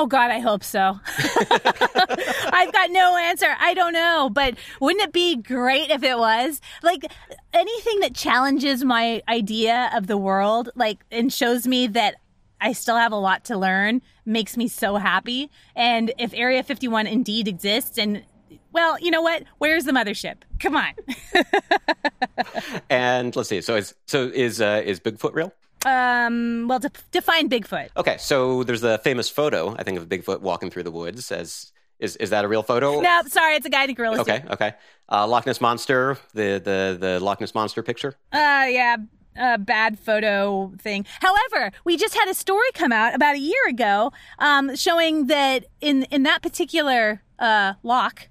Oh 0.00 0.06
God, 0.06 0.30
I 0.30 0.38
hope 0.38 0.62
so. 0.62 1.00
I've 1.08 2.72
got 2.72 2.90
no 2.92 3.16
answer. 3.16 3.48
I 3.58 3.74
don't 3.74 3.92
know, 3.92 4.30
but 4.32 4.54
wouldn't 4.80 5.02
it 5.02 5.12
be 5.12 5.34
great 5.34 5.90
if 5.90 6.04
it 6.04 6.16
was? 6.16 6.60
Like 6.84 7.12
anything 7.52 7.98
that 8.00 8.14
challenges 8.14 8.84
my 8.84 9.22
idea 9.28 9.90
of 9.92 10.06
the 10.06 10.16
world, 10.16 10.70
like 10.76 11.04
and 11.10 11.32
shows 11.32 11.66
me 11.66 11.88
that 11.88 12.14
I 12.60 12.72
still 12.72 12.96
have 12.96 13.10
a 13.10 13.16
lot 13.16 13.44
to 13.46 13.58
learn, 13.58 14.02
makes 14.24 14.56
me 14.56 14.68
so 14.68 14.96
happy. 14.96 15.50
And 15.74 16.12
if 16.16 16.32
Area 16.32 16.62
51 16.62 17.08
indeed 17.08 17.48
exists 17.48 17.98
and 17.98 18.22
well, 18.72 18.98
you 19.00 19.10
know 19.10 19.22
what? 19.22 19.44
Where's 19.58 19.84
the 19.84 19.92
mothership? 19.92 20.36
Come 20.60 20.76
on. 20.76 20.92
and 22.90 23.34
let's 23.36 23.48
see. 23.48 23.60
So 23.60 23.76
is 23.76 23.94
so 24.06 24.30
is 24.34 24.60
uh, 24.60 24.82
is 24.84 25.00
Bigfoot 25.00 25.34
real? 25.34 25.52
Um, 25.86 26.66
well, 26.68 26.80
to 26.80 26.90
define 27.12 27.48
Bigfoot. 27.48 27.88
Okay, 27.96 28.16
so 28.18 28.64
there's 28.64 28.80
the 28.80 28.98
famous 29.04 29.28
photo, 29.28 29.76
I 29.78 29.84
think, 29.84 29.98
of 29.98 30.08
Bigfoot 30.08 30.40
walking 30.40 30.70
through 30.70 30.82
the 30.84 30.90
woods. 30.90 31.30
As 31.30 31.72
is 31.98 32.16
is 32.16 32.30
that 32.30 32.44
a 32.44 32.48
real 32.48 32.62
photo? 32.62 33.00
No, 33.00 33.22
sorry, 33.26 33.54
it's 33.54 33.66
a 33.66 33.70
guy 33.70 33.84
in 33.84 33.90
a 33.90 33.94
gorilla 33.94 34.20
Okay, 34.20 34.40
suit. 34.42 34.50
okay. 34.52 34.74
Uh, 35.10 35.26
Loch 35.26 35.46
Ness 35.46 35.60
monster, 35.60 36.18
the 36.34 36.60
the 36.62 36.96
the 36.98 37.20
Loch 37.20 37.40
Ness 37.40 37.54
monster 37.54 37.82
picture. 37.82 38.14
Uh, 38.32 38.66
yeah, 38.68 38.96
a 39.36 39.58
bad 39.58 39.98
photo 39.98 40.72
thing. 40.78 41.06
However, 41.20 41.72
we 41.84 41.96
just 41.96 42.14
had 42.14 42.28
a 42.28 42.34
story 42.34 42.68
come 42.74 42.92
out 42.92 43.14
about 43.14 43.36
a 43.36 43.40
year 43.40 43.66
ago, 43.68 44.12
um, 44.38 44.74
showing 44.76 45.26
that 45.28 45.66
in 45.80 46.04
in 46.04 46.24
that 46.24 46.42
particular 46.42 47.22
uh 47.38 47.74
loch, 47.84 48.28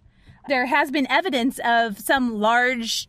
there 0.48 0.66
has 0.66 0.92
been 0.92 1.08
evidence 1.10 1.60
of 1.64 2.00
some 2.00 2.40
large 2.40 3.08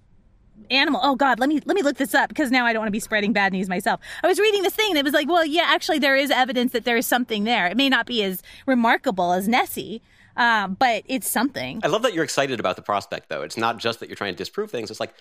animal. 0.70 1.00
Oh 1.02 1.16
God, 1.16 1.38
let 1.38 1.48
me 1.48 1.60
let 1.64 1.74
me 1.74 1.82
look 1.82 1.96
this 1.96 2.14
up 2.14 2.28
because 2.28 2.50
now 2.50 2.66
I 2.66 2.72
don't 2.72 2.80
want 2.80 2.88
to 2.88 2.92
be 2.92 3.00
spreading 3.00 3.32
bad 3.32 3.52
news 3.52 3.68
myself. 3.68 4.00
I 4.22 4.26
was 4.26 4.38
reading 4.38 4.62
this 4.62 4.74
thing 4.74 4.90
and 4.90 4.98
it 4.98 5.04
was 5.04 5.14
like, 5.14 5.28
well, 5.28 5.44
yeah, 5.44 5.64
actually, 5.66 5.98
there 5.98 6.16
is 6.16 6.30
evidence 6.30 6.72
that 6.72 6.84
there 6.84 6.96
is 6.96 7.06
something 7.06 7.44
there. 7.44 7.66
It 7.66 7.76
may 7.76 7.88
not 7.88 8.06
be 8.06 8.22
as 8.22 8.42
remarkable 8.66 9.32
as 9.32 9.48
Nessie. 9.48 10.02
Um, 10.36 10.74
but 10.74 11.02
it's 11.06 11.28
something. 11.28 11.80
I 11.82 11.88
love 11.88 12.02
that 12.02 12.14
you're 12.14 12.22
excited 12.22 12.60
about 12.60 12.76
the 12.76 12.82
prospect, 12.82 13.28
though. 13.28 13.42
It's 13.42 13.56
not 13.56 13.78
just 13.78 13.98
that 13.98 14.08
you're 14.08 14.14
trying 14.14 14.34
to 14.34 14.38
disprove 14.38 14.70
things. 14.70 14.88
It's 14.88 15.00
like, 15.00 15.12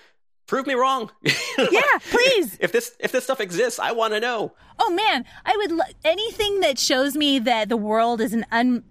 prove 0.46 0.68
me 0.68 0.76
wrong. 0.76 1.12
yeah, 1.58 1.82
please. 2.12 2.56
if 2.60 2.72
this 2.72 2.96
if 3.00 3.12
this 3.12 3.24
stuff 3.24 3.42
exists, 3.42 3.80
I 3.80 3.94
want 3.94 4.14
to 4.14 4.20
know. 4.20 4.54
Oh 4.78 4.92
man, 4.92 5.26
I 5.44 5.56
would 5.58 5.72
lo- 5.72 5.86
anything 6.04 6.60
that 6.60 6.78
shows 6.78 7.16
me 7.16 7.40
that 7.40 7.68
the 7.68 7.78
world 7.78 8.22
is 8.22 8.34
an 8.34 8.46
un. 8.52 8.84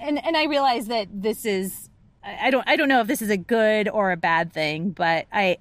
And 0.00 0.24
and 0.24 0.38
I 0.38 0.44
realize 0.44 0.86
that 0.86 1.08
this 1.12 1.44
is 1.44 1.90
I 2.24 2.50
don't 2.50 2.66
I 2.68 2.76
don't 2.76 2.88
know 2.88 3.00
if 3.00 3.06
this 3.06 3.22
is 3.22 3.30
a 3.30 3.36
good 3.36 3.88
or 3.88 4.12
a 4.12 4.16
bad 4.16 4.52
thing, 4.52 4.90
but 4.90 5.26
I 5.32 5.58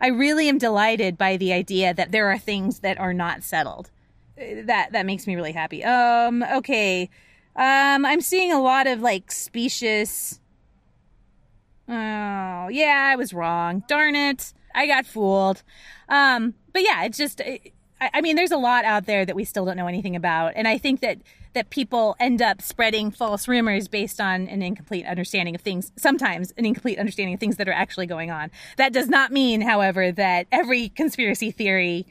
I 0.00 0.08
really 0.08 0.48
am 0.48 0.58
delighted 0.58 1.16
by 1.16 1.36
the 1.36 1.52
idea 1.52 1.94
that 1.94 2.12
there 2.12 2.30
are 2.30 2.38
things 2.38 2.80
that 2.80 2.98
are 2.98 3.14
not 3.14 3.42
settled. 3.42 3.90
That 4.36 4.92
that 4.92 5.06
makes 5.06 5.26
me 5.26 5.36
really 5.36 5.52
happy. 5.52 5.84
Um 5.84 6.42
okay. 6.42 7.08
Um 7.56 8.04
I'm 8.04 8.20
seeing 8.20 8.52
a 8.52 8.60
lot 8.60 8.86
of 8.86 9.00
like 9.00 9.32
specious 9.32 10.40
Oh, 11.92 12.68
yeah, 12.68 13.08
I 13.10 13.16
was 13.16 13.34
wrong. 13.34 13.82
Darn 13.88 14.14
it. 14.14 14.52
I 14.74 14.86
got 14.86 15.06
fooled. 15.06 15.62
Um 16.08 16.54
but 16.72 16.82
yeah, 16.82 17.04
it's 17.04 17.18
just 17.18 17.40
I, 18.00 18.10
I 18.14 18.20
mean 18.20 18.36
there's 18.36 18.52
a 18.52 18.58
lot 18.58 18.84
out 18.84 19.06
there 19.06 19.24
that 19.24 19.36
we 19.36 19.44
still 19.44 19.64
don't 19.64 19.76
know 19.76 19.86
anything 19.86 20.16
about 20.16 20.52
and 20.56 20.66
I 20.68 20.78
think 20.78 21.00
that 21.00 21.18
that 21.52 21.70
people 21.70 22.16
end 22.20 22.40
up 22.40 22.62
spreading 22.62 23.10
false 23.10 23.48
rumors 23.48 23.88
based 23.88 24.20
on 24.20 24.46
an 24.48 24.62
incomplete 24.62 25.04
understanding 25.06 25.54
of 25.54 25.60
things, 25.60 25.90
sometimes 25.96 26.52
an 26.56 26.64
incomplete 26.64 26.98
understanding 26.98 27.34
of 27.34 27.40
things 27.40 27.56
that 27.56 27.68
are 27.68 27.72
actually 27.72 28.06
going 28.06 28.30
on. 28.30 28.50
That 28.76 28.92
does 28.92 29.08
not 29.08 29.32
mean, 29.32 29.60
however, 29.60 30.12
that 30.12 30.46
every 30.52 30.88
conspiracy 30.90 31.50
theory 31.50 32.06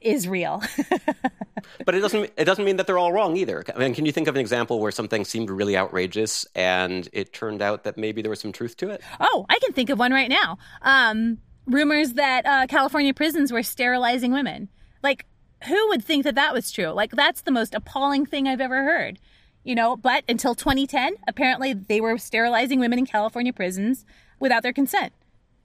is 0.00 0.28
real. 0.28 0.62
but 1.84 1.94
it 1.94 2.00
doesn't 2.00 2.30
it 2.36 2.44
doesn't 2.44 2.64
mean 2.64 2.76
that 2.76 2.86
they're 2.86 2.98
all 2.98 3.12
wrong 3.12 3.36
either. 3.36 3.64
I 3.74 3.78
mean, 3.78 3.94
can 3.94 4.06
you 4.06 4.12
think 4.12 4.28
of 4.28 4.34
an 4.36 4.40
example 4.40 4.78
where 4.78 4.92
something 4.92 5.24
seemed 5.24 5.50
really 5.50 5.76
outrageous 5.76 6.46
and 6.54 7.08
it 7.12 7.32
turned 7.32 7.62
out 7.62 7.84
that 7.84 7.96
maybe 7.96 8.22
there 8.22 8.30
was 8.30 8.40
some 8.40 8.52
truth 8.52 8.76
to 8.78 8.90
it? 8.90 9.02
Oh, 9.18 9.46
I 9.48 9.58
can 9.58 9.72
think 9.72 9.90
of 9.90 9.98
one 9.98 10.12
right 10.12 10.28
now. 10.28 10.58
Um, 10.82 11.38
rumors 11.66 12.12
that 12.12 12.46
uh, 12.46 12.66
California 12.68 13.14
prisons 13.14 13.50
were 13.50 13.62
sterilizing 13.62 14.32
women. 14.32 14.68
Like 15.02 15.26
who 15.66 15.88
would 15.88 16.04
think 16.04 16.24
that 16.24 16.34
that 16.34 16.52
was 16.52 16.70
true? 16.70 16.88
Like, 16.88 17.12
that's 17.12 17.42
the 17.42 17.50
most 17.50 17.74
appalling 17.74 18.26
thing 18.26 18.46
I've 18.46 18.60
ever 18.60 18.82
heard. 18.82 19.18
You 19.62 19.74
know, 19.74 19.96
but 19.96 20.24
until 20.28 20.54
2010, 20.54 21.14
apparently 21.26 21.72
they 21.72 22.00
were 22.00 22.18
sterilizing 22.18 22.80
women 22.80 22.98
in 22.98 23.06
California 23.06 23.52
prisons 23.52 24.04
without 24.38 24.62
their 24.62 24.74
consent. 24.74 25.12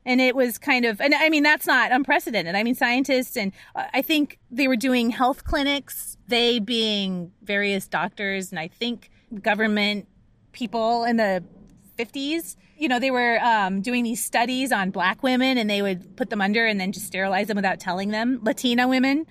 And 0.05 0.21
it 0.21 0.35
was 0.35 0.57
kind 0.57 0.85
of, 0.85 1.01
and 1.01 1.13
I 1.13 1.29
mean, 1.29 1.43
that's 1.43 1.67
not 1.67 1.91
unprecedented. 1.91 2.55
I 2.55 2.63
mean, 2.63 2.75
scientists 2.75 3.35
and 3.35 3.51
uh, 3.75 3.85
I 3.93 4.01
think 4.01 4.39
they 4.49 4.69
were 4.69 4.77
doing 4.77 5.09
health 5.09 5.43
clinics, 5.43 6.17
they 6.27 6.59
being 6.59 7.33
various 7.43 7.87
doctors, 7.89 8.51
and 8.51 8.59
I 8.59 8.69
think 8.69 9.11
government 9.41 10.07
people 10.53 11.03
in 11.03 11.17
the 11.17 11.43
50s. 11.97 12.55
You 12.77 12.87
know, 12.87 12.99
they 12.99 13.11
were 13.11 13.39
um, 13.43 13.81
doing 13.81 14.03
these 14.03 14.23
studies 14.23 14.71
on 14.71 14.91
black 14.91 15.21
women 15.21 15.57
and 15.57 15.69
they 15.69 15.81
would 15.81 16.15
put 16.15 16.29
them 16.29 16.39
under 16.39 16.65
and 16.65 16.79
then 16.79 16.93
just 16.93 17.05
sterilize 17.05 17.47
them 17.47 17.57
without 17.57 17.79
telling 17.79 18.09
them. 18.09 18.39
Latina 18.41 18.87
women 18.87 19.25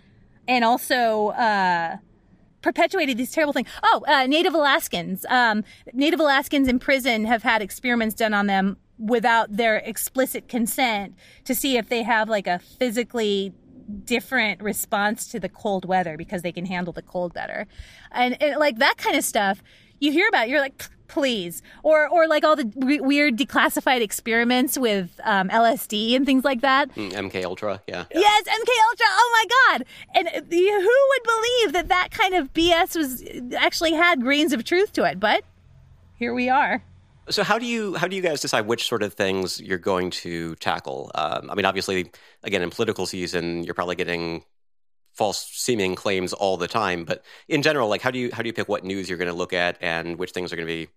and 0.49 0.65
also 0.65 1.29
uh, 1.29 1.99
perpetuated 2.63 3.19
these 3.19 3.31
terrible 3.31 3.53
things. 3.53 3.69
Oh, 3.83 4.03
uh, 4.09 4.27
Native 4.27 4.55
Alaskans. 4.55 5.25
Um, 5.29 5.63
Native 5.93 6.19
Alaskans 6.19 6.67
in 6.67 6.79
prison 6.79 7.27
have 7.27 7.45
had 7.45 7.63
experiments 7.63 8.15
done 8.17 8.35
on 8.35 8.47
them 8.47 8.79
without 8.99 9.57
their 9.57 9.77
explicit 9.77 10.49
consent 10.49 11.15
to 11.45 11.55
see 11.55 11.77
if 11.77 11.89
they 11.89 12.03
have 12.03 12.29
like 12.29 12.49
a 12.49 12.59
physically 12.59 13.53
different 14.05 14.61
response 14.61 15.29
to 15.29 15.39
the 15.39 15.49
cold 15.49 15.85
weather 15.85 16.17
because 16.17 16.43
they 16.43 16.53
can 16.53 16.67
handle 16.67 16.93
the 16.93 17.03
cold 17.03 17.33
better. 17.33 17.67
And, 18.11 18.41
and 18.43 18.59
like 18.59 18.79
that 18.79 18.97
kind 18.99 19.17
of 19.17 19.25
stuff 19.25 19.63
you 20.01 20.13
hear 20.13 20.29
about, 20.29 20.47
it, 20.47 20.51
you're 20.51 20.61
like, 20.61 20.83
please 21.09 21.63
or 21.83 22.09
or 22.09 22.29
like 22.29 22.45
all 22.45 22.57
the 22.57 22.71
re- 22.77 23.01
weird 23.01 23.37
declassified 23.37 24.01
experiments 24.01 24.79
with 24.79 25.21
um, 25.25 25.49
LSD 25.49 26.15
and 26.15 26.25
things 26.25 26.45
like 26.45 26.61
that. 26.61 26.95
Mm, 26.95 27.13
MK 27.13 27.45
Ultra, 27.45 27.83
yeah. 27.87 28.05
Yes, 28.15 28.45
MK 28.45 28.71
Ultra. 28.91 29.07
Oh 29.09 29.31
my 29.33 29.77
god! 29.77 29.87
And 30.15 30.29
uh, 30.29 30.41
who 30.51 31.07
would 31.09 31.23
believe 31.25 31.73
that 31.73 31.89
that 31.89 32.09
kind 32.11 32.35
of 32.35 32.53
BS 32.53 32.97
was 32.97 33.25
actually 33.57 33.93
had 33.93 34.23
grains 34.23 34.53
of 34.53 34.65
truth 34.65 34.93
to 34.95 35.05
it? 35.05 35.19
But 35.19 35.45
here 36.19 36.35
we 36.35 36.49
are. 36.49 36.83
So 37.31 37.43
how 37.43 37.59
do 37.59 37.67
you 37.67 37.95
how 37.95 38.09
do 38.09 38.17
you 38.17 38.23
guys 38.23 38.41
decide 38.41 38.67
which 38.67 38.89
sort 38.89 39.03
of 39.03 39.13
things 39.13 39.61
you're 39.61 39.79
going 39.79 40.11
to 40.11 40.55
tackle? 40.57 41.11
Um, 41.15 41.51
I 41.51 41.55
mean, 41.55 41.67
obviously, 41.67 42.11
again, 42.43 42.63
in 42.63 42.71
political 42.71 43.07
season, 43.07 43.65
you're 43.65 43.75
probably 43.75 43.97
getting 43.97 44.45
false 45.19 45.51
seeming 45.53 45.97
claims 45.97 46.33
all 46.33 46.57
the 46.57 46.69
time. 46.69 47.05
But 47.05 47.23
in 47.49 47.61
general, 47.63 47.89
like 47.89 48.01
how 48.01 48.11
do 48.11 48.19
you 48.19 48.31
how 48.33 48.43
do 48.43 48.49
you 48.49 48.55
pick 48.55 48.69
what 48.69 48.85
news 48.85 49.09
you're 49.09 49.19
going 49.19 49.35
to 49.35 49.37
look 49.43 49.53
at 49.53 49.77
and 49.83 50.17
which 50.19 50.31
things 50.31 50.53
are 50.53 50.57
going 50.57 50.69
to 50.69 50.75
be 50.75 50.89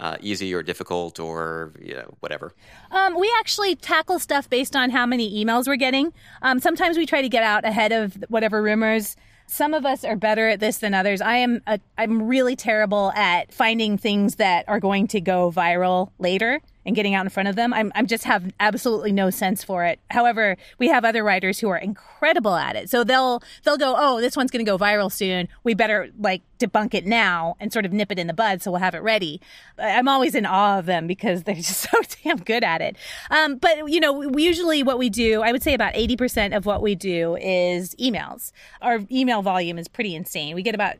uh, 0.00 0.16
easy 0.20 0.52
or 0.54 0.62
difficult 0.62 1.20
or 1.20 1.72
you 1.80 1.94
know 1.94 2.16
whatever? 2.20 2.54
Um, 2.90 3.20
we 3.20 3.32
actually 3.38 3.76
tackle 3.76 4.18
stuff 4.18 4.48
based 4.50 4.74
on 4.74 4.90
how 4.90 5.06
many 5.06 5.44
emails 5.44 5.66
we're 5.68 5.76
getting. 5.76 6.12
Um, 6.42 6.58
sometimes 6.58 6.96
we 6.96 7.06
try 7.06 7.22
to 7.22 7.28
get 7.28 7.42
out 7.42 7.64
ahead 7.64 7.92
of 7.92 8.24
whatever 8.28 8.62
rumors 8.62 9.16
Some 9.46 9.74
of 9.74 9.86
us 9.86 10.04
are 10.04 10.16
better 10.16 10.48
at 10.48 10.60
this 10.60 10.78
than 10.78 10.92
others. 10.92 11.20
I 11.20 11.36
am 11.36 11.62
a, 11.66 11.78
I'm 11.96 12.22
really 12.26 12.56
terrible 12.56 13.12
at 13.12 13.54
finding 13.54 13.96
things 13.96 14.36
that 14.36 14.64
are 14.68 14.80
going 14.80 15.06
to 15.08 15.20
go 15.20 15.52
viral 15.52 16.10
later 16.18 16.60
and 16.86 16.94
getting 16.94 17.14
out 17.14 17.26
in 17.26 17.30
front 17.30 17.48
of 17.48 17.56
them. 17.56 17.74
I'm, 17.74 17.90
I'm 17.96 18.06
just 18.06 18.24
have 18.24 18.52
absolutely 18.60 19.10
no 19.10 19.28
sense 19.28 19.64
for 19.64 19.84
it. 19.84 19.98
However, 20.10 20.56
we 20.78 20.86
have 20.88 21.04
other 21.04 21.24
writers 21.24 21.58
who 21.58 21.68
are 21.68 21.76
incredible 21.76 22.54
at 22.54 22.76
it. 22.76 22.88
So 22.88 23.02
they'll, 23.02 23.42
they'll 23.64 23.76
go, 23.76 23.96
Oh, 23.98 24.20
this 24.20 24.36
one's 24.36 24.52
going 24.52 24.64
to 24.64 24.70
go 24.70 24.78
viral 24.78 25.10
soon. 25.10 25.48
We 25.64 25.74
better 25.74 26.10
like 26.18 26.42
debunk 26.60 26.94
it 26.94 27.04
now 27.04 27.56
and 27.58 27.72
sort 27.72 27.84
of 27.84 27.92
nip 27.92 28.12
it 28.12 28.18
in 28.20 28.28
the 28.28 28.32
bud. 28.32 28.62
So 28.62 28.70
we'll 28.70 28.80
have 28.80 28.94
it 28.94 29.02
ready. 29.02 29.40
I'm 29.78 30.06
always 30.06 30.36
in 30.36 30.46
awe 30.46 30.78
of 30.78 30.86
them 30.86 31.08
because 31.08 31.42
they're 31.42 31.54
just 31.56 31.90
so 31.90 32.00
damn 32.22 32.38
good 32.38 32.62
at 32.62 32.80
it. 32.80 32.96
Um, 33.30 33.56
but 33.56 33.90
you 33.90 33.98
know, 33.98 34.12
we 34.12 34.44
usually 34.44 34.84
what 34.84 34.98
we 34.98 35.10
do, 35.10 35.42
I 35.42 35.50
would 35.50 35.64
say 35.64 35.74
about 35.74 35.94
80% 35.94 36.56
of 36.56 36.66
what 36.66 36.82
we 36.82 36.94
do 36.94 37.36
is 37.36 37.96
emails. 37.96 38.52
Our 38.80 39.00
email 39.10 39.42
volume 39.42 39.76
is 39.76 39.88
pretty 39.88 40.14
insane. 40.14 40.54
We 40.54 40.62
get 40.62 40.76
about 40.76 40.96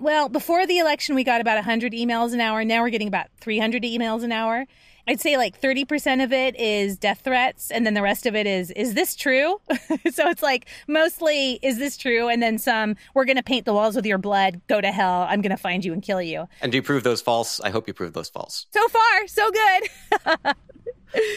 well, 0.00 0.28
before 0.28 0.64
the 0.66 0.78
election, 0.78 1.16
we 1.16 1.24
got 1.24 1.40
about 1.40 1.56
100 1.56 1.92
emails 1.92 2.32
an 2.32 2.40
hour. 2.40 2.64
Now 2.64 2.82
we're 2.82 2.90
getting 2.90 3.08
about 3.08 3.28
300 3.40 3.82
emails 3.82 4.22
an 4.22 4.30
hour. 4.30 4.66
I'd 5.08 5.20
say 5.20 5.38
like 5.38 5.58
30% 5.58 6.22
of 6.22 6.34
it 6.34 6.54
is 6.60 6.98
death 6.98 7.22
threats 7.24 7.70
and 7.70 7.86
then 7.86 7.94
the 7.94 8.02
rest 8.02 8.26
of 8.26 8.36
it 8.36 8.46
is 8.46 8.70
is 8.72 8.92
this 8.92 9.16
true? 9.16 9.58
so 10.12 10.28
it's 10.28 10.42
like 10.42 10.66
mostly 10.86 11.58
is 11.62 11.78
this 11.78 11.96
true 11.96 12.28
and 12.28 12.42
then 12.42 12.58
some 12.58 12.94
we're 13.14 13.24
going 13.24 13.38
to 13.38 13.42
paint 13.42 13.64
the 13.64 13.72
walls 13.72 13.96
with 13.96 14.04
your 14.04 14.18
blood, 14.18 14.60
go 14.68 14.82
to 14.82 14.92
hell, 14.92 15.26
I'm 15.26 15.40
going 15.40 15.50
to 15.50 15.56
find 15.56 15.82
you 15.82 15.94
and 15.94 16.02
kill 16.02 16.20
you. 16.20 16.46
And 16.60 16.70
do 16.70 16.76
you 16.76 16.82
prove 16.82 17.04
those 17.04 17.22
false? 17.22 17.58
I 17.60 17.70
hope 17.70 17.88
you 17.88 17.94
prove 17.94 18.12
those 18.12 18.28
false. 18.28 18.66
So 18.70 18.86
far, 18.88 19.26
so 19.26 19.50
good. 19.50 20.54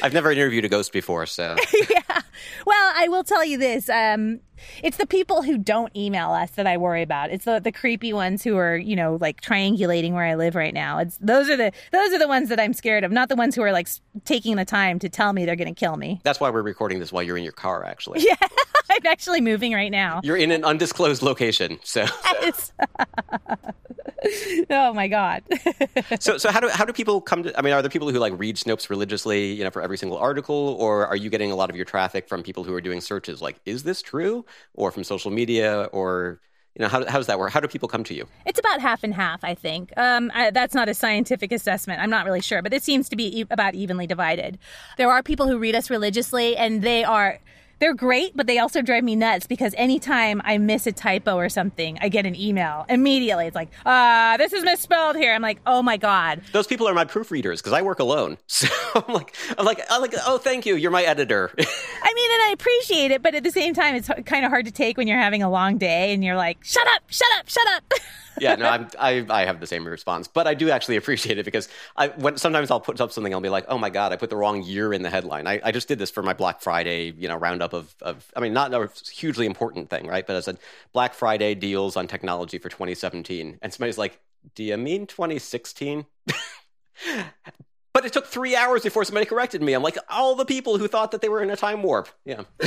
I've 0.03 0.13
never 0.13 0.31
interviewed 0.31 0.65
a 0.65 0.69
ghost 0.69 0.91
before, 0.91 1.25
so. 1.25 1.55
yeah. 1.89 2.21
Well, 2.65 2.93
I 2.95 3.07
will 3.07 3.23
tell 3.23 3.45
you 3.45 3.57
this. 3.57 3.89
Um, 3.89 4.39
it's 4.83 4.97
the 4.97 5.05
people 5.05 5.41
who 5.41 5.57
don't 5.57 5.95
email 5.95 6.31
us 6.31 6.51
that 6.51 6.67
I 6.67 6.77
worry 6.77 7.01
about. 7.01 7.31
It's 7.31 7.45
the, 7.45 7.59
the 7.59 7.71
creepy 7.71 8.13
ones 8.13 8.43
who 8.43 8.57
are, 8.57 8.77
you 8.77 8.95
know, 8.95 9.17
like 9.19 9.41
triangulating 9.41 10.13
where 10.13 10.25
I 10.25 10.35
live 10.35 10.55
right 10.55 10.73
now. 10.73 10.99
It's 10.99 11.17
those 11.17 11.49
are 11.49 11.57
the 11.57 11.71
those 11.91 12.13
are 12.13 12.19
the 12.19 12.27
ones 12.27 12.49
that 12.49 12.59
I'm 12.59 12.73
scared 12.73 13.03
of, 13.03 13.11
not 13.11 13.29
the 13.29 13.35
ones 13.35 13.55
who 13.55 13.61
are 13.63 13.71
like 13.71 13.87
taking 14.25 14.55
the 14.55 14.65
time 14.65 14.99
to 14.99 15.09
tell 15.09 15.33
me 15.33 15.45
they're 15.45 15.55
going 15.55 15.73
to 15.73 15.79
kill 15.79 15.97
me. 15.97 16.21
That's 16.23 16.39
why 16.39 16.49
we're 16.49 16.61
recording 16.61 16.99
this 16.99 17.11
while 17.11 17.23
you're 17.23 17.37
in 17.37 17.43
your 17.43 17.53
car, 17.53 17.85
actually. 17.85 18.21
Yeah, 18.31 18.47
I'm 18.91 19.05
actually 19.05 19.39
moving 19.39 19.73
right 19.73 19.91
now. 19.91 20.19
You're 20.23 20.37
in 20.37 20.51
an 20.51 20.65
undisclosed 20.65 21.21
location, 21.21 21.79
so. 21.83 22.05
Yes. 22.41 22.73
oh 24.69 24.93
my 24.93 25.07
god. 25.07 25.43
so 26.19 26.37
so 26.37 26.51
how 26.51 26.59
do 26.59 26.67
how 26.69 26.83
do 26.83 26.91
people 26.91 27.21
come 27.21 27.43
to 27.43 27.57
I 27.57 27.61
mean 27.61 27.73
are 27.73 27.81
there 27.81 27.89
people 27.89 28.11
who 28.11 28.19
like 28.19 28.33
read 28.37 28.57
Snopes 28.57 28.89
religiously, 28.89 29.53
you 29.53 29.63
know, 29.63 29.69
for 29.69 29.81
every 29.81 29.97
single 29.97 30.17
article 30.17 30.75
or 30.79 31.07
are 31.07 31.15
you 31.15 31.29
getting 31.29 31.51
a 31.51 31.55
lot 31.55 31.69
of 31.69 31.75
your 31.75 31.85
traffic 31.85 32.27
from 32.27 32.43
people 32.43 32.63
who 32.63 32.73
are 32.73 32.81
doing 32.81 33.01
searches 33.01 33.41
like 33.41 33.59
is 33.65 33.83
this 33.83 34.01
true 34.01 34.45
or 34.73 34.91
from 34.91 35.03
social 35.03 35.31
media 35.31 35.89
or 35.91 36.41
you 36.75 36.81
know 36.81 36.87
how, 36.87 37.05
how 37.05 37.17
does 37.17 37.27
that 37.27 37.37
work 37.39 37.51
how 37.51 37.59
do 37.59 37.67
people 37.67 37.89
come 37.89 38.03
to 38.03 38.13
you 38.13 38.25
it's 38.45 38.59
about 38.59 38.79
half 38.79 39.03
and 39.03 39.13
half 39.13 39.43
i 39.43 39.53
think 39.53 39.91
um, 39.97 40.31
I, 40.33 40.51
that's 40.51 40.73
not 40.73 40.87
a 40.87 40.93
scientific 40.93 41.51
assessment 41.51 42.01
i'm 42.01 42.09
not 42.09 42.25
really 42.25 42.39
sure 42.41 42.61
but 42.61 42.73
it 42.73 42.81
seems 42.81 43.09
to 43.09 43.17
be 43.17 43.41
e- 43.41 43.45
about 43.51 43.75
evenly 43.75 44.07
divided 44.07 44.57
there 44.97 45.11
are 45.11 45.21
people 45.21 45.47
who 45.47 45.57
read 45.57 45.75
us 45.75 45.89
religiously 45.89 46.55
and 46.55 46.81
they 46.81 47.03
are 47.03 47.39
they're 47.81 47.95
great, 47.95 48.37
but 48.37 48.45
they 48.45 48.59
also 48.59 48.83
drive 48.83 49.03
me 49.03 49.15
nuts 49.15 49.47
because 49.47 49.73
anytime 49.75 50.39
I 50.45 50.59
miss 50.59 50.85
a 50.85 50.91
typo 50.91 51.35
or 51.35 51.49
something, 51.49 51.97
I 51.99 52.09
get 52.09 52.27
an 52.27 52.35
email 52.35 52.85
immediately. 52.87 53.47
It's 53.47 53.55
like, 53.55 53.69
uh, 53.87 54.37
this 54.37 54.53
is 54.53 54.63
misspelled 54.63 55.15
here. 55.15 55.33
I'm 55.33 55.41
like, 55.41 55.59
oh 55.65 55.81
my 55.81 55.97
God. 55.97 56.43
Those 56.53 56.67
people 56.67 56.87
are 56.87 56.93
my 56.93 57.05
proofreaders 57.05 57.57
because 57.57 57.73
I 57.73 57.81
work 57.81 57.99
alone. 57.99 58.37
So 58.61 58.67
I'm 59.07 59.13
like, 59.15 59.35
I'm 59.57 59.65
like, 59.65 59.81
I'm 59.89 60.01
like, 60.01 60.13
oh, 60.27 60.37
thank 60.37 60.67
you. 60.67 60.75
You're 60.75 60.91
my 60.91 61.01
editor. 61.01 61.49
I 61.57 62.13
mean, 62.13 62.31
and 62.31 62.41
I 62.43 62.51
appreciate 62.53 63.09
it, 63.09 63.23
but 63.23 63.33
at 63.33 63.43
the 63.43 63.49
same 63.49 63.73
time, 63.73 63.95
it's 63.95 64.07
kind 64.25 64.45
of 64.45 64.51
hard 64.51 64.65
to 64.65 64.71
take 64.71 64.97
when 64.97 65.07
you're 65.07 65.17
having 65.17 65.41
a 65.41 65.49
long 65.49 65.79
day 65.79 66.13
and 66.13 66.23
you're 66.23 66.35
like, 66.35 66.63
shut 66.63 66.85
up, 66.93 67.01
shut 67.07 67.27
up, 67.39 67.49
shut 67.49 67.67
up. 67.75 67.83
yeah, 68.39 68.55
no, 68.55 68.65
I'm, 68.65 68.87
I, 68.99 69.25
I 69.29 69.45
have 69.45 69.59
the 69.59 69.67
same 69.67 69.85
response, 69.87 70.27
but 70.27 70.47
I 70.47 70.53
do 70.53 70.69
actually 70.69 70.95
appreciate 70.97 71.37
it 71.37 71.45
because 71.45 71.69
I 71.95 72.09
when 72.09 72.37
sometimes 72.37 72.71
I'll 72.71 72.79
put 72.79 72.99
up 73.01 73.11
something, 73.11 73.33
I'll 73.33 73.41
be 73.41 73.49
like, 73.49 73.65
oh 73.67 73.77
my 73.77 73.89
god, 73.89 74.11
I 74.11 74.15
put 74.15 74.29
the 74.29 74.35
wrong 74.35 74.63
year 74.63 74.93
in 74.93 75.01
the 75.01 75.09
headline. 75.09 75.47
I, 75.47 75.59
I 75.63 75.71
just 75.71 75.87
did 75.87 75.99
this 75.99 76.11
for 76.11 76.23
my 76.23 76.33
Black 76.33 76.61
Friday, 76.61 77.11
you 77.11 77.27
know, 77.27 77.35
roundup 77.35 77.73
of, 77.73 77.93
of 78.01 78.31
I 78.35 78.39
mean, 78.39 78.53
not 78.53 78.73
a 78.73 78.89
hugely 79.11 79.45
important 79.45 79.89
thing, 79.89 80.07
right? 80.07 80.25
But 80.25 80.35
I 80.35 80.39
said 80.41 80.57
Black 80.93 81.13
Friday 81.13 81.55
deals 81.55 81.95
on 81.95 82.07
technology 82.07 82.57
for 82.57 82.69
2017, 82.69 83.59
and 83.61 83.73
somebody's 83.73 83.97
like, 83.97 84.19
do 84.55 84.63
you 84.63 84.77
mean 84.77 85.07
2016? 85.07 86.05
But 87.93 88.05
it 88.05 88.13
took 88.13 88.25
three 88.25 88.55
hours 88.55 88.83
before 88.83 89.03
somebody 89.03 89.25
corrected 89.25 89.61
me. 89.61 89.73
I'm 89.73 89.83
like, 89.83 89.97
all 90.09 90.35
the 90.35 90.45
people 90.45 90.77
who 90.77 90.87
thought 90.87 91.11
that 91.11 91.21
they 91.21 91.27
were 91.27 91.43
in 91.43 91.49
a 91.49 91.57
time 91.57 91.83
warp. 91.83 92.07
Yeah. 92.23 92.43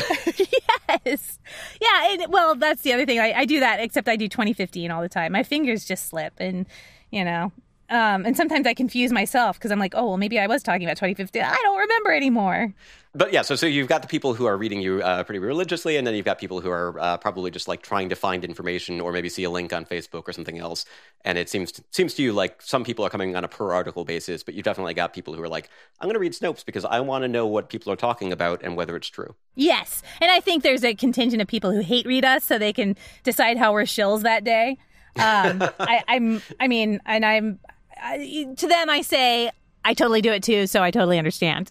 yes. 1.04 1.38
Yeah. 1.80 2.12
And, 2.12 2.32
well, 2.32 2.54
that's 2.54 2.82
the 2.82 2.92
other 2.92 3.06
thing. 3.06 3.18
I, 3.18 3.32
I 3.32 3.44
do 3.44 3.60
that, 3.60 3.80
except 3.80 4.08
I 4.08 4.16
do 4.16 4.28
2015 4.28 4.90
all 4.90 5.02
the 5.02 5.08
time. 5.08 5.32
My 5.32 5.42
fingers 5.42 5.84
just 5.84 6.08
slip. 6.08 6.34
And, 6.38 6.66
you 7.10 7.24
know, 7.24 7.52
um, 7.94 8.26
and 8.26 8.36
sometimes 8.36 8.66
I 8.66 8.74
confuse 8.74 9.12
myself 9.12 9.58
because 9.58 9.70
I'm 9.70 9.78
like, 9.78 9.94
oh, 9.96 10.06
well, 10.08 10.16
maybe 10.16 10.38
I 10.38 10.46
was 10.46 10.62
talking 10.62 10.84
about 10.84 10.96
2015. 10.96 11.42
I 11.42 11.58
don't 11.62 11.78
remember 11.78 12.12
anymore 12.12 12.74
but 13.16 13.32
yeah, 13.32 13.42
so 13.42 13.54
so 13.54 13.66
you've 13.66 13.86
got 13.86 14.02
the 14.02 14.08
people 14.08 14.34
who 14.34 14.44
are 14.46 14.56
reading 14.56 14.80
you 14.80 15.00
uh, 15.00 15.22
pretty 15.22 15.38
religiously, 15.38 15.96
and 15.96 16.06
then 16.06 16.14
you've 16.14 16.24
got 16.24 16.38
people 16.38 16.60
who 16.60 16.70
are 16.70 16.98
uh, 16.98 17.16
probably 17.16 17.50
just 17.50 17.68
like 17.68 17.80
trying 17.80 18.08
to 18.08 18.16
find 18.16 18.44
information 18.44 19.00
or 19.00 19.12
maybe 19.12 19.28
see 19.28 19.44
a 19.44 19.50
link 19.50 19.72
on 19.72 19.84
Facebook 19.84 20.24
or 20.26 20.32
something 20.32 20.58
else. 20.58 20.84
And 21.24 21.38
it 21.38 21.48
seems 21.48 21.70
to, 21.72 21.84
seems 21.92 22.14
to 22.14 22.22
you 22.22 22.32
like 22.32 22.60
some 22.60 22.82
people 22.82 23.06
are 23.06 23.10
coming 23.10 23.36
on 23.36 23.44
a 23.44 23.48
per 23.48 23.72
article 23.72 24.04
basis, 24.04 24.42
but 24.42 24.54
you've 24.54 24.64
definitely 24.64 24.94
got 24.94 25.12
people 25.12 25.32
who 25.32 25.42
are 25.42 25.48
like, 25.48 25.70
I'm 26.00 26.06
going 26.06 26.14
to 26.14 26.20
read 26.20 26.32
Snopes 26.32 26.64
because 26.64 26.84
I 26.84 27.00
want 27.00 27.22
to 27.22 27.28
know 27.28 27.46
what 27.46 27.68
people 27.68 27.92
are 27.92 27.96
talking 27.96 28.32
about 28.32 28.62
and 28.64 28.76
whether 28.76 28.96
it's 28.96 29.08
true. 29.08 29.36
Yes, 29.54 30.02
and 30.20 30.32
I 30.32 30.40
think 30.40 30.64
there's 30.64 30.84
a 30.84 30.94
contingent 30.94 31.40
of 31.40 31.46
people 31.46 31.70
who 31.70 31.80
hate 31.80 32.06
read 32.06 32.24
us 32.24 32.44
so 32.44 32.58
they 32.58 32.72
can 32.72 32.96
decide 33.22 33.58
how 33.58 33.72
we're 33.72 33.84
shills 33.84 34.22
that 34.22 34.42
day. 34.42 34.76
Um, 35.16 35.62
I, 35.78 36.02
I'm, 36.08 36.42
I 36.58 36.66
mean, 36.66 37.00
and 37.06 37.24
I'm 37.24 37.60
I, 38.02 38.54
to 38.56 38.66
them, 38.66 38.90
I 38.90 39.02
say 39.02 39.50
I 39.84 39.94
totally 39.94 40.22
do 40.22 40.32
it 40.32 40.42
too, 40.42 40.66
so 40.66 40.82
I 40.82 40.90
totally 40.90 41.18
understand. 41.18 41.70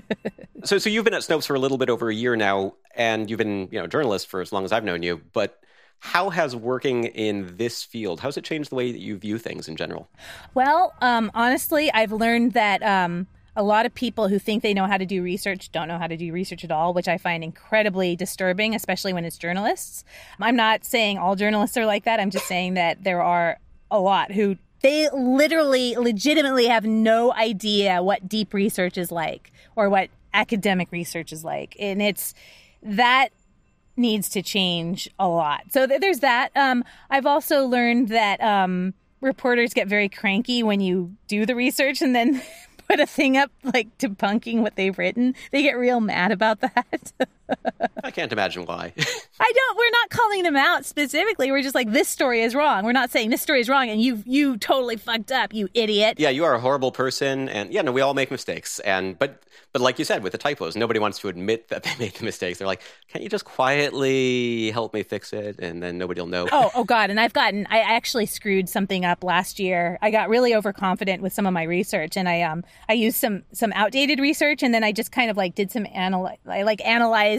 so, 0.64 0.78
so 0.78 0.90
you've 0.90 1.04
been 1.04 1.14
at 1.14 1.22
Snopes 1.22 1.46
for 1.46 1.54
a 1.54 1.58
little 1.58 1.78
bit 1.78 1.88
over 1.88 2.10
a 2.10 2.14
year 2.14 2.36
now, 2.36 2.74
and 2.94 3.30
you've 3.30 3.38
been, 3.38 3.68
you 3.70 3.78
know, 3.78 3.84
a 3.84 3.88
journalist 3.88 4.28
for 4.28 4.40
as 4.40 4.52
long 4.52 4.64
as 4.64 4.72
I've 4.72 4.84
known 4.84 5.02
you. 5.02 5.22
But 5.32 5.58
how 6.00 6.30
has 6.30 6.54
working 6.54 7.04
in 7.04 7.56
this 7.56 7.82
field 7.82 8.20
how 8.20 8.28
has 8.28 8.36
it 8.36 8.44
changed 8.44 8.70
the 8.70 8.76
way 8.76 8.92
that 8.92 9.00
you 9.00 9.16
view 9.16 9.38
things 9.38 9.66
in 9.66 9.76
general? 9.76 10.08
Well, 10.54 10.94
um, 11.00 11.30
honestly, 11.34 11.90
I've 11.92 12.12
learned 12.12 12.52
that. 12.52 12.82
Um, 12.82 13.26
a 13.56 13.62
lot 13.64 13.86
of 13.86 13.92
people 13.92 14.28
who 14.28 14.38
think 14.38 14.62
they 14.62 14.72
know 14.72 14.86
how 14.86 14.96
to 14.96 15.04
do 15.04 15.20
research 15.20 15.72
don't 15.72 15.88
know 15.88 15.98
how 15.98 16.06
to 16.06 16.16
do 16.16 16.32
research 16.32 16.62
at 16.62 16.70
all, 16.70 16.94
which 16.94 17.08
I 17.08 17.18
find 17.18 17.42
incredibly 17.42 18.14
disturbing, 18.14 18.72
especially 18.72 19.12
when 19.12 19.24
it's 19.24 19.36
journalists. 19.36 20.04
I'm 20.38 20.54
not 20.54 20.84
saying 20.84 21.18
all 21.18 21.34
journalists 21.34 21.76
are 21.76 21.84
like 21.84 22.04
that. 22.04 22.20
I'm 22.20 22.30
just 22.30 22.46
saying 22.46 22.74
that 22.74 23.02
there 23.02 23.20
are 23.20 23.58
a 23.90 23.98
lot 23.98 24.30
who 24.30 24.58
they 24.82 25.08
literally, 25.12 25.96
legitimately 25.96 26.66
have 26.66 26.84
no 26.84 27.32
idea 27.32 28.02
what 28.02 28.28
deep 28.28 28.54
research 28.54 28.96
is 28.96 29.10
like 29.10 29.52
or 29.76 29.88
what 29.90 30.10
academic 30.32 30.90
research 30.92 31.32
is 31.32 31.44
like. 31.44 31.76
And 31.78 32.00
it's 32.00 32.34
that 32.82 33.28
needs 33.96 34.28
to 34.30 34.42
change 34.42 35.08
a 35.18 35.28
lot. 35.28 35.64
So 35.70 35.86
th- 35.86 36.00
there's 36.00 36.20
that. 36.20 36.50
Um, 36.56 36.84
I've 37.10 37.26
also 37.26 37.66
learned 37.66 38.08
that 38.08 38.40
um, 38.40 38.94
reporters 39.20 39.74
get 39.74 39.88
very 39.88 40.08
cranky 40.08 40.62
when 40.62 40.80
you 40.80 41.16
do 41.26 41.44
the 41.44 41.54
research 41.54 42.00
and 42.00 42.14
then 42.14 42.40
put 42.88 43.00
a 43.00 43.06
thing 43.06 43.36
up 43.36 43.50
like 43.64 43.96
debunking 43.98 44.60
what 44.60 44.76
they've 44.76 44.96
written. 44.96 45.34
They 45.50 45.62
get 45.62 45.76
real 45.76 46.00
mad 46.00 46.32
about 46.32 46.60
that. 46.60 47.12
I 48.02 48.10
can't 48.10 48.32
imagine 48.32 48.64
why. 48.64 48.92
I 49.40 49.52
don't. 49.54 49.78
We're 49.78 49.90
not 49.90 50.10
calling 50.10 50.42
them 50.42 50.56
out 50.56 50.84
specifically. 50.84 51.50
We're 51.50 51.62
just 51.62 51.74
like 51.74 51.90
this 51.92 52.08
story 52.08 52.42
is 52.42 52.54
wrong. 52.54 52.84
We're 52.84 52.92
not 52.92 53.10
saying 53.10 53.30
this 53.30 53.42
story 53.42 53.60
is 53.60 53.68
wrong 53.68 53.88
and 53.88 54.00
you 54.00 54.22
you 54.26 54.56
totally 54.56 54.96
fucked 54.96 55.32
up, 55.32 55.52
you 55.54 55.68
idiot. 55.74 56.18
Yeah, 56.18 56.30
you 56.30 56.44
are 56.44 56.54
a 56.54 56.60
horrible 56.60 56.92
person, 56.92 57.48
and 57.48 57.72
yeah, 57.72 57.82
no, 57.82 57.92
we 57.92 58.00
all 58.00 58.14
make 58.14 58.30
mistakes. 58.30 58.78
And 58.80 59.18
but 59.18 59.42
but 59.72 59.82
like 59.82 59.98
you 59.98 60.04
said 60.04 60.22
with 60.22 60.32
the 60.32 60.38
typos, 60.38 60.76
nobody 60.76 60.98
wants 60.98 61.18
to 61.20 61.28
admit 61.28 61.68
that 61.68 61.82
they 61.84 61.94
made 61.98 62.14
the 62.14 62.24
mistakes. 62.24 62.58
They're 62.58 62.66
like, 62.66 62.82
can't 63.08 63.22
you 63.22 63.28
just 63.28 63.44
quietly 63.44 64.70
help 64.70 64.94
me 64.94 65.02
fix 65.02 65.32
it, 65.32 65.58
and 65.58 65.82
then 65.82 65.98
nobody 65.98 66.20
will 66.20 66.28
know. 66.28 66.48
Oh 66.50 66.70
oh 66.74 66.84
god, 66.84 67.10
and 67.10 67.20
I've 67.20 67.32
gotten. 67.32 67.66
I 67.70 67.80
actually 67.80 68.26
screwed 68.26 68.68
something 68.68 69.04
up 69.04 69.22
last 69.22 69.58
year. 69.58 69.98
I 70.02 70.10
got 70.10 70.28
really 70.28 70.54
overconfident 70.54 71.22
with 71.22 71.32
some 71.32 71.46
of 71.46 71.52
my 71.52 71.62
research, 71.62 72.16
and 72.16 72.28
I 72.28 72.42
um 72.42 72.64
I 72.88 72.94
used 72.94 73.16
some 73.16 73.44
some 73.52 73.72
outdated 73.74 74.18
research, 74.18 74.62
and 74.62 74.74
then 74.74 74.84
I 74.84 74.92
just 74.92 75.12
kind 75.12 75.30
of 75.30 75.36
like 75.36 75.54
did 75.54 75.70
some 75.70 75.86
analyze. 75.94 76.38
I 76.46 76.62
like 76.62 76.84
analyzed 76.84 77.37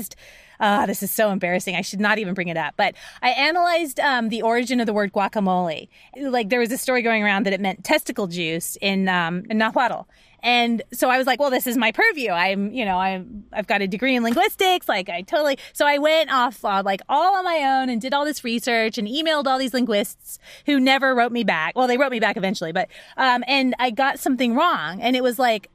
uh, 0.59 0.85
this 0.85 1.01
is 1.01 1.11
so 1.11 1.31
embarrassing. 1.31 1.75
I 1.75 1.81
should 1.81 1.99
not 1.99 2.17
even 2.19 2.33
bring 2.33 2.49
it 2.49 2.57
up. 2.57 2.75
But 2.77 2.95
I 3.21 3.29
analyzed 3.29 3.99
um, 3.99 4.29
the 4.29 4.41
origin 4.41 4.79
of 4.79 4.85
the 4.85 4.93
word 4.93 5.13
guacamole. 5.13 5.87
Like 6.17 6.49
there 6.49 6.59
was 6.59 6.71
a 6.71 6.77
story 6.77 7.01
going 7.01 7.23
around 7.23 7.45
that 7.45 7.53
it 7.53 7.61
meant 7.61 7.83
testicle 7.83 8.27
juice 8.27 8.77
in, 8.81 9.07
um, 9.07 9.45
in 9.49 9.57
Nahuatl. 9.57 10.07
And 10.41 10.81
so 10.93 11.09
I 11.09 11.17
was 11.17 11.27
like, 11.27 11.39
well, 11.39 11.49
this 11.49 11.67
is 11.67 11.75
my 11.75 11.91
purview. 11.91 12.31
I'm, 12.31 12.71
you 12.71 12.85
know, 12.85 12.97
I'm, 12.97 13.43
I've 13.51 13.67
got 13.67 13.81
a 13.81 13.87
degree 13.87 14.15
in 14.15 14.23
linguistics. 14.23 14.87
Like 14.87 15.09
I 15.09 15.21
totally, 15.21 15.57
so 15.73 15.85
I 15.85 15.97
went 15.97 16.31
off 16.31 16.63
uh, 16.63 16.81
like 16.85 17.01
all 17.09 17.35
on 17.35 17.43
my 17.43 17.57
own 17.57 17.89
and 17.89 17.99
did 17.99 18.13
all 18.13 18.25
this 18.25 18.43
research 18.43 18.97
and 18.97 19.07
emailed 19.07 19.47
all 19.47 19.59
these 19.59 19.73
linguists 19.73 20.39
who 20.65 20.79
never 20.79 21.13
wrote 21.13 21.31
me 21.31 21.43
back. 21.43 21.75
Well, 21.75 21.87
they 21.87 21.97
wrote 21.97 22.11
me 22.11 22.19
back 22.19 22.37
eventually, 22.37 22.71
but, 22.71 22.87
um, 23.17 23.43
and 23.47 23.75
I 23.79 23.91
got 23.91 24.19
something 24.19 24.55
wrong. 24.55 25.01
And 25.01 25.15
it 25.15 25.23
was 25.23 25.39
like, 25.39 25.69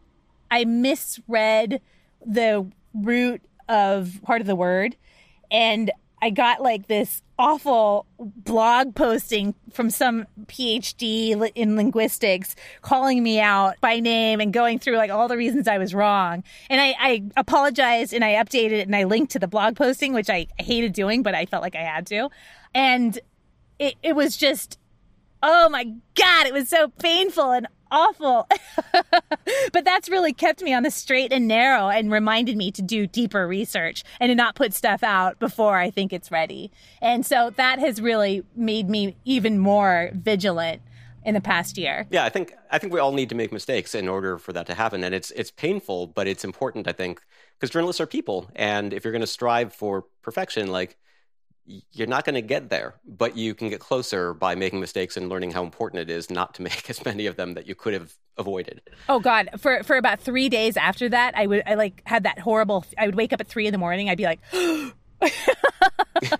I 0.51 0.65
misread 0.65 1.81
the 2.25 2.67
root 2.95 3.43
of 3.69 4.21
part 4.23 4.41
of 4.41 4.47
the 4.47 4.57
word. 4.57 4.97
And 5.51 5.91
I 6.23 6.31
got 6.31 6.63
like 6.63 6.87
this 6.87 7.23
awful 7.39 8.07
blog 8.19 8.95
posting 8.95 9.55
from 9.73 9.91
some 9.91 10.27
PhD 10.47 11.51
in 11.55 11.77
linguistics 11.77 12.57
calling 12.81 13.23
me 13.23 13.41
out 13.41 13.79
by 13.81 14.01
name 14.01 14.41
and 14.41 14.53
going 14.53 14.79
through 14.79 14.97
like 14.97 15.11
all 15.11 15.29
the 15.29 15.37
reasons 15.37 15.69
I 15.69 15.79
was 15.79 15.95
wrong. 15.95 16.43
And 16.71 16.81
I, 16.81 16.95
I 16.99 17.25
apologized 17.37 18.15
and 18.15 18.25
I 18.25 18.35
updated 18.35 18.73
it 18.73 18.87
and 18.87 18.97
I 18.97 19.05
linked 19.05 19.33
to 19.33 19.39
the 19.39 19.49
blog 19.49 19.77
posting, 19.77 20.15
which 20.15 20.31
I 20.31 20.47
hated 20.59 20.93
doing, 20.93 21.23
but 21.23 21.35
I 21.35 21.45
felt 21.47 21.63
like 21.63 21.77
I 21.77 21.83
had 21.83 22.07
to. 22.07 22.31
And 22.75 23.19
it, 23.79 23.97
it 24.03 24.17
was 24.17 24.37
just, 24.37 24.79
oh 25.43 25.69
my 25.69 25.85
God, 26.15 26.47
it 26.47 26.55
was 26.55 26.69
so 26.69 26.89
painful 26.89 27.51
and 27.51 27.67
awful. 27.95 28.49
but 29.73 29.85
that's 29.85 30.09
really 30.09 30.33
kept 30.33 30.63
me 30.63 30.75
on 30.75 30.83
the 30.83 30.91
straight 30.91 31.33
and 31.33 31.47
narrow 31.49 31.89
and 31.89 32.11
reminded 32.11 32.57
me 32.57 32.71
to 32.73 32.83
do 32.83 33.07
deeper 33.07 33.47
research 33.47 34.03
and 34.21 34.31
to 34.31 34.35
not 34.35 34.55
put 34.55 34.75
stuff 34.75 35.03
out 35.03 35.39
before 35.39 35.77
I 35.77 35.91
think 35.91 36.13
it's 36.13 36.31
ready. 36.31 36.71
And 37.01 37.25
so 37.25 37.51
that 37.57 37.79
has 37.79 38.01
really 38.01 38.45
made 38.57 38.91
me 38.91 39.17
even 39.25 39.59
more 39.59 40.11
vigilant 40.13 40.83
in 41.25 41.35
the 41.35 41.41
past 41.41 41.79
year. 41.79 42.07
Yeah, 42.11 42.25
I 42.25 42.29
think 42.29 42.55
I 42.71 42.79
think 42.79 42.93
we 42.93 43.01
all 43.01 43.13
need 43.13 43.31
to 43.31 43.35
make 43.35 43.53
mistakes 43.53 43.95
in 43.95 44.09
order 44.09 44.37
for 44.37 44.53
that 44.53 44.67
to 44.67 44.75
happen 44.75 45.03
and 45.05 45.15
it's 45.15 45.31
it's 45.31 45.51
painful, 45.51 46.09
but 46.09 46.27
it's 46.27 46.45
important 46.45 46.87
I 46.87 46.93
think 46.93 47.23
because 47.59 47.71
journalists 47.71 48.01
are 48.01 48.07
people 48.07 48.51
and 48.55 48.93
if 48.93 49.05
you're 49.05 49.13
going 49.13 49.21
to 49.21 49.27
strive 49.27 49.73
for 49.73 50.05
perfection 50.23 50.67
like 50.71 50.99
you're 51.67 52.07
not 52.07 52.25
going 52.25 52.35
to 52.35 52.43
get 52.43 52.69
there, 52.69 52.95
but 53.07 53.37
you 53.37 53.55
can 53.55 53.69
get 53.69 53.81
closer 53.81 54.35
by 54.35 54.55
making 54.55 54.81
mistakes 54.81 55.17
and 55.17 55.29
learning 55.29 55.51
how 55.51 55.63
important 55.63 56.01
it 56.01 56.11
is 56.11 56.31
not 56.31 56.55
to 56.55 56.63
make 56.69 56.89
as 56.91 57.05
many 57.05 57.27
of 57.27 57.37
them 57.37 57.55
that 57.55 57.67
you 57.67 57.75
could 57.75 57.95
have 57.95 58.15
avoided. 58.37 58.81
Oh 59.09 59.21
God! 59.21 59.49
For 59.59 59.83
for 59.83 59.97
about 59.97 60.21
three 60.21 60.49
days 60.49 60.77
after 60.77 61.09
that, 61.09 61.37
I 61.37 61.47
would 61.47 61.63
I 61.67 61.75
like 61.75 62.03
had 62.05 62.25
that 62.25 62.39
horrible. 62.39 62.85
I 62.99 63.07
would 63.07 63.15
wake 63.15 63.33
up 63.33 63.41
at 63.41 63.47
three 63.47 63.67
in 63.67 63.73
the 63.73 63.79
morning. 63.79 64.09
I'd 64.09 64.19
be 64.19 64.25
like. 64.25 64.41
Oh, 64.53 64.93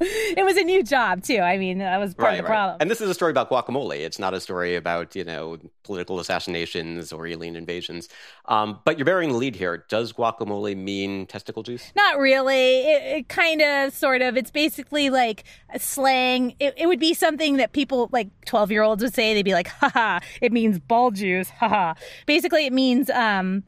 it 0.00 0.44
was 0.44 0.56
a 0.56 0.64
new 0.64 0.82
job 0.82 1.22
too. 1.22 1.38
I 1.38 1.58
mean, 1.58 1.78
that 1.78 1.98
was 1.98 2.14
part 2.14 2.28
right, 2.28 2.32
of 2.32 2.36
the 2.38 2.42
right. 2.44 2.48
problem. 2.48 2.76
And 2.80 2.90
this 2.90 3.00
is 3.00 3.08
a 3.08 3.14
story 3.14 3.30
about 3.30 3.50
guacamole. 3.50 3.98
It's 3.98 4.18
not 4.18 4.34
a 4.34 4.40
story 4.40 4.74
about 4.76 5.14
you 5.14 5.24
know 5.24 5.58
political 5.84 6.20
assassinations 6.20 7.12
or 7.12 7.26
alien 7.26 7.56
invasions. 7.56 8.08
Um, 8.46 8.80
but 8.84 8.98
you're 8.98 9.04
bearing 9.04 9.30
the 9.30 9.36
lead 9.36 9.56
here. 9.56 9.84
Does 9.88 10.12
guacamole 10.12 10.76
mean 10.76 11.26
testicle 11.26 11.62
juice? 11.62 11.92
Not 11.94 12.18
really. 12.18 12.80
It, 12.80 13.02
it 13.18 13.28
kind 13.28 13.62
of, 13.62 13.92
sort 13.92 14.22
of. 14.22 14.36
It's 14.36 14.50
basically 14.50 15.10
like 15.10 15.44
slang. 15.78 16.54
It, 16.58 16.74
it 16.76 16.86
would 16.86 17.00
be 17.00 17.14
something 17.14 17.56
that 17.56 17.72
people 17.72 18.08
like 18.12 18.28
12 18.46 18.70
year 18.70 18.82
olds 18.82 19.02
would 19.02 19.14
say. 19.14 19.34
They'd 19.34 19.42
be 19.42 19.54
like, 19.54 19.68
haha, 19.68 20.20
it 20.40 20.52
means 20.52 20.78
ball 20.78 21.10
juice. 21.10 21.50
Haha. 21.50 21.94
Basically, 22.26 22.66
it 22.66 22.72
means 22.72 23.10
um, 23.10 23.64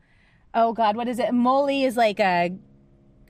oh 0.54 0.72
God, 0.72 0.96
what 0.96 1.08
is 1.08 1.18
it? 1.18 1.32
Mole 1.32 1.68
is 1.68 1.96
like 1.96 2.20
a 2.20 2.56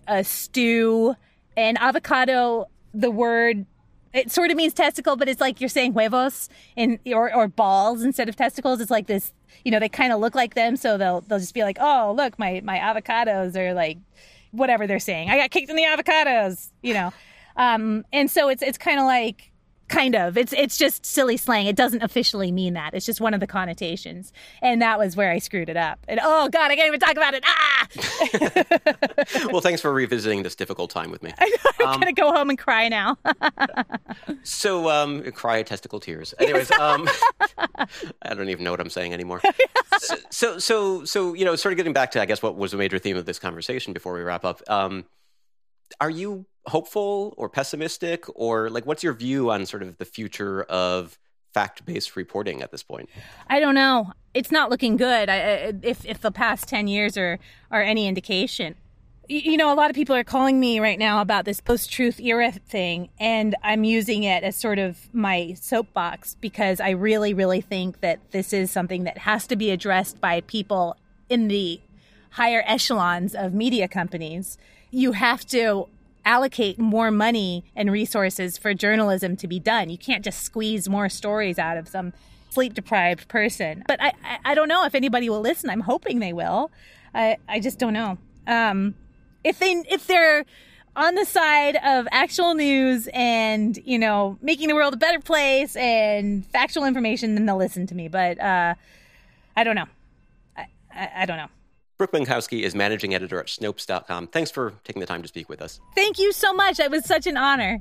a 0.07 0.25
stew 0.25 1.17
and 1.57 1.79
avocado, 1.81 2.67
the 2.93 3.11
word 3.11 3.67
it 4.15 4.31
sort 4.31 4.53
of 4.53 4.57
means 4.57 4.73
testicle, 4.73 5.17
but 5.17 5.29
it's 5.29 5.41
like 5.41 5.61
you're 5.61 5.69
saying 5.69 5.93
huevos 5.93 6.49
in 6.77 7.01
or, 7.07 7.35
or 7.35 7.49
balls 7.49 8.03
instead 8.03 8.29
of 8.29 8.37
testicles. 8.37 8.81
It's 8.81 8.91
like 8.91 9.09
this, 9.09 9.33
you 9.65 9.73
know, 9.73 9.81
they 9.81 9.89
kind 9.89 10.13
of 10.13 10.21
look 10.21 10.37
like 10.37 10.55
them, 10.55 10.77
so 10.77 10.97
they'll 10.97 11.21
they'll 11.23 11.41
just 11.41 11.53
be 11.53 11.65
like, 11.65 11.79
oh, 11.81 12.15
look, 12.17 12.39
my 12.39 12.61
my 12.65 12.79
avocados 12.79 13.57
are 13.57 13.75
like 13.75 13.99
whatever 14.53 14.87
they're 14.87 15.01
saying. 15.01 15.31
I 15.31 15.37
got 15.37 15.51
kicked 15.51 15.69
in 15.69 15.75
the 15.77 15.83
avocados, 15.83 16.71
you 16.81 16.95
know, 16.95 17.13
um, 17.57 18.05
and 18.13 18.31
so 18.31 18.49
it's 18.49 18.63
it's 18.63 18.79
kind 18.79 19.01
of 19.01 19.05
like 19.05 19.51
kind 19.89 20.15
of. 20.15 20.37
It's 20.37 20.53
it's 20.53 20.77
just 20.77 21.05
silly 21.05 21.37
slang. 21.37 21.67
It 21.67 21.77
doesn't 21.77 22.03
officially 22.03 22.51
mean 22.53 22.75
that. 22.75 22.95
It's 22.95 23.07
just 23.07 23.21
one 23.21 23.35
of 23.35 23.41
the 23.41 23.47
connotations. 23.47 24.33
And 24.63 24.81
that 24.83 24.99
was 24.99 25.17
where 25.17 25.31
i 25.31 25.39
screwed 25.39 25.69
it 25.69 25.77
up. 25.77 25.99
And 26.09 26.21
oh 26.23 26.49
god 26.49 26.71
i 26.71 26.77
can't 26.77 26.89
even 26.89 27.01
talk 27.01 27.17
about 27.17 27.35
it. 27.35 27.45
Ah! 27.47 27.89
Well 29.53 29.61
thanks 29.61 29.81
for 29.81 29.93
revisiting 29.93 30.43
this 30.43 30.55
difficult 30.55 30.91
time 30.91 31.11
with 31.11 31.23
me. 31.23 31.33
I'm 31.81 31.87
um, 31.87 32.01
gonna 32.01 32.13
go 32.13 32.33
home 32.33 32.51
and 32.51 32.59
cry 32.59 32.89
now. 32.89 33.17
So 34.43 34.91
um 34.91 35.23
cry 35.33 35.63
testicle 35.63 36.01
tears. 36.01 36.35
Anyways 36.39 36.71
um 36.73 37.09
i 38.23 38.35
don't 38.35 38.49
even 38.49 38.65
know 38.65 38.71
what 38.71 38.81
i'm 38.81 38.91
saying 38.91 39.13
anymore. 39.13 39.41
So, 39.99 40.17
so 40.31 40.59
so 40.59 41.05
so 41.05 41.35
you 41.35 41.45
know 41.45 41.57
sort 41.57 41.73
of 41.73 41.77
getting 41.77 41.93
back 41.93 42.11
to 42.13 42.21
i 42.21 42.25
guess 42.27 42.43
what 42.43 42.57
was 42.57 42.75
a 42.75 42.77
major 42.77 42.99
theme 42.99 43.17
of 43.17 43.27
this 43.27 43.39
conversation 43.39 43.93
before 43.93 44.15
we 44.15 44.23
wrap 44.23 44.45
up 44.45 44.63
um 44.69 45.05
are 46.01 46.11
you 46.11 46.47
hopeful 46.67 47.35
or 47.37 47.49
pessimistic 47.49 48.25
or 48.35 48.71
like 48.71 48.87
what's 48.87 49.03
your 49.03 49.13
view 49.13 49.51
on 49.51 49.67
sort 49.67 49.83
of 49.83 49.99
the 49.99 50.05
future 50.05 50.63
of 50.65 51.19
fact-based 51.53 52.17
reporting 52.17 52.63
at 52.63 52.71
this 52.73 52.83
point? 52.83 53.09
I 53.49 53.61
don't 53.61 53.75
know. 53.75 54.13
It's 54.35 54.51
not 54.51 54.71
looking 54.71 54.97
good. 54.97 55.29
I, 55.29 55.73
if 55.83 56.05
if 56.05 56.21
the 56.21 56.33
past 56.33 56.69
10 56.69 56.89
years 56.89 57.17
are 57.17 57.39
are 57.71 57.83
any 57.83 58.07
indication. 58.07 58.75
You 59.27 59.57
know, 59.57 59.73
a 59.73 59.75
lot 59.75 59.89
of 59.89 59.97
people 59.97 60.15
are 60.15 60.25
calling 60.25 60.61
me 60.61 60.81
right 60.81 60.99
now 60.99 61.23
about 61.23 61.47
this 61.47 61.59
post-truth 61.59 62.21
era 62.21 62.53
thing 62.53 63.09
and 63.19 63.57
I'm 63.63 63.83
using 63.83 64.23
it 64.23 64.45
as 64.45 64.55
sort 64.55 64.79
of 64.79 65.09
my 65.15 65.55
soapbox 65.59 66.37
because 66.43 66.79
I 66.79 66.91
really 66.91 67.33
really 67.33 67.63
think 67.63 68.01
that 68.01 68.19
this 68.33 68.53
is 68.53 68.71
something 68.71 69.05
that 69.05 69.19
has 69.19 69.47
to 69.47 69.57
be 69.57 69.71
addressed 69.71 70.21
by 70.21 70.43
people 70.43 70.99
in 71.31 71.49
the 71.49 71.81
higher 72.33 72.65
echelons 72.67 73.35
of 73.35 73.55
media 73.55 73.89
companies. 73.89 74.59
You 74.95 75.13
have 75.13 75.45
to 75.47 75.89
allocate 76.25 76.79
more 76.79 77.11
money 77.11 77.65
and 77.77 77.91
resources 77.91 78.57
for 78.57 78.73
journalism 78.75 79.37
to 79.37 79.49
be 79.49 79.59
done. 79.59 79.91
You 79.91 79.99
can't 79.99 80.25
just 80.25 80.43
squeeze 80.43 80.89
more 80.89 81.09
stories 81.09 81.59
out 81.59 81.77
of 81.77 81.89
some 81.89 82.13
sleep 82.51 82.75
deprived 82.75 83.29
person. 83.29 83.83
But 83.87 84.01
I, 84.01 84.13
I, 84.25 84.39
I, 84.45 84.55
don't 84.55 84.69
know 84.69 84.85
if 84.85 84.95
anybody 84.95 85.29
will 85.29 85.41
listen. 85.41 85.69
I'm 85.69 85.81
hoping 85.81 86.21
they 86.21 86.33
will. 86.33 86.71
I, 87.13 87.39
I 87.49 87.59
just 87.59 87.79
don't 87.79 87.93
know. 87.93 88.19
Um, 88.47 88.95
if 89.43 89.59
they 89.59 89.73
if 89.91 90.07
they're 90.07 90.45
on 90.97 91.17
the 91.17 91.25
side 91.25 91.77
of 91.85 92.07
actual 92.13 92.55
news 92.55 93.09
and 93.13 93.77
you 93.85 93.99
know 93.99 94.39
making 94.41 94.69
the 94.69 94.75
world 94.75 94.95
a 94.95 94.97
better 94.97 95.21
place 95.21 95.77
and 95.77 96.47
factual 96.47 96.85
information, 96.85 97.35
then 97.35 97.47
they'll 97.47 97.57
listen 97.57 97.87
to 97.89 97.95
me. 97.95 98.09
But 98.09 98.41
uh, 98.41 98.75
I 99.57 99.65
don't 99.65 99.75
know. 99.75 99.87
I, 100.57 100.67
I, 100.95 101.11
I 101.17 101.27
don't 101.27 101.37
know. 101.37 101.49
Brooke 101.97 102.13
Binkowski 102.13 102.63
is 102.63 102.75
managing 102.75 103.15
editor 103.15 103.39
at 103.39 103.47
Snopes.com. 103.47 104.27
Thanks 104.29 104.51
for 104.51 104.73
taking 104.83 105.01
the 105.01 105.07
time 105.07 105.23
to 105.23 105.29
speak 105.29 105.49
with 105.49 105.63
us. 105.63 105.81
Thank 105.95 106.19
you 106.19 106.33
so 106.33 106.53
much. 106.53 106.81
It 106.81 106.91
was 106.91 107.05
such 107.05 107.27
an 107.27 107.37
honor. 107.37 107.79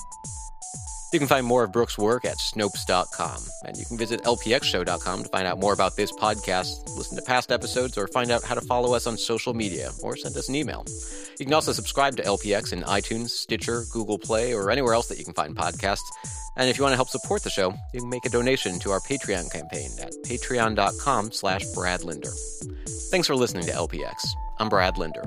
You 1.14 1.20
can 1.20 1.28
find 1.28 1.46
more 1.46 1.64
of 1.64 1.72
Brooks' 1.72 1.96
work 1.96 2.26
at 2.26 2.38
Snopes.com. 2.38 3.44
And 3.66 3.78
you 3.78 3.86
can 3.86 4.00
visit 4.00 4.24
LPXShow.com 4.24 5.24
to 5.24 5.30
find 5.30 5.46
out 5.46 5.60
more 5.60 5.72
about 5.72 5.96
this 5.96 6.12
podcast, 6.12 6.90
listen 6.98 7.16
to 7.18 7.24
past 7.24 7.52
episodes, 7.52 8.00
or 8.00 8.08
find 8.08 8.32
out 8.32 8.44
how 8.44 8.56
to 8.56 8.62
follow 8.62 8.96
us 8.96 9.06
on 9.06 9.16
social 9.18 9.54
media, 9.54 9.92
or 10.02 10.18
send 10.18 10.36
us 10.36 10.50
an 10.50 10.56
email. 10.56 10.84
You 11.40 11.46
can 11.46 11.54
also 11.54 11.72
subscribe 11.72 12.18
to 12.18 12.24
LPX 12.24 12.74
in 12.74 12.82
iTunes, 12.82 13.30
Stitcher, 13.30 13.84
Google 13.92 14.18
Play, 14.18 14.56
or 14.56 14.72
anywhere 14.72 14.96
else 14.96 15.08
that 15.10 15.20
you 15.20 15.24
can 15.24 15.36
find 15.36 15.56
podcasts. 15.56 16.00
And 16.58 16.68
if 16.68 16.80
you 16.80 16.84
want 16.84 16.94
to 16.94 16.98
help 16.98 17.10
support 17.10 17.44
the 17.44 17.52
show, 17.52 17.76
you 17.94 18.00
can 18.00 18.10
make 18.10 18.26
a 18.26 18.30
donation 18.30 18.80
to 18.80 18.90
our 18.90 19.00
Patreon 19.00 19.52
campaign 19.52 19.92
at 20.02 20.14
patreon.com 20.26 21.32
slash 21.32 21.64
bradlinder. 21.76 22.34
Thanks 23.12 23.28
for 23.28 23.36
listening 23.36 23.66
to 23.66 23.72
LPX. 23.72 24.16
I'm 24.58 24.70
Brad 24.70 24.98
Linder. 24.98 25.24